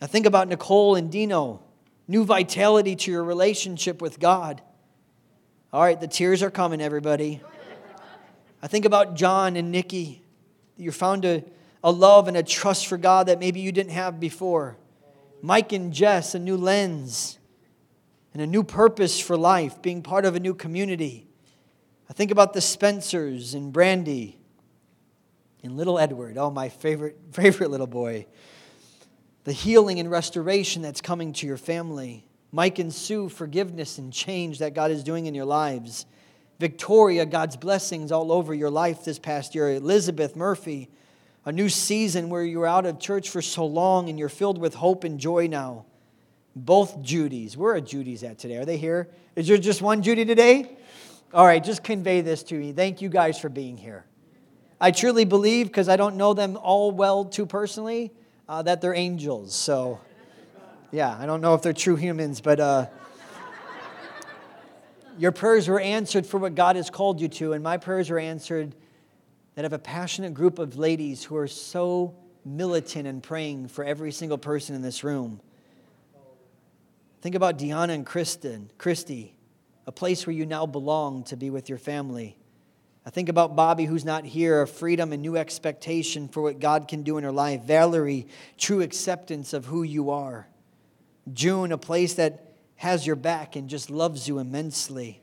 I 0.00 0.06
think 0.06 0.26
about 0.26 0.46
Nicole 0.46 0.94
and 0.94 1.10
Dino, 1.10 1.64
new 2.06 2.24
vitality 2.24 2.94
to 2.94 3.10
your 3.10 3.24
relationship 3.24 4.00
with 4.00 4.20
God. 4.20 4.62
All 5.72 5.82
right, 5.82 6.00
the 6.00 6.06
tears 6.06 6.44
are 6.44 6.50
coming, 6.50 6.80
everybody. 6.80 7.40
I 8.62 8.68
think 8.68 8.84
about 8.84 9.16
John 9.16 9.56
and 9.56 9.72
Nikki. 9.72 10.22
You 10.76 10.92
found 10.92 11.24
a, 11.24 11.42
a 11.82 11.90
love 11.90 12.28
and 12.28 12.36
a 12.36 12.44
trust 12.44 12.86
for 12.86 12.96
God 12.96 13.26
that 13.26 13.40
maybe 13.40 13.58
you 13.58 13.72
didn't 13.72 13.92
have 13.92 14.20
before. 14.20 14.76
Mike 15.42 15.72
and 15.72 15.92
Jess, 15.92 16.36
a 16.36 16.38
new 16.38 16.56
lens 16.56 17.39
and 18.32 18.42
a 18.42 18.46
new 18.46 18.62
purpose 18.62 19.18
for 19.18 19.36
life, 19.36 19.82
being 19.82 20.02
part 20.02 20.24
of 20.24 20.36
a 20.36 20.40
new 20.40 20.54
community. 20.54 21.26
I 22.08 22.12
think 22.12 22.30
about 22.30 22.52
the 22.52 22.60
Spencers 22.60 23.54
and 23.54 23.72
Brandy 23.72 24.38
and 25.62 25.76
little 25.76 25.98
Edward, 25.98 26.38
oh, 26.38 26.50
my 26.50 26.68
favorite, 26.68 27.16
favorite 27.32 27.70
little 27.70 27.86
boy. 27.86 28.26
The 29.44 29.52
healing 29.52 30.00
and 30.00 30.10
restoration 30.10 30.82
that's 30.82 31.00
coming 31.00 31.32
to 31.34 31.46
your 31.46 31.56
family. 31.56 32.24
Mike 32.52 32.78
and 32.78 32.92
Sue, 32.92 33.28
forgiveness 33.28 33.98
and 33.98 34.12
change 34.12 34.58
that 34.58 34.74
God 34.74 34.90
is 34.90 35.04
doing 35.04 35.26
in 35.26 35.34
your 35.34 35.44
lives. 35.44 36.04
Victoria, 36.58 37.24
God's 37.24 37.56
blessings 37.56 38.12
all 38.12 38.30
over 38.32 38.52
your 38.52 38.70
life 38.70 39.04
this 39.04 39.18
past 39.18 39.54
year. 39.54 39.70
Elizabeth 39.70 40.36
Murphy, 40.36 40.90
a 41.44 41.52
new 41.52 41.68
season 41.68 42.28
where 42.28 42.44
you 42.44 42.58
were 42.58 42.66
out 42.66 42.84
of 42.84 42.98
church 42.98 43.30
for 43.30 43.40
so 43.40 43.64
long 43.64 44.10
and 44.10 44.18
you're 44.18 44.28
filled 44.28 44.58
with 44.58 44.74
hope 44.74 45.04
and 45.04 45.18
joy 45.18 45.46
now. 45.46 45.86
Both 46.56 47.02
Judys. 47.02 47.56
Where 47.56 47.74
are 47.74 47.80
Judys 47.80 48.24
at 48.24 48.38
today? 48.38 48.56
Are 48.56 48.64
they 48.64 48.76
here? 48.76 49.08
Is 49.36 49.46
there 49.46 49.58
just 49.58 49.82
one 49.82 50.02
Judy 50.02 50.24
today? 50.24 50.76
All 51.32 51.46
right, 51.46 51.62
just 51.62 51.84
convey 51.84 52.22
this 52.22 52.42
to 52.44 52.54
me. 52.54 52.72
Thank 52.72 53.00
you 53.00 53.08
guys 53.08 53.38
for 53.38 53.48
being 53.48 53.76
here. 53.76 54.04
I 54.80 54.90
truly 54.90 55.24
believe, 55.24 55.66
because 55.66 55.88
I 55.88 55.96
don't 55.96 56.16
know 56.16 56.34
them 56.34 56.56
all 56.56 56.90
well 56.90 57.24
too 57.24 57.46
personally, 57.46 58.12
uh, 58.48 58.62
that 58.62 58.80
they're 58.80 58.94
angels. 58.94 59.54
So, 59.54 60.00
yeah, 60.90 61.16
I 61.16 61.26
don't 61.26 61.40
know 61.40 61.54
if 61.54 61.62
they're 61.62 61.72
true 61.72 61.96
humans, 61.96 62.40
but 62.40 62.58
uh, 62.58 62.86
your 65.18 65.32
prayers 65.32 65.68
were 65.68 65.78
answered 65.78 66.26
for 66.26 66.38
what 66.38 66.54
God 66.54 66.76
has 66.76 66.90
called 66.90 67.20
you 67.20 67.28
to, 67.28 67.52
and 67.52 67.62
my 67.62 67.76
prayers 67.76 68.10
were 68.10 68.18
answered 68.18 68.74
that 69.54 69.64
have 69.64 69.72
a 69.72 69.78
passionate 69.78 70.34
group 70.34 70.58
of 70.58 70.78
ladies 70.78 71.22
who 71.22 71.36
are 71.36 71.46
so 71.46 72.16
militant 72.44 73.06
and 73.06 73.22
praying 73.22 73.68
for 73.68 73.84
every 73.84 74.10
single 74.10 74.38
person 74.38 74.74
in 74.74 74.82
this 74.82 75.04
room. 75.04 75.40
Think 77.20 77.34
about 77.34 77.58
Deanna 77.58 77.90
and 77.90 78.06
Kristen, 78.06 78.70
Christy, 78.78 79.34
a 79.86 79.92
place 79.92 80.26
where 80.26 80.34
you 80.34 80.46
now 80.46 80.64
belong 80.66 81.24
to 81.24 81.36
be 81.36 81.50
with 81.50 81.68
your 81.68 81.78
family. 81.78 82.36
I 83.04 83.10
think 83.10 83.28
about 83.28 83.56
Bobby, 83.56 83.84
who's 83.84 84.04
not 84.04 84.24
here, 84.24 84.62
a 84.62 84.66
freedom 84.66 85.12
and 85.12 85.20
new 85.20 85.36
expectation 85.36 86.28
for 86.28 86.42
what 86.42 86.60
God 86.60 86.88
can 86.88 87.02
do 87.02 87.18
in 87.18 87.24
her 87.24 87.32
life. 87.32 87.62
Valerie, 87.62 88.26
true 88.56 88.80
acceptance 88.82 89.52
of 89.52 89.66
who 89.66 89.82
you 89.82 90.10
are. 90.10 90.48
June, 91.32 91.72
a 91.72 91.78
place 91.78 92.14
that 92.14 92.54
has 92.76 93.06
your 93.06 93.16
back 93.16 93.56
and 93.56 93.68
just 93.68 93.90
loves 93.90 94.26
you 94.26 94.38
immensely. 94.38 95.22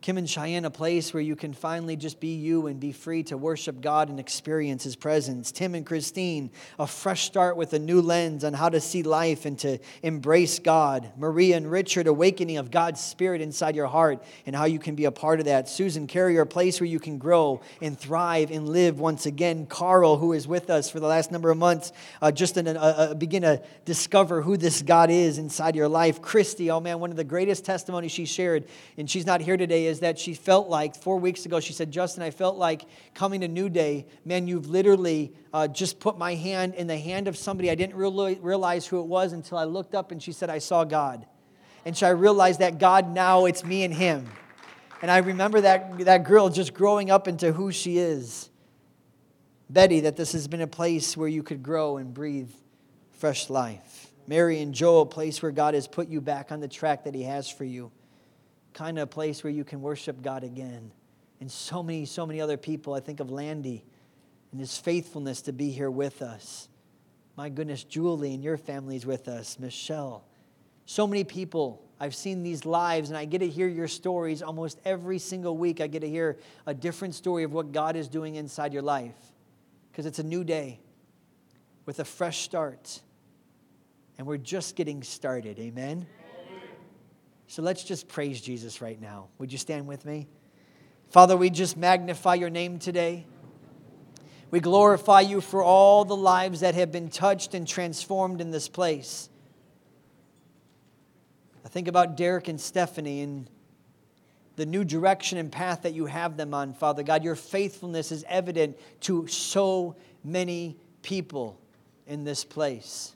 Kim 0.00 0.16
and 0.16 0.30
Cheyenne, 0.30 0.64
a 0.64 0.70
place 0.70 1.12
where 1.12 1.22
you 1.22 1.34
can 1.34 1.52
finally 1.52 1.96
just 1.96 2.20
be 2.20 2.36
you 2.36 2.68
and 2.68 2.78
be 2.78 2.92
free 2.92 3.24
to 3.24 3.36
worship 3.36 3.80
God 3.80 4.08
and 4.08 4.20
experience 4.20 4.84
His 4.84 4.94
presence. 4.94 5.50
Tim 5.50 5.74
and 5.74 5.84
Christine, 5.84 6.52
a 6.78 6.86
fresh 6.86 7.24
start 7.24 7.56
with 7.56 7.72
a 7.72 7.80
new 7.80 8.00
lens 8.00 8.44
on 8.44 8.52
how 8.52 8.68
to 8.68 8.80
see 8.80 9.02
life 9.02 9.44
and 9.44 9.58
to 9.58 9.78
embrace 10.04 10.60
God. 10.60 11.10
Maria 11.16 11.56
and 11.56 11.68
Richard, 11.68 12.06
awakening 12.06 12.58
of 12.58 12.70
God's 12.70 13.00
Spirit 13.00 13.40
inside 13.40 13.74
your 13.74 13.88
heart 13.88 14.22
and 14.46 14.54
how 14.54 14.66
you 14.66 14.78
can 14.78 14.94
be 14.94 15.04
a 15.04 15.10
part 15.10 15.40
of 15.40 15.46
that. 15.46 15.68
Susan 15.68 16.06
Carrier, 16.06 16.42
a 16.42 16.46
place 16.46 16.80
where 16.80 16.88
you 16.88 17.00
can 17.00 17.18
grow 17.18 17.60
and 17.82 17.98
thrive 17.98 18.52
and 18.52 18.68
live 18.68 19.00
once 19.00 19.26
again. 19.26 19.66
Carl, 19.66 20.16
who 20.16 20.32
is 20.32 20.46
with 20.46 20.70
us 20.70 20.88
for 20.88 21.00
the 21.00 21.08
last 21.08 21.32
number 21.32 21.50
of 21.50 21.58
months, 21.58 21.90
uh, 22.22 22.30
just 22.30 22.56
in 22.56 22.68
a, 22.68 23.08
a, 23.10 23.14
begin 23.16 23.42
to 23.42 23.60
discover 23.84 24.42
who 24.42 24.56
this 24.56 24.80
God 24.80 25.10
is 25.10 25.38
inside 25.38 25.74
your 25.74 25.88
life. 25.88 26.22
Christy, 26.22 26.70
oh 26.70 26.78
man, 26.78 27.00
one 27.00 27.10
of 27.10 27.16
the 27.16 27.24
greatest 27.24 27.64
testimonies 27.64 28.12
she 28.12 28.26
shared, 28.26 28.64
and 28.96 29.10
she's 29.10 29.26
not 29.26 29.40
here 29.40 29.56
today 29.56 29.87
is 29.88 30.00
that 30.00 30.18
she 30.18 30.34
felt 30.34 30.68
like, 30.68 30.94
four 30.94 31.18
weeks 31.18 31.46
ago, 31.46 31.58
she 31.58 31.72
said, 31.72 31.90
Justin, 31.90 32.22
I 32.22 32.30
felt 32.30 32.56
like 32.56 32.82
coming 33.14 33.40
to 33.40 33.48
New 33.48 33.68
Day, 33.68 34.06
man, 34.24 34.46
you've 34.46 34.68
literally 34.68 35.32
uh, 35.52 35.66
just 35.66 35.98
put 35.98 36.16
my 36.16 36.34
hand 36.34 36.74
in 36.74 36.86
the 36.86 36.98
hand 36.98 37.26
of 37.26 37.36
somebody. 37.36 37.70
I 37.70 37.74
didn't 37.74 37.96
really 37.96 38.36
realize 38.36 38.86
who 38.86 39.00
it 39.00 39.06
was 39.06 39.32
until 39.32 39.58
I 39.58 39.64
looked 39.64 39.94
up 39.94 40.12
and 40.12 40.22
she 40.22 40.32
said, 40.32 40.50
I 40.50 40.58
saw 40.58 40.84
God. 40.84 41.26
And 41.84 41.96
so 41.96 42.06
I 42.06 42.10
realized 42.10 42.60
that 42.60 42.78
God 42.78 43.12
now, 43.12 43.46
it's 43.46 43.64
me 43.64 43.82
and 43.82 43.92
him. 43.92 44.28
And 45.02 45.10
I 45.10 45.18
remember 45.18 45.60
that, 45.62 45.98
that 46.00 46.24
girl 46.24 46.48
just 46.48 46.74
growing 46.74 47.10
up 47.10 47.26
into 47.26 47.52
who 47.52 47.72
she 47.72 47.98
is. 47.98 48.50
Betty, 49.70 50.00
that 50.00 50.16
this 50.16 50.32
has 50.32 50.48
been 50.48 50.60
a 50.60 50.66
place 50.66 51.16
where 51.16 51.28
you 51.28 51.42
could 51.42 51.62
grow 51.62 51.96
and 51.96 52.14
breathe 52.14 52.50
fresh 53.12 53.50
life. 53.50 54.12
Mary 54.26 54.60
and 54.60 54.74
Joel, 54.74 55.02
a 55.02 55.06
place 55.06 55.42
where 55.42 55.52
God 55.52 55.74
has 55.74 55.88
put 55.88 56.08
you 56.08 56.20
back 56.20 56.52
on 56.52 56.60
the 56.60 56.68
track 56.68 57.04
that 57.04 57.14
He 57.14 57.22
has 57.22 57.48
for 57.48 57.64
you 57.64 57.90
kind 58.74 58.98
of 58.98 59.04
a 59.04 59.06
place 59.06 59.42
where 59.42 59.52
you 59.52 59.64
can 59.64 59.80
worship 59.80 60.22
God 60.22 60.44
again. 60.44 60.92
And 61.40 61.50
so 61.50 61.82
many, 61.82 62.04
so 62.04 62.26
many 62.26 62.40
other 62.40 62.56
people. 62.56 62.94
I 62.94 63.00
think 63.00 63.20
of 63.20 63.30
Landy 63.30 63.84
and 64.50 64.60
his 64.60 64.76
faithfulness 64.76 65.42
to 65.42 65.52
be 65.52 65.70
here 65.70 65.90
with 65.90 66.22
us. 66.22 66.68
My 67.36 67.48
goodness, 67.48 67.84
Julie 67.84 68.34
and 68.34 68.42
your 68.42 68.56
family's 68.56 69.06
with 69.06 69.28
us. 69.28 69.58
Michelle. 69.58 70.24
So 70.86 71.06
many 71.06 71.22
people. 71.24 71.82
I've 72.00 72.14
seen 72.14 72.42
these 72.42 72.64
lives 72.64 73.10
and 73.10 73.18
I 73.18 73.24
get 73.24 73.38
to 73.40 73.48
hear 73.48 73.68
your 73.68 73.88
stories 73.88 74.42
almost 74.42 74.80
every 74.84 75.18
single 75.18 75.56
week. 75.56 75.80
I 75.80 75.86
get 75.86 76.00
to 76.00 76.08
hear 76.08 76.38
a 76.66 76.74
different 76.74 77.14
story 77.14 77.42
of 77.42 77.52
what 77.52 77.72
God 77.72 77.96
is 77.96 78.08
doing 78.08 78.36
inside 78.36 78.72
your 78.72 78.82
life 78.82 79.16
because 79.90 80.06
it's 80.06 80.20
a 80.20 80.24
new 80.24 80.44
day 80.44 80.80
with 81.86 81.98
a 82.00 82.04
fresh 82.04 82.42
start. 82.42 83.00
And 84.16 84.26
we're 84.26 84.36
just 84.36 84.76
getting 84.76 85.02
started. 85.02 85.58
Amen. 85.58 86.06
So 87.48 87.62
let's 87.62 87.82
just 87.82 88.08
praise 88.08 88.42
Jesus 88.42 88.82
right 88.82 89.00
now. 89.00 89.28
Would 89.38 89.50
you 89.50 89.58
stand 89.58 89.86
with 89.86 90.04
me? 90.04 90.28
Father, 91.08 91.34
we 91.34 91.48
just 91.48 91.78
magnify 91.78 92.34
your 92.34 92.50
name 92.50 92.78
today. 92.78 93.24
We 94.50 94.60
glorify 94.60 95.22
you 95.22 95.40
for 95.40 95.62
all 95.62 96.04
the 96.04 96.16
lives 96.16 96.60
that 96.60 96.74
have 96.74 96.92
been 96.92 97.08
touched 97.08 97.54
and 97.54 97.66
transformed 97.66 98.42
in 98.42 98.50
this 98.50 98.68
place. 98.68 99.30
I 101.64 101.68
think 101.68 101.88
about 101.88 102.18
Derek 102.18 102.48
and 102.48 102.60
Stephanie 102.60 103.22
and 103.22 103.48
the 104.56 104.66
new 104.66 104.84
direction 104.84 105.38
and 105.38 105.50
path 105.50 105.82
that 105.82 105.94
you 105.94 106.04
have 106.04 106.36
them 106.36 106.52
on, 106.52 106.74
Father 106.74 107.02
God. 107.02 107.24
Your 107.24 107.34
faithfulness 107.34 108.12
is 108.12 108.24
evident 108.28 108.78
to 109.02 109.26
so 109.26 109.96
many 110.22 110.76
people 111.00 111.58
in 112.06 112.24
this 112.24 112.44
place. 112.44 113.14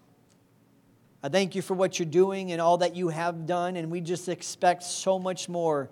I 1.23 1.29
thank 1.29 1.55
you 1.55 1.63
for 1.63 1.75
what 1.75 1.99
you're 1.99 2.07
doing 2.07 2.51
and 2.51 2.61
all 2.61 2.79
that 2.79 2.97
you 2.97 3.09
have 3.09 3.47
done, 3.47 3.77
and 3.77 3.91
we 3.91 4.01
just 4.01 4.29
expect 4.29 4.83
so 4.83 5.19
much 5.19 5.49
more 5.49 5.89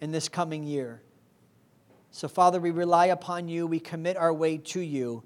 in 0.00 0.12
this 0.12 0.28
coming 0.28 0.64
year. 0.64 1.00
So, 2.10 2.28
Father, 2.28 2.60
we 2.60 2.70
rely 2.70 3.06
upon 3.06 3.48
you, 3.48 3.66
we 3.66 3.80
commit 3.80 4.16
our 4.16 4.32
way 4.32 4.58
to 4.58 4.80
you, 4.80 5.22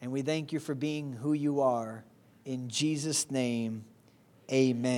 and 0.00 0.10
we 0.10 0.22
thank 0.22 0.52
you 0.52 0.58
for 0.58 0.74
being 0.74 1.12
who 1.12 1.32
you 1.32 1.60
are. 1.60 2.04
In 2.44 2.68
Jesus' 2.68 3.30
name, 3.30 3.84
amen. 4.52 4.84